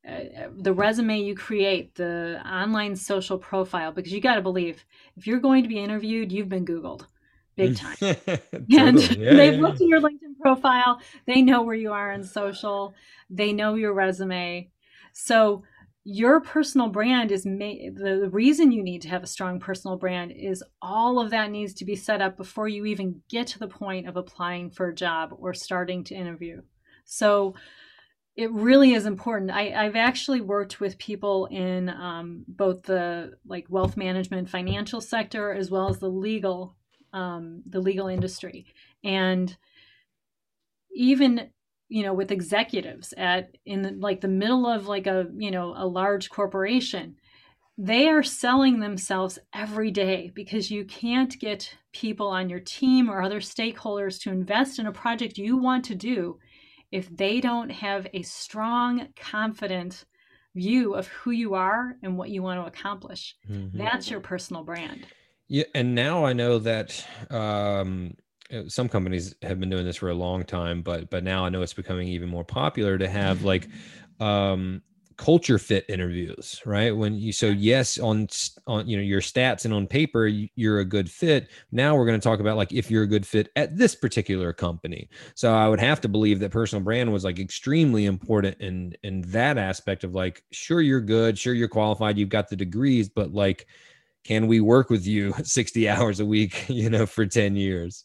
Uh, 0.07 0.49
the 0.59 0.73
resume 0.73 1.21
you 1.21 1.35
create, 1.35 1.95
the 1.95 2.43
online 2.47 2.95
social 2.95 3.39
profile, 3.39 3.91
because 3.91 4.13
you 4.13 4.21
got 4.21 4.35
to 4.35 4.43
believe 4.43 4.85
if 5.17 5.27
you're 5.27 5.41
going 5.41 5.63
to 5.63 5.69
be 5.69 5.79
interviewed, 5.79 6.31
you've 6.31 6.51
been 6.51 6.67
Googled 6.67 7.07
big 7.57 7.77
time. 7.77 7.97
and 8.01 8.71
yeah, 8.71 9.35
they've 9.35 9.55
yeah. 9.55 9.61
looked 9.61 9.81
at 9.81 9.87
your 9.87 10.01
LinkedIn 10.01 10.39
profile, 10.41 11.01
they 11.27 11.43
know 11.43 11.63
where 11.63 11.75
you 11.75 11.93
are 11.93 12.13
in 12.13 12.25
social, 12.25 12.95
they 13.31 13.53
know 13.53 13.75
your 13.75 13.93
resume. 13.93 14.71
So 15.13 15.63
your 16.05 16.41
personal 16.41 16.89
brand 16.89 17.33
is 17.33 17.45
the 17.45 18.29
reason 18.31 18.71
you 18.71 18.83
need 18.83 19.01
to 19.03 19.09
have 19.09 19.23
a 19.23 19.27
strong 19.27 19.59
personal 19.59 19.97
brand 19.97 20.33
is 20.33 20.63
all 20.83 21.19
of 21.19 21.31
that 21.31 21.51
needs 21.51 21.73
to 21.75 21.87
be 21.87 21.97
set 21.97 22.21
up 22.21 22.37
before 22.37 22.69
you 22.69 22.85
even 22.85 23.23
get 23.31 23.47
to 23.47 23.59
the 23.59 23.69
point 23.69 24.07
of 24.07 24.17
applying 24.17 24.71
for 24.71 24.89
a 24.89 24.95
job 24.95 25.35
or 25.39 25.55
starting 25.55 26.05
to 26.05 26.15
interview. 26.15 26.61
So 27.07 27.55
it 28.37 28.53
really 28.53 28.93
is 28.93 29.07
important. 29.07 29.51
I, 29.51 29.85
have 29.85 29.97
actually 29.97 30.43
worked 30.43 30.79
with 30.79 30.99
people 30.99 31.47
in 31.47 31.89
um, 31.89 32.45
both 32.49 32.83
the 32.83 33.33
like 33.47 33.65
wealth 33.71 33.97
management 33.97 34.51
financial 34.51 35.01
sector 35.01 35.55
as 35.55 35.71
well 35.71 35.89
as 35.89 35.99
the 35.99 36.09
legal 36.09 36.77
um, 37.15 37.63
the 37.67 37.81
legal 37.81 38.09
industry. 38.09 38.67
And 39.05 39.57
even 40.93 41.51
you 41.89 42.03
know 42.03 42.15
with 42.15 42.31
executives 42.31 43.13
at 43.17 43.57
in 43.67 43.83
the, 43.83 43.91
like 43.93 44.21
the 44.21 44.29
middle 44.29 44.67
of 44.67 44.87
like 44.87 45.07
a 45.07 45.27
you 45.37 45.51
know 45.51 45.75
a 45.77 45.87
large 45.87 46.31
corporation 46.31 47.17
they 47.77 48.09
are 48.09 48.23
selling 48.23 48.79
themselves 48.79 49.39
every 49.53 49.91
day 49.91 50.31
because 50.35 50.71
you 50.71 50.85
can't 50.85 51.39
get 51.41 51.77
people 51.93 52.29
on 52.29 52.49
your 52.49 52.61
team 52.61 53.11
or 53.11 53.21
other 53.21 53.41
stakeholders 53.41 54.21
to 54.21 54.31
invest 54.31 54.79
in 54.79 54.87
a 54.87 54.93
project 54.93 55.39
you 55.39 55.57
want 55.57 55.85
to 55.85 55.95
do 55.95 56.39
if 56.93 57.15
they 57.17 57.41
don't 57.41 57.71
have 57.71 58.07
a 58.15 58.23
strong 58.23 59.09
confident 59.17 60.05
view 60.55 60.95
of 60.95 61.09
who 61.09 61.33
you 61.33 61.55
are 61.55 61.97
and 62.05 62.17
what 62.17 62.31
you 62.31 62.41
want 62.43 62.61
to 62.61 62.67
accomplish. 62.67 63.35
Mm-hmm. 63.51 63.77
That's 63.77 64.09
your 64.09 64.21
personal 64.21 64.63
brand. 64.63 65.07
Yeah, 65.49 65.65
and 65.75 65.95
now 65.95 66.25
I 66.25 66.33
know 66.33 66.61
that 66.61 67.05
um, 67.31 68.15
some 68.69 68.89
companies 68.89 69.35
have 69.43 69.61
been 69.61 69.71
doing 69.71 69.85
this 69.85 69.97
for 69.97 70.11
a 70.11 70.15
long 70.15 70.45
time, 70.45 70.83
but 70.83 71.11
but 71.11 71.25
now 71.25 71.45
I 71.45 71.49
know 71.49 71.63
it's 71.63 71.75
becoming 71.75 72.09
even 72.09 72.29
more 72.29 72.45
popular 72.45 72.99
to 72.99 73.09
have 73.09 73.43
like 73.43 73.69
um, 74.21 74.83
culture 75.17 75.59
fit 75.59 75.85
interviews 75.89 76.61
right? 76.65 76.97
When 76.97 77.15
you 77.15 77.33
so 77.33 77.47
yes 77.47 77.99
on 77.99 78.29
on 78.67 78.89
you 78.89 78.97
know 78.97 79.03
your 79.03 79.21
stats 79.21 79.65
and 79.65 79.73
on 79.73 79.87
paper 79.87 80.27
you're 80.27 80.81
a 80.81 80.85
good 80.85 81.11
fit. 81.11 81.49
Now 81.73 81.97
we're 81.97 82.07
going 82.07 82.21
to 82.21 82.25
talk 82.25 82.41
about 82.41 82.57
like 82.57 82.73
if 82.73 82.91
you're 82.91 83.05
a 83.05 83.09
good 83.09 83.27
fit 83.27 83.51
at 83.57 83.77
this 83.77 83.95
particular 83.95 84.53
company. 84.53 85.09
So 85.35 85.55
i 85.55 85.69
would 85.69 85.81
have 85.81 86.01
to 86.03 86.09
believe 86.09 86.41
that 86.41 86.51
personal 86.51 86.83
brand 86.83 87.13
was 87.13 87.25
like 87.25 87.39
extremely 87.39 88.07
important 88.07 88.61
in 88.61 88.95
in 89.03 89.23
that 89.23 89.59
aspect 89.59 90.05
of 90.05 90.15
like 90.15 90.43
sure 90.51 90.81
you're 90.81 91.01
good 91.01 91.39
sure 91.39 91.55
you're 91.55 91.69
qualified 91.69 92.19
you've 92.19 92.29
got 92.29 92.49
the 92.49 92.57
degrees 92.57 93.09
but 93.09 93.33
like 93.33 93.67
can 94.25 94.47
we 94.47 94.61
work 94.61 94.91
with 94.91 95.07
you 95.07 95.33
60 95.43 95.89
hours 95.89 96.21
a 96.21 96.27
week 96.27 96.65
you 96.69 96.91
know 96.91 97.07
for 97.07 97.27
10 97.27 97.57
years 97.57 98.05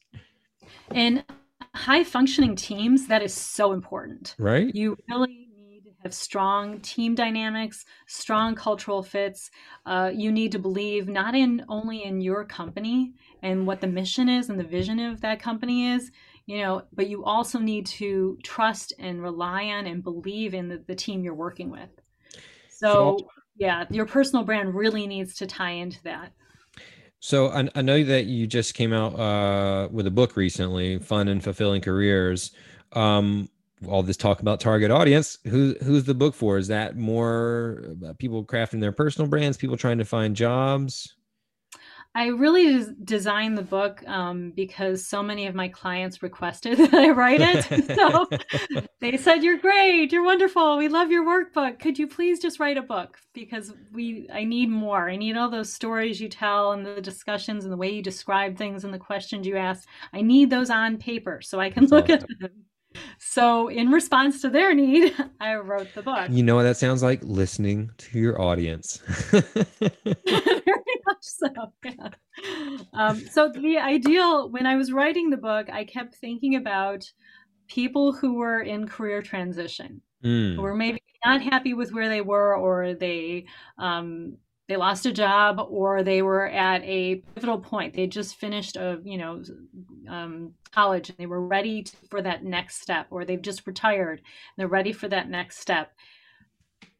in 0.93 1.23
high 1.75 2.03
functioning 2.03 2.55
teams 2.55 3.07
that 3.07 3.21
is 3.21 3.33
so 3.33 3.73
important 3.73 4.35
right 4.39 4.73
you 4.73 4.97
really 5.09 5.49
need 5.79 5.83
to 5.85 5.91
have 6.03 6.13
strong 6.13 6.79
team 6.81 7.15
dynamics, 7.15 7.85
strong 8.07 8.55
cultural 8.55 9.03
fits. 9.03 9.49
Uh, 9.85 10.11
you 10.13 10.31
need 10.31 10.51
to 10.51 10.59
believe 10.59 11.07
not 11.07 11.35
in 11.35 11.63
only 11.69 12.03
in 12.03 12.21
your 12.21 12.43
company 12.45 13.13
and 13.43 13.65
what 13.65 13.81
the 13.81 13.87
mission 13.87 14.27
is 14.29 14.49
and 14.49 14.59
the 14.59 14.63
vision 14.63 14.99
of 14.99 15.21
that 15.21 15.39
company 15.39 15.91
is, 15.91 16.11
you 16.45 16.59
know, 16.59 16.83
but 16.93 17.07
you 17.07 17.23
also 17.23 17.59
need 17.59 17.85
to 17.85 18.37
trust 18.43 18.93
and 18.99 19.21
rely 19.21 19.65
on 19.65 19.85
and 19.87 20.03
believe 20.03 20.53
in 20.53 20.67
the, 20.67 20.83
the 20.87 20.95
team 20.95 21.23
you're 21.23 21.33
working 21.33 21.69
with. 21.69 21.89
So, 22.69 23.17
yeah, 23.57 23.85
your 23.89 24.05
personal 24.05 24.45
brand 24.45 24.73
really 24.73 25.05
needs 25.05 25.35
to 25.35 25.47
tie 25.47 25.71
into 25.71 26.01
that. 26.03 26.33
So 27.19 27.49
I, 27.49 27.67
I 27.75 27.81
know 27.81 28.03
that 28.03 28.25
you 28.25 28.47
just 28.47 28.73
came 28.73 28.93
out 28.93 29.19
uh, 29.19 29.89
with 29.91 30.07
a 30.07 30.11
book 30.11 30.35
recently, 30.35 30.99
"Fun 30.99 31.27
and 31.27 31.43
Fulfilling 31.43 31.81
Careers." 31.81 32.51
Um, 32.93 33.49
all 33.87 34.03
this 34.03 34.17
talk 34.17 34.41
about 34.41 34.59
target 34.59 34.91
audience 34.91 35.37
who 35.45 35.75
who's 35.83 36.03
the 36.03 36.13
book 36.13 36.35
for 36.35 36.57
is 36.57 36.67
that 36.67 36.97
more 36.97 37.95
people 38.17 38.43
crafting 38.43 38.81
their 38.81 38.91
personal 38.91 39.29
brands 39.29 39.57
people 39.57 39.77
trying 39.77 39.97
to 39.97 40.05
find 40.05 40.35
jobs 40.35 41.15
i 42.15 42.27
really 42.27 42.85
designed 43.03 43.57
the 43.57 43.61
book 43.63 44.03
um, 44.07 44.51
because 44.55 45.07
so 45.07 45.21
many 45.21 45.47
of 45.47 45.55
my 45.55 45.67
clients 45.67 46.21
requested 46.23 46.77
that 46.77 46.93
i 46.93 47.09
write 47.09 47.41
it. 47.41 47.89
So 47.99 48.27
they 49.01 49.17
said 49.17 49.43
you're 49.43 49.57
great 49.57 50.11
you're 50.11 50.23
wonderful 50.23 50.77
we 50.77 50.87
love 50.87 51.11
your 51.11 51.25
workbook. 51.25 51.79
Could 51.79 51.97
you 51.99 52.07
please 52.07 52.39
just 52.39 52.59
write 52.59 52.77
a 52.77 52.81
book? 52.81 53.17
Because 53.33 53.73
we 53.91 54.27
i 54.33 54.43
need 54.43 54.69
more. 54.69 55.09
I 55.09 55.15
need 55.15 55.37
all 55.37 55.49
those 55.49 55.73
stories 55.73 56.19
you 56.21 56.29
tell 56.29 56.71
and 56.71 56.85
the 56.85 57.01
discussions 57.01 57.63
and 57.63 57.73
the 57.73 57.77
way 57.77 57.89
you 57.89 58.01
describe 58.01 58.57
things 58.57 58.83
and 58.83 58.93
the 58.93 58.99
questions 58.99 59.45
you 59.47 59.57
ask. 59.57 59.87
I 60.13 60.21
need 60.21 60.49
those 60.49 60.69
on 60.69 60.97
paper 60.97 61.41
so 61.41 61.59
i 61.59 61.69
can 61.69 61.83
That's 61.83 61.91
look 61.91 62.09
awesome. 62.09 62.27
at 62.31 62.39
them 62.39 62.65
so, 63.17 63.67
in 63.67 63.89
response 63.89 64.41
to 64.41 64.49
their 64.49 64.73
need, 64.73 65.13
I 65.39 65.55
wrote 65.55 65.89
the 65.93 66.01
book. 66.01 66.29
You 66.29 66.43
know 66.43 66.55
what 66.55 66.63
that 66.63 66.77
sounds 66.77 67.03
like? 67.03 67.19
Listening 67.23 67.91
to 67.97 68.19
your 68.19 68.41
audience. 68.41 68.97
Very 69.31 69.45
much 71.05 71.21
so. 71.21 71.47
Yeah. 71.83 72.09
Um, 72.93 73.19
so, 73.19 73.49
the 73.49 73.77
ideal, 73.77 74.49
when 74.49 74.65
I 74.65 74.75
was 74.75 74.91
writing 74.91 75.29
the 75.29 75.37
book, 75.37 75.69
I 75.69 75.83
kept 75.83 76.15
thinking 76.15 76.55
about 76.55 77.03
people 77.67 78.11
who 78.11 78.35
were 78.35 78.61
in 78.61 78.87
career 78.87 79.21
transition, 79.21 80.01
mm. 80.23 80.55
who 80.55 80.61
were 80.61 80.75
maybe 80.75 81.01
not 81.23 81.41
happy 81.41 81.73
with 81.73 81.91
where 81.91 82.09
they 82.09 82.21
were, 82.21 82.55
or 82.55 82.95
they 82.95 83.45
um, 83.77 84.37
they 84.69 84.77
lost 84.77 85.05
a 85.05 85.11
job 85.11 85.59
or 85.69 86.03
they 86.03 86.21
were 86.21 86.47
at 86.47 86.81
a 86.83 87.15
pivotal 87.35 87.59
point. 87.59 87.93
They 87.93 88.07
just 88.07 88.37
finished 88.37 88.77
a 88.77 89.01
you 89.03 89.17
know 89.17 89.43
um, 90.07 90.53
college 90.71 91.09
and 91.09 91.17
they 91.17 91.25
were 91.25 91.45
ready 91.45 91.83
to, 91.83 91.95
for 92.09 92.21
that 92.21 92.45
next 92.45 92.81
step 92.81 93.07
or 93.09 93.25
they've 93.25 93.41
just 93.41 93.67
retired. 93.67 94.19
And 94.19 94.55
they're 94.55 94.67
ready 94.67 94.93
for 94.93 95.09
that 95.09 95.29
next 95.29 95.59
step 95.59 95.91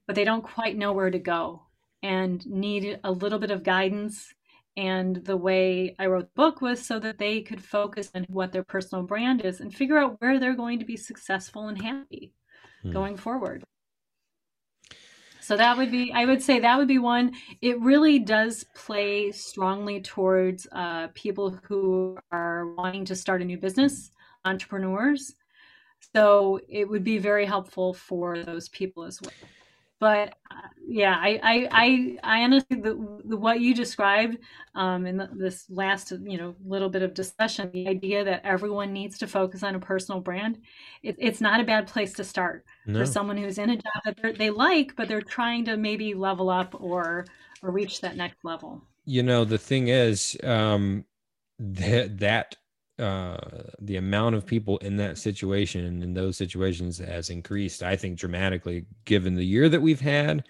but 0.10 0.16
they 0.16 0.24
don't 0.24 0.42
quite 0.42 0.76
know 0.76 0.92
where 0.92 1.12
to 1.12 1.20
go 1.20 1.62
and 2.02 2.44
need 2.48 3.00
a 3.04 3.12
little 3.12 3.38
bit 3.38 3.52
of 3.52 3.62
guidance. 3.62 4.34
And 4.76 5.18
the 5.18 5.38
way 5.38 5.96
i 6.00 6.08
wrote 6.08 6.30
the 6.34 6.42
book 6.42 6.62
was 6.62 6.84
so 6.84 7.00
that 7.00 7.20
they 7.20 7.42
could 7.42 7.64
focus 7.64 8.10
on 8.16 8.26
what 8.28 8.52
their 8.52 8.64
personal 8.64 9.04
brand 9.04 9.42
is 9.42 9.60
and 9.60 9.72
figure 9.72 10.00
out 10.00 10.20
where 10.20 10.40
they're 10.40 10.56
going 10.56 10.80
to 10.80 10.86
be 10.86 10.98
successful 10.98 11.68
and 11.68 11.80
happy 11.80 12.34
hmm. 12.82 12.92
going 12.92 13.18
forward 13.18 13.64
so 15.50 15.58
that 15.58 15.78
would 15.78 15.90
be, 15.90 16.12
I 16.14 16.28
would 16.28 16.44
say 16.44 16.60
that 16.60 16.78
would 16.78 16.88
be 16.88 17.00
one. 17.00 17.32
It 17.60 17.82
really 17.82 18.20
does 18.20 18.64
play 18.76 19.32
strongly 19.32 20.00
towards 20.00 20.68
uh, 20.72 21.08
people 21.16 21.60
who 21.64 22.20
are 22.32 22.68
wanting 22.76 23.04
to 23.06 23.16
start 23.16 23.42
a 23.42 23.46
new 23.46 23.58
business, 23.58 24.12
entrepreneurs. 24.46 25.34
So 26.16 26.60
it 26.70 26.88
would 26.88 27.04
be 27.04 27.18
very 27.18 27.48
helpful 27.48 27.96
for 27.96 28.44
those 28.44 28.70
people 28.70 29.04
as 29.06 29.20
well 29.24 29.34
but 30.00 30.36
uh, 30.50 30.68
yeah, 30.88 31.16
I, 31.20 31.40
I, 31.44 31.68
I, 31.72 32.18
I 32.24 32.44
honestly, 32.44 32.78
the, 32.78 33.22
the, 33.26 33.38
what 33.38 33.60
you 33.60 33.76
described 33.76 34.38
um, 34.76 35.06
in 35.06 35.18
the, 35.18 35.30
this 35.34 35.66
last, 35.70 36.12
you 36.12 36.38
know, 36.38 36.56
little 36.66 36.90
bit 36.90 37.04
of 37.04 37.14
discussion, 37.14 37.70
the 37.74 37.88
idea 37.88 38.24
that 38.24 38.42
everyone 38.44 38.94
needs 38.94 39.18
to 39.20 39.28
focus 39.28 39.62
on 39.62 39.76
a 39.76 39.80
personal 39.80 40.22
brand, 40.22 40.60
it, 41.04 41.16
it's 41.20 41.42
not 41.42 41.60
a 41.60 41.64
bad 41.64 41.86
place 41.88 42.14
to 42.14 42.24
start 42.24 42.66
no. 42.86 43.00
for 43.00 43.06
someone 43.06 43.38
who's 43.38 43.58
in 43.58 43.70
a 43.70 43.76
job 43.76 44.04
that 44.06 44.38
they 44.38 44.50
like, 44.50 44.96
but 44.96 45.08
they're 45.08 45.22
trying 45.22 45.66
to 45.66 45.78
maybe 45.78 46.14
level 46.14 46.50
up 46.50 46.76
or, 46.80 47.26
or 47.62 47.72
reach 47.72 48.02
that 48.02 48.16
next 48.16 48.44
level. 48.44 48.82
You 49.06 49.24
know, 49.24 49.46
the 49.46 49.58
thing 49.58 49.90
is, 49.90 50.38
um, 50.44 51.06
that, 51.60 52.20
that 52.20 52.56
uh, 53.00 53.38
the 53.80 53.96
amount 53.96 54.36
of 54.36 54.46
people 54.46 54.78
in 54.80 54.98
that 54.98 55.18
situation 55.18 56.04
in 56.04 56.14
those 56.14 56.38
situations 56.38 56.98
has 56.98 57.30
increased, 57.30 57.82
I 57.82 57.96
think, 57.96 58.18
dramatically 58.18 58.86
given 59.06 59.36
the 59.36 59.46
year 59.46 59.70
that 59.70 59.82
we've 59.82 60.02
had, 60.02 60.44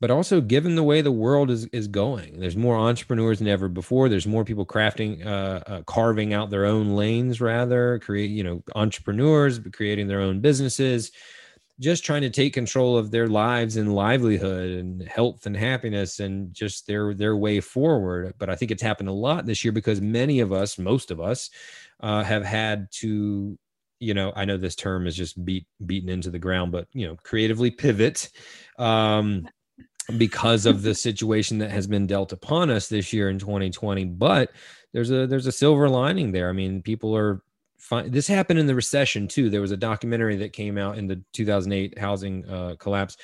but 0.00 0.10
also 0.10 0.40
given 0.40 0.74
the 0.74 0.82
way 0.82 1.00
the 1.00 1.12
world 1.12 1.50
is 1.50 1.66
is 1.66 1.88
going. 1.88 2.40
There's 2.40 2.56
more 2.56 2.76
entrepreneurs 2.76 3.38
than 3.38 3.48
ever 3.48 3.68
before. 3.68 4.08
There's 4.08 4.26
more 4.26 4.44
people 4.44 4.66
crafting, 4.66 5.24
uh, 5.24 5.60
uh, 5.66 5.82
carving 5.82 6.32
out 6.32 6.50
their 6.50 6.66
own 6.66 6.96
lanes, 6.96 7.40
rather 7.40 7.98
create, 7.98 8.30
you 8.30 8.44
know, 8.44 8.62
entrepreneurs 8.74 9.60
creating 9.72 10.08
their 10.08 10.20
own 10.20 10.40
businesses, 10.40 11.12
just 11.80 12.04
trying 12.04 12.22
to 12.22 12.30
take 12.30 12.54
control 12.54 12.96
of 12.96 13.10
their 13.10 13.28
lives 13.28 13.76
and 13.76 13.94
livelihood 13.94 14.70
and 14.70 15.02
health 15.02 15.46
and 15.46 15.56
happiness 15.56 16.20
and 16.20 16.52
just 16.52 16.86
their 16.86 17.14
their 17.14 17.36
way 17.36 17.60
forward. 17.60 18.34
But 18.38 18.50
i 18.50 18.54
think 18.54 18.70
it's 18.70 18.82
happened 18.82 19.08
a 19.08 19.12
lot 19.12 19.46
this 19.46 19.64
year 19.64 19.72
because 19.72 20.00
many 20.00 20.40
of 20.40 20.52
us 20.52 20.78
most 20.78 21.10
of 21.10 21.20
us 21.20 21.50
uh, 22.00 22.22
have 22.22 22.44
had 22.44 22.88
to 22.92 23.58
you 24.00 24.14
know 24.14 24.32
i 24.34 24.44
know 24.44 24.56
this 24.56 24.74
term 24.74 25.06
is 25.06 25.16
just 25.16 25.44
beat 25.44 25.66
beaten 25.86 26.08
into 26.08 26.28
the 26.28 26.38
ground 26.38 26.72
but 26.72 26.88
you 26.92 27.06
know 27.06 27.16
creatively 27.22 27.70
pivot 27.70 28.30
um 28.78 29.46
because 30.18 30.66
of 30.66 30.82
the 30.82 30.92
situation 30.92 31.58
that 31.58 31.70
has 31.70 31.86
been 31.86 32.08
dealt 32.08 32.32
upon 32.32 32.68
us 32.68 32.88
this 32.88 33.12
year 33.12 33.30
in 33.30 33.38
2020 33.38 34.06
but 34.06 34.50
there's 34.92 35.10
a 35.10 35.26
there's 35.26 35.46
a 35.46 35.52
silver 35.52 35.88
lining 35.88 36.32
there. 36.32 36.48
I 36.48 36.52
mean 36.52 36.82
people 36.82 37.16
are 37.16 37.42
this 38.06 38.26
happened 38.26 38.58
in 38.58 38.66
the 38.66 38.74
recession 38.74 39.28
too. 39.28 39.50
There 39.50 39.60
was 39.60 39.70
a 39.70 39.76
documentary 39.76 40.36
that 40.36 40.52
came 40.52 40.78
out 40.78 40.98
in 40.98 41.06
the 41.06 41.22
2008 41.32 41.98
housing 41.98 42.48
uh, 42.48 42.76
collapse 42.78 43.16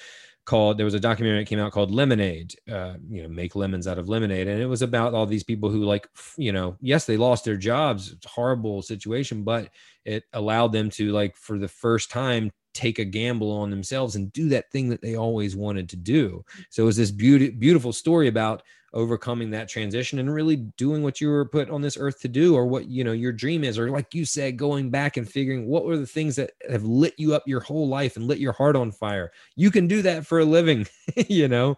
called 0.44 0.78
there 0.78 0.86
was 0.86 0.94
a 0.94 1.00
documentary 1.00 1.42
that 1.42 1.48
came 1.48 1.59
out 1.59 1.72
called 1.72 1.90
lemonade 1.90 2.54
uh, 2.72 2.94
you 3.11 3.22
know 3.22 3.28
make 3.28 3.54
lemons 3.54 3.86
out 3.86 3.98
of 3.98 4.09
lemonade. 4.09 4.48
And 4.48 4.61
it 4.61 4.66
was 4.66 4.82
about 4.82 5.12
all 5.12 5.26
these 5.26 5.44
people 5.44 5.68
who 5.68 5.84
like 5.84 6.09
you 6.36 6.52
know 6.52 6.76
yes 6.80 7.04
they 7.04 7.16
lost 7.16 7.44
their 7.44 7.56
jobs. 7.56 8.14
Horrible 8.26 8.82
situation 8.82 9.44
but 9.44 9.70
it 10.04 10.24
allowed 10.32 10.72
them 10.72 10.90
to 10.90 11.12
like 11.12 11.36
for 11.36 11.59
the 11.59 11.68
first 11.68 12.11
time 12.11 12.50
take 12.78 12.98
a 13.00 13.04
gamble 13.04 13.50
on 13.50 13.70
themselves 13.70 14.14
and 14.14 14.32
do 14.32 14.48
that 14.50 14.70
thing 14.70 14.88
that 14.88 15.02
they 15.02 15.16
always 15.16 15.56
wanted 15.56 15.88
to 15.88 15.96
do. 15.96 16.44
So 16.70 16.84
it 16.84 16.86
was 16.86 16.96
this 16.96 17.11
beauty, 17.11 17.50
beautiful 17.50 17.92
story 17.92 18.28
about 18.28 18.62
overcoming 18.95 19.51
that 19.51 19.68
transition 19.68 20.18
and 20.18 20.32
really 20.32 20.57
doing 20.57 21.03
what 21.03 21.20
you 21.20 21.28
were 21.28 21.45
put 21.45 21.68
on 21.70 21.82
this 21.82 21.99
earth 21.99 22.20
to 22.20 22.28
do 22.28 22.55
or 22.55 22.66
what 22.66 22.86
you 22.86 23.05
know 23.05 23.12
your 23.12 23.32
dream 23.32 23.64
is. 23.64 23.78
Or 23.78 23.91
like 23.91 24.14
you 24.14 24.24
said 24.24 24.57
going 24.57 24.91
back 24.91 25.16
and 25.16 25.28
figuring 25.28 25.66
what 25.66 25.84
were 25.84 25.99
the 25.99 26.07
things 26.07 26.36
that 26.36 26.53
have 26.68 26.84
lit 26.84 27.14
you 27.18 27.34
up 27.34 27.47
your 27.47 27.61
whole 27.61 27.89
life 27.89 28.16
and 28.16 28.26
lit 28.26 28.39
your 28.39 28.53
heart 28.53 28.76
on 28.76 28.91
fire. 28.91 29.32
You 29.57 29.70
can 29.70 29.86
do 29.86 30.03
that 30.03 30.26
for 30.26 30.41
a 30.41 30.45
living 30.45 30.86
you 31.28 31.49
know? 31.49 31.76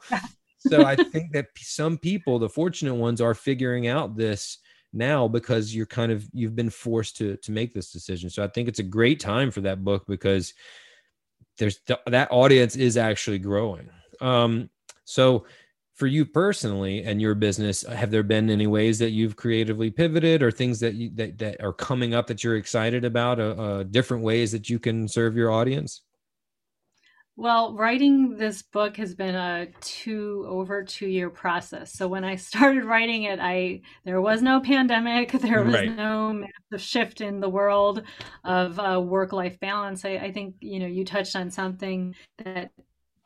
So 0.59 0.85
i 0.85 0.95
think 1.13 1.33
that 1.33 1.49
some 1.57 1.99
people 1.99 2.39
the 2.39 2.49
fortunate 2.49 2.95
ones 2.95 3.21
are 3.21 3.35
figuring 3.35 3.89
out 3.89 4.17
this 4.17 4.59
now 4.93 5.29
because 5.29 5.75
you're 5.75 5.87
kind 5.87 6.11
of 6.13 6.29
you've 6.33 6.57
been 6.57 6.71
forced 6.71 7.17
to 7.19 7.37
to 7.39 7.53
make 7.53 7.75
this 7.75 7.93
decision. 7.93 8.31
So 8.31 8.45
i 8.45 8.49
think 8.49 8.69
it's 8.69 8.79
a 8.79 8.85
great 8.85 9.19
time 9.21 9.51
for 9.51 9.63
that 9.63 9.85
book 9.85 10.05
because 10.07 10.55
there's 11.59 11.81
that 12.07 12.29
audience 12.31 12.77
is 12.77 12.97
actually 12.97 13.41
growing. 13.41 13.91
Um 14.21 14.71
so 15.05 15.45
for 16.01 16.07
you 16.07 16.25
personally 16.25 17.05
and 17.05 17.21
your 17.21 17.35
business 17.35 17.83
have 17.83 18.11
there 18.11 18.23
been 18.23 18.49
any 18.49 18.67
ways 18.67 18.99
that 18.99 19.11
you've 19.11 19.37
creatively 19.37 19.91
pivoted 19.91 20.43
or 20.43 20.51
things 20.51 20.81
that 20.81 20.95
you 20.95 21.11
that, 21.15 21.37
that 21.37 21.63
are 21.63 21.75
coming 21.75 22.15
up 22.15 22.27
that 22.27 22.43
you're 22.43 22.57
excited 22.57 23.05
about 23.05 23.39
uh, 23.39 23.51
uh, 23.51 23.83
different 23.83 24.23
ways 24.23 24.51
that 24.51 24.71
you 24.71 24.79
can 24.79 25.07
serve 25.07 25.37
your 25.37 25.51
audience 25.51 26.03
Well, 27.37 27.75
writing 27.75 28.37
this 28.39 28.63
book 28.63 28.97
has 28.97 29.15
been 29.15 29.35
a 29.35 29.69
two 29.81 30.47
over 30.49 30.83
two 30.85 31.07
year 31.07 31.29
process. 31.29 31.93
So 31.93 32.09
when 32.09 32.25
I 32.25 32.37
started 32.37 32.85
writing 32.85 33.25
it, 33.25 33.39
I 33.39 33.83
there 34.05 34.23
was 34.23 34.41
no 34.41 34.61
pandemic, 34.61 35.33
there 35.49 35.63
was 35.63 35.75
right. 35.75 35.95
no 35.95 36.33
massive 36.33 36.87
shift 36.87 37.21
in 37.21 37.41
the 37.41 37.49
world 37.49 38.03
of 38.45 38.79
uh, 38.79 39.01
work 39.01 39.33
life 39.33 39.61
balance. 39.61 40.05
I, 40.07 40.13
I, 40.17 40.33
think 40.33 40.57
you 40.61 40.81
know 40.81 40.87
you 40.87 41.05
touched 41.05 41.37
on 41.37 41.51
something 41.51 42.15
that 42.45 42.73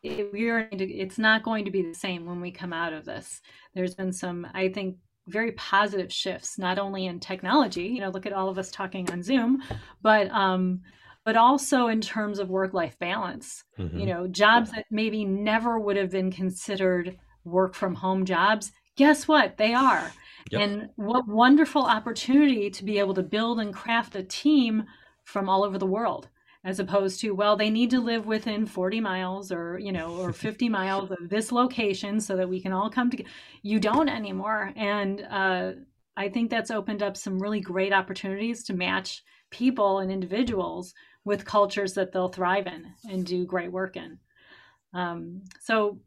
it, 0.05 0.33
we're 0.33 0.69
it's 0.71 1.19
not 1.19 1.43
going 1.43 1.65
to 1.65 1.71
be 1.71 1.83
the 1.83 1.95
same 1.95 2.27
when 2.27 2.41
we 2.41 2.51
come 2.51 2.73
out 2.73 2.93
of 2.93 3.05
this. 3.05 3.41
There's 3.75 3.95
been 3.95 4.13
some, 4.13 4.47
I 4.55 4.69
think, 4.69 4.97
very 5.27 5.53
positive 5.53 6.13
shifts, 6.13 6.59
not 6.59 6.79
only 6.79 7.07
in 7.07 7.19
technology. 7.19 7.85
You 7.85 8.01
know, 8.01 8.11
look 8.11 8.27
at 8.27 8.35
all 8.35 8.51
of 8.51 8.59
us 8.59 8.71
talking 8.71 9.11
on 9.11 9.23
Zoom, 9.23 9.63
but 10.03 10.31
um, 10.31 10.83
but 11.25 11.37
also 11.37 11.89
in 11.89 12.03
terms 12.03 12.39
of 12.39 12.51
work 12.51 12.75
life 12.75 12.99
balance. 12.99 13.65
Mm-hmm. 13.79 13.99
You 13.99 14.07
know, 14.07 14.27
jobs 14.29 14.71
that 14.73 14.85
maybe 14.91 15.25
never 15.25 15.81
would 15.81 15.97
have 15.97 16.11
been 16.11 16.31
considered 16.31 17.17
work 17.45 17.75
from 17.75 17.95
home 17.95 18.27
jobs, 18.27 18.73
guess 18.97 19.27
what? 19.27 19.57
They 19.57 19.73
are. 19.73 20.13
Yep. 20.51 20.61
And 20.61 20.91
what 20.97 21.27
wonderful 21.27 21.83
opportunity 21.83 22.69
to 22.71 22.85
be 22.85 22.99
able 22.99 23.15
to 23.15 23.23
build 23.23 23.59
and 23.59 23.73
craft 23.73 24.15
a 24.15 24.23
team 24.23 24.85
from 25.25 25.49
all 25.49 25.65
over 25.65 25.79
the 25.79 25.87
world 25.87 26.29
as 26.65 26.81
opposed 26.81 27.21
to 27.21 27.33
well 27.33 27.57
they 27.57 27.71
need 27.71 27.91
to 27.91 28.01
live 28.01 28.27
within 28.27 28.67
40 28.67 29.01
miles 29.01 29.53
or 29.53 29.79
you 29.79 29.93
know 29.93 30.17
or 30.17 30.33
50 30.33 30.69
miles 30.69 31.11
of 31.11 31.29
this 31.29 31.53
location 31.53 32.21
so 32.21 32.37
that 32.37 32.49
we 32.49 32.61
can 32.61 32.73
all 32.73 32.91
come 32.91 33.11
together 33.11 33.29
you 33.63 33.79
don't 33.79 34.09
anymore 34.09 34.73
and 34.77 35.27
uh, 35.31 35.73
i 36.17 36.29
think 36.29 36.51
that's 36.51 36.71
opened 36.71 37.03
up 37.03 37.17
some 37.17 37.39
really 37.39 37.61
great 37.61 37.93
opportunities 37.93 38.65
to 38.65 38.75
match 38.75 39.23
people 39.51 40.01
and 40.01 40.11
individuals 40.11 40.95
with 41.25 41.45
cultures 41.45 41.95
that 41.95 42.13
they'll 42.13 42.29
thrive 42.29 42.67
in 42.67 42.93
and 43.09 43.25
do 43.25 43.47
great 43.47 43.73
work 43.73 43.97
in. 43.97 44.19
Um, 44.93 45.43
so 45.61 45.99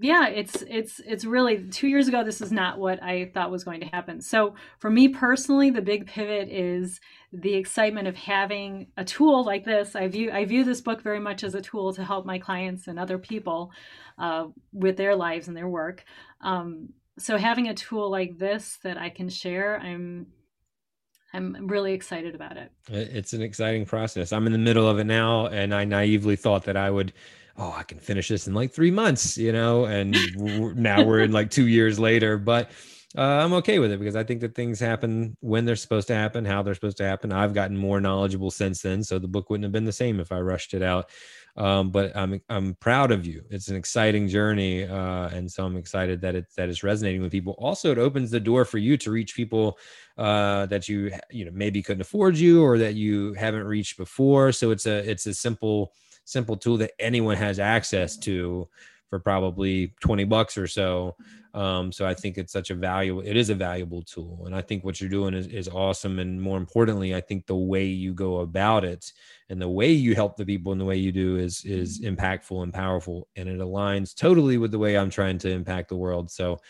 yeah, 0.00 0.28
it's 0.28 0.62
it's 0.62 1.00
it's 1.00 1.24
really 1.24 1.68
two 1.68 1.86
years 1.86 2.08
ago. 2.08 2.24
This 2.24 2.40
is 2.40 2.50
not 2.50 2.78
what 2.78 3.02
I 3.02 3.30
thought 3.34 3.50
was 3.50 3.64
going 3.64 3.80
to 3.80 3.86
happen. 3.86 4.20
So 4.20 4.54
for 4.78 4.90
me 4.90 5.08
personally, 5.08 5.70
the 5.70 5.82
big 5.82 6.06
pivot 6.06 6.48
is 6.48 7.00
the 7.32 7.54
excitement 7.54 8.08
of 8.08 8.16
having 8.16 8.88
a 8.96 9.04
tool 9.04 9.44
like 9.44 9.64
this. 9.64 9.94
I 9.94 10.08
view 10.08 10.32
I 10.32 10.46
view 10.46 10.64
this 10.64 10.80
book 10.80 11.02
very 11.02 11.20
much 11.20 11.44
as 11.44 11.54
a 11.54 11.60
tool 11.60 11.92
to 11.94 12.04
help 12.04 12.24
my 12.24 12.38
clients 12.38 12.86
and 12.88 12.98
other 12.98 13.18
people 13.18 13.72
uh, 14.18 14.46
with 14.72 14.96
their 14.96 15.14
lives 15.14 15.48
and 15.48 15.56
their 15.56 15.68
work. 15.68 16.04
Um, 16.40 16.94
so 17.18 17.36
having 17.36 17.68
a 17.68 17.74
tool 17.74 18.10
like 18.10 18.38
this 18.38 18.78
that 18.82 18.96
I 18.96 19.10
can 19.10 19.28
share, 19.28 19.78
I'm 19.78 20.28
I'm 21.32 21.68
really 21.68 21.92
excited 21.92 22.34
about 22.34 22.56
it. 22.56 22.72
It's 22.88 23.32
an 23.32 23.42
exciting 23.42 23.86
process. 23.86 24.32
I'm 24.32 24.46
in 24.46 24.52
the 24.52 24.58
middle 24.58 24.88
of 24.88 24.98
it 24.98 25.04
now, 25.04 25.46
and 25.46 25.74
I 25.74 25.84
naively 25.84 26.36
thought 26.36 26.64
that 26.64 26.76
I 26.76 26.90
would, 26.90 27.12
oh, 27.60 27.74
I 27.76 27.82
can 27.82 27.98
finish 27.98 28.28
this 28.28 28.46
in 28.46 28.54
like 28.54 28.72
three 28.72 28.90
months, 28.90 29.36
you 29.36 29.52
know, 29.52 29.84
and 29.84 30.16
now 30.76 31.04
we're 31.04 31.20
in 31.20 31.30
like 31.30 31.50
two 31.50 31.68
years 31.68 31.98
later. 31.98 32.38
But 32.38 32.70
uh, 33.18 33.22
I'm 33.22 33.52
okay 33.54 33.78
with 33.78 33.92
it 33.92 33.98
because 33.98 34.16
I 34.16 34.24
think 34.24 34.40
that 34.40 34.54
things 34.54 34.80
happen 34.80 35.36
when 35.40 35.66
they're 35.66 35.76
supposed 35.76 36.06
to 36.08 36.14
happen, 36.14 36.44
how 36.44 36.62
they're 36.62 36.74
supposed 36.74 36.96
to 36.98 37.04
happen. 37.04 37.32
I've 37.32 37.52
gotten 37.52 37.76
more 37.76 38.00
knowledgeable 38.00 38.50
since 38.50 38.80
then, 38.80 39.02
so 39.04 39.18
the 39.18 39.28
book 39.28 39.50
wouldn't 39.50 39.64
have 39.64 39.72
been 39.72 39.84
the 39.84 39.92
same 39.92 40.20
if 40.20 40.32
I 40.32 40.38
rushed 40.40 40.72
it 40.72 40.82
out. 40.82 41.10
Um, 41.56 41.90
but 41.90 42.16
I'm 42.16 42.40
I'm 42.48 42.76
proud 42.76 43.10
of 43.10 43.26
you. 43.26 43.42
It's 43.50 43.68
an 43.68 43.76
exciting 43.76 44.28
journey, 44.28 44.84
uh, 44.84 45.28
and 45.28 45.50
so 45.50 45.66
I'm 45.66 45.76
excited 45.76 46.20
that 46.22 46.36
it's 46.36 46.54
that 46.54 46.68
it's 46.68 46.82
resonating 46.82 47.20
with 47.20 47.32
people. 47.32 47.56
Also, 47.58 47.90
it 47.90 47.98
opens 47.98 48.30
the 48.30 48.40
door 48.40 48.64
for 48.64 48.78
you 48.78 48.96
to 48.98 49.10
reach 49.10 49.34
people 49.34 49.76
uh, 50.16 50.66
that 50.66 50.88
you 50.88 51.10
you 51.30 51.44
know 51.44 51.50
maybe 51.52 51.82
couldn't 51.82 52.02
afford 52.02 52.38
you 52.38 52.62
or 52.62 52.78
that 52.78 52.94
you 52.94 53.34
haven't 53.34 53.64
reached 53.64 53.98
before. 53.98 54.52
So 54.52 54.70
it's 54.70 54.86
a 54.86 55.10
it's 55.10 55.26
a 55.26 55.34
simple 55.34 55.92
simple 56.30 56.56
tool 56.56 56.76
that 56.78 56.92
anyone 56.98 57.36
has 57.36 57.58
access 57.58 58.16
to 58.18 58.68
for 59.08 59.18
probably 59.18 59.92
20 60.00 60.24
bucks 60.24 60.56
or 60.56 60.68
so. 60.68 61.16
Um, 61.52 61.90
so 61.90 62.06
I 62.06 62.14
think 62.14 62.38
it's 62.38 62.52
such 62.52 62.70
a 62.70 62.76
valuable, 62.76 63.22
it 63.22 63.36
is 63.36 63.50
a 63.50 63.56
valuable 63.56 64.02
tool. 64.02 64.44
And 64.46 64.54
I 64.54 64.62
think 64.62 64.84
what 64.84 65.00
you're 65.00 65.10
doing 65.10 65.34
is, 65.34 65.48
is 65.48 65.68
awesome. 65.68 66.20
And 66.20 66.40
more 66.40 66.56
importantly, 66.56 67.12
I 67.12 67.20
think 67.20 67.46
the 67.46 67.56
way 67.56 67.86
you 67.86 68.14
go 68.14 68.38
about 68.38 68.84
it 68.84 69.12
and 69.48 69.60
the 69.60 69.68
way 69.68 69.90
you 69.90 70.14
help 70.14 70.36
the 70.36 70.46
people 70.46 70.70
and 70.70 70.80
the 70.80 70.84
way 70.84 70.96
you 70.96 71.10
do 71.10 71.38
is, 71.38 71.64
is 71.64 72.02
impactful 72.02 72.62
and 72.62 72.72
powerful. 72.72 73.26
And 73.34 73.48
it 73.48 73.58
aligns 73.58 74.14
totally 74.14 74.58
with 74.58 74.70
the 74.70 74.78
way 74.78 74.96
I'm 74.96 75.10
trying 75.10 75.38
to 75.38 75.50
impact 75.50 75.88
the 75.88 75.96
world. 75.96 76.30
So 76.30 76.60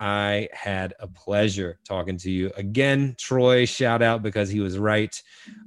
I 0.00 0.48
had 0.52 0.94
a 0.98 1.06
pleasure 1.06 1.78
talking 1.86 2.16
to 2.18 2.30
you 2.30 2.50
again. 2.56 3.14
Troy, 3.18 3.64
shout 3.64 4.02
out 4.02 4.22
because 4.22 4.48
he 4.48 4.58
was 4.60 4.76
right. 4.78 5.20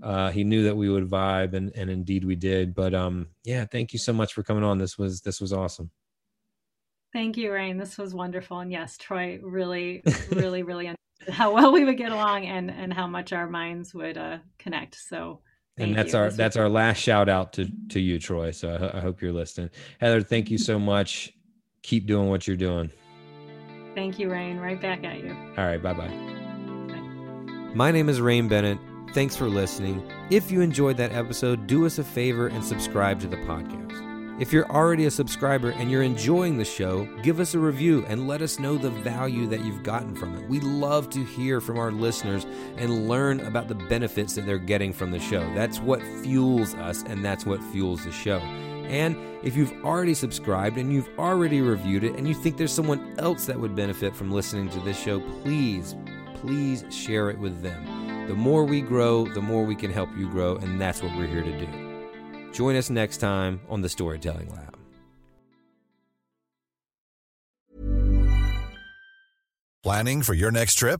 Uh, 0.04 0.30
he 0.30 0.44
knew 0.44 0.64
that 0.64 0.76
we 0.76 0.90
would 0.90 1.10
vibe, 1.10 1.54
and, 1.54 1.72
and 1.76 1.90
indeed 1.90 2.26
we 2.26 2.36
did. 2.36 2.76
But 2.76 2.94
um, 2.94 3.28
yeah, 3.46 3.66
thank 3.66 3.94
you 3.94 4.00
so 4.00 4.12
much 4.12 4.34
for 4.34 4.44
coming 4.44 4.64
on. 4.64 4.78
This 4.78 4.98
was 4.98 5.22
this 5.22 5.40
was 5.40 5.54
awesome. 5.54 5.90
Thank 7.14 7.38
you, 7.38 7.52
Rain. 7.54 7.78
This 7.78 7.98
was 7.98 8.14
wonderful. 8.14 8.60
And 8.60 8.72
yes, 8.72 8.98
Troy 8.98 9.40
really, 9.42 10.04
really, 10.32 10.64
really 10.64 10.88
understood 10.88 11.34
how 11.34 11.54
well 11.54 11.72
we 11.72 11.86
would 11.86 11.98
get 11.98 12.12
along 12.12 12.46
and 12.46 12.70
and 12.70 12.94
how 12.94 13.08
much 13.08 13.32
our 13.32 13.48
minds 13.50 13.94
would 13.94 14.18
uh, 14.18 14.40
connect. 14.60 14.96
So 14.96 15.40
and 15.78 15.96
that's 15.96 16.14
you. 16.14 16.20
our 16.20 16.30
that's 16.30 16.56
was- 16.56 16.62
our 16.62 16.70
last 16.70 16.98
shout 16.98 17.30
out 17.30 17.54
to 17.54 17.70
to 17.90 18.02
you, 18.02 18.20
Troy. 18.20 18.52
So 18.52 18.70
I, 18.70 18.98
I 18.98 19.00
hope 19.00 19.22
you're 19.22 19.32
listening. 19.32 19.70
Heather, 20.02 20.22
thank 20.22 20.52
you 20.52 20.58
so 20.58 20.78
much. 20.78 21.32
Keep 21.84 22.06
doing 22.08 22.30
what 22.30 22.48
you're 22.48 22.58
doing. 22.58 22.92
Thank 23.96 24.20
you, 24.20 24.30
Rain. 24.30 24.60
Right 24.60 24.80
back 24.80 25.04
at 25.04 25.20
you. 25.20 25.36
All 25.58 25.66
right. 25.66 25.82
Bye 25.82 25.94
bye. 25.94 26.36
My 27.74 27.92
name 27.92 28.10
is 28.10 28.22
Rain 28.22 28.48
Bennett. 28.48 28.78
Thanks 29.14 29.36
for 29.36 29.48
listening. 29.48 30.12
If 30.30 30.52
you 30.52 30.62
enjoyed 30.62 30.98
that 30.98 31.14
episode, 31.14 31.68
do 31.68 31.86
us 31.86 31.98
a 32.00 32.04
favor 32.04 32.48
and 32.48 32.64
subscribe 32.64 33.20
to 33.22 33.28
the 33.28 33.38
podcast. 33.38 34.42
If 34.42 34.52
you're 34.52 34.70
already 34.70 35.06
a 35.06 35.12
subscriber 35.12 35.70
and 35.70 35.90
you're 35.90 36.04
enjoying 36.04 36.58
the 36.58 36.66
show, 36.66 37.06
give 37.24 37.40
us 37.40 37.54
a 37.54 37.60
review 37.60 38.06
and 38.10 38.28
let 38.28 38.42
us 38.42 38.60
know 38.60 38.78
the 38.78 38.90
value 38.90 39.48
that 39.48 39.64
you've 39.64 39.84
gotten 39.84 40.14
from 40.14 40.36
it. 40.36 40.50
We 40.50 40.60
love 40.60 41.10
to 41.12 41.24
hear 41.24 41.62
from 41.62 41.80
our 41.80 41.90
listeners 41.90 42.46
and 42.76 43.08
learn 43.08 43.40
about 43.40 43.70
the 43.70 43.76
benefits 43.76 44.36
that 44.36 44.46
they're 44.46 44.58
getting 44.58 44.92
from 44.92 45.12
the 45.12 45.22
show. 45.22 45.40
That's 45.54 45.80
what 45.80 46.02
fuels 46.22 46.76
us 46.76 47.04
and 47.04 47.24
that's 47.24 47.46
what 47.46 47.64
fuels 47.72 48.04
the 48.04 48.12
show. 48.12 48.40
And 48.90 49.16
if 49.44 49.56
you've 49.56 49.74
already 49.84 50.14
subscribed 50.14 50.78
and 50.78 50.92
you've 50.92 51.10
already 51.18 51.62
reviewed 51.62 52.04
it 52.04 52.16
and 52.16 52.28
you 52.28 52.34
think 52.34 52.58
there's 52.58 52.72
someone 52.72 53.16
else 53.20 53.46
that 53.46 53.60
would 53.60 53.76
benefit 53.76 54.16
from 54.16 54.32
listening 54.32 54.70
to 54.70 54.80
this 54.80 55.00
show, 55.00 55.20
please, 55.42 55.96
please 56.36 56.86
share 56.90 57.30
it 57.30 57.40
with 57.40 57.62
them. 57.62 58.28
The 58.28 58.36
more 58.36 58.64
we 58.66 58.82
grow, 58.82 59.26
the 59.26 59.42
more 59.42 59.64
we 59.66 59.76
can 59.76 59.92
help 59.92 60.10
you 60.18 60.30
grow, 60.30 60.56
and 60.58 60.82
that's 60.82 61.02
what 61.02 61.16
we're 61.16 61.28
here 61.28 61.44
to 61.44 61.60
do. 61.60 62.52
Join 62.54 62.76
us 62.76 62.90
next 62.90 63.18
time 63.18 63.62
on 63.70 63.82
the 63.82 63.90
Storytelling 63.90 64.50
Lab. 64.50 64.78
Planning 69.84 70.24
for 70.24 70.34
your 70.34 70.50
next 70.50 70.76
trip? 70.76 71.00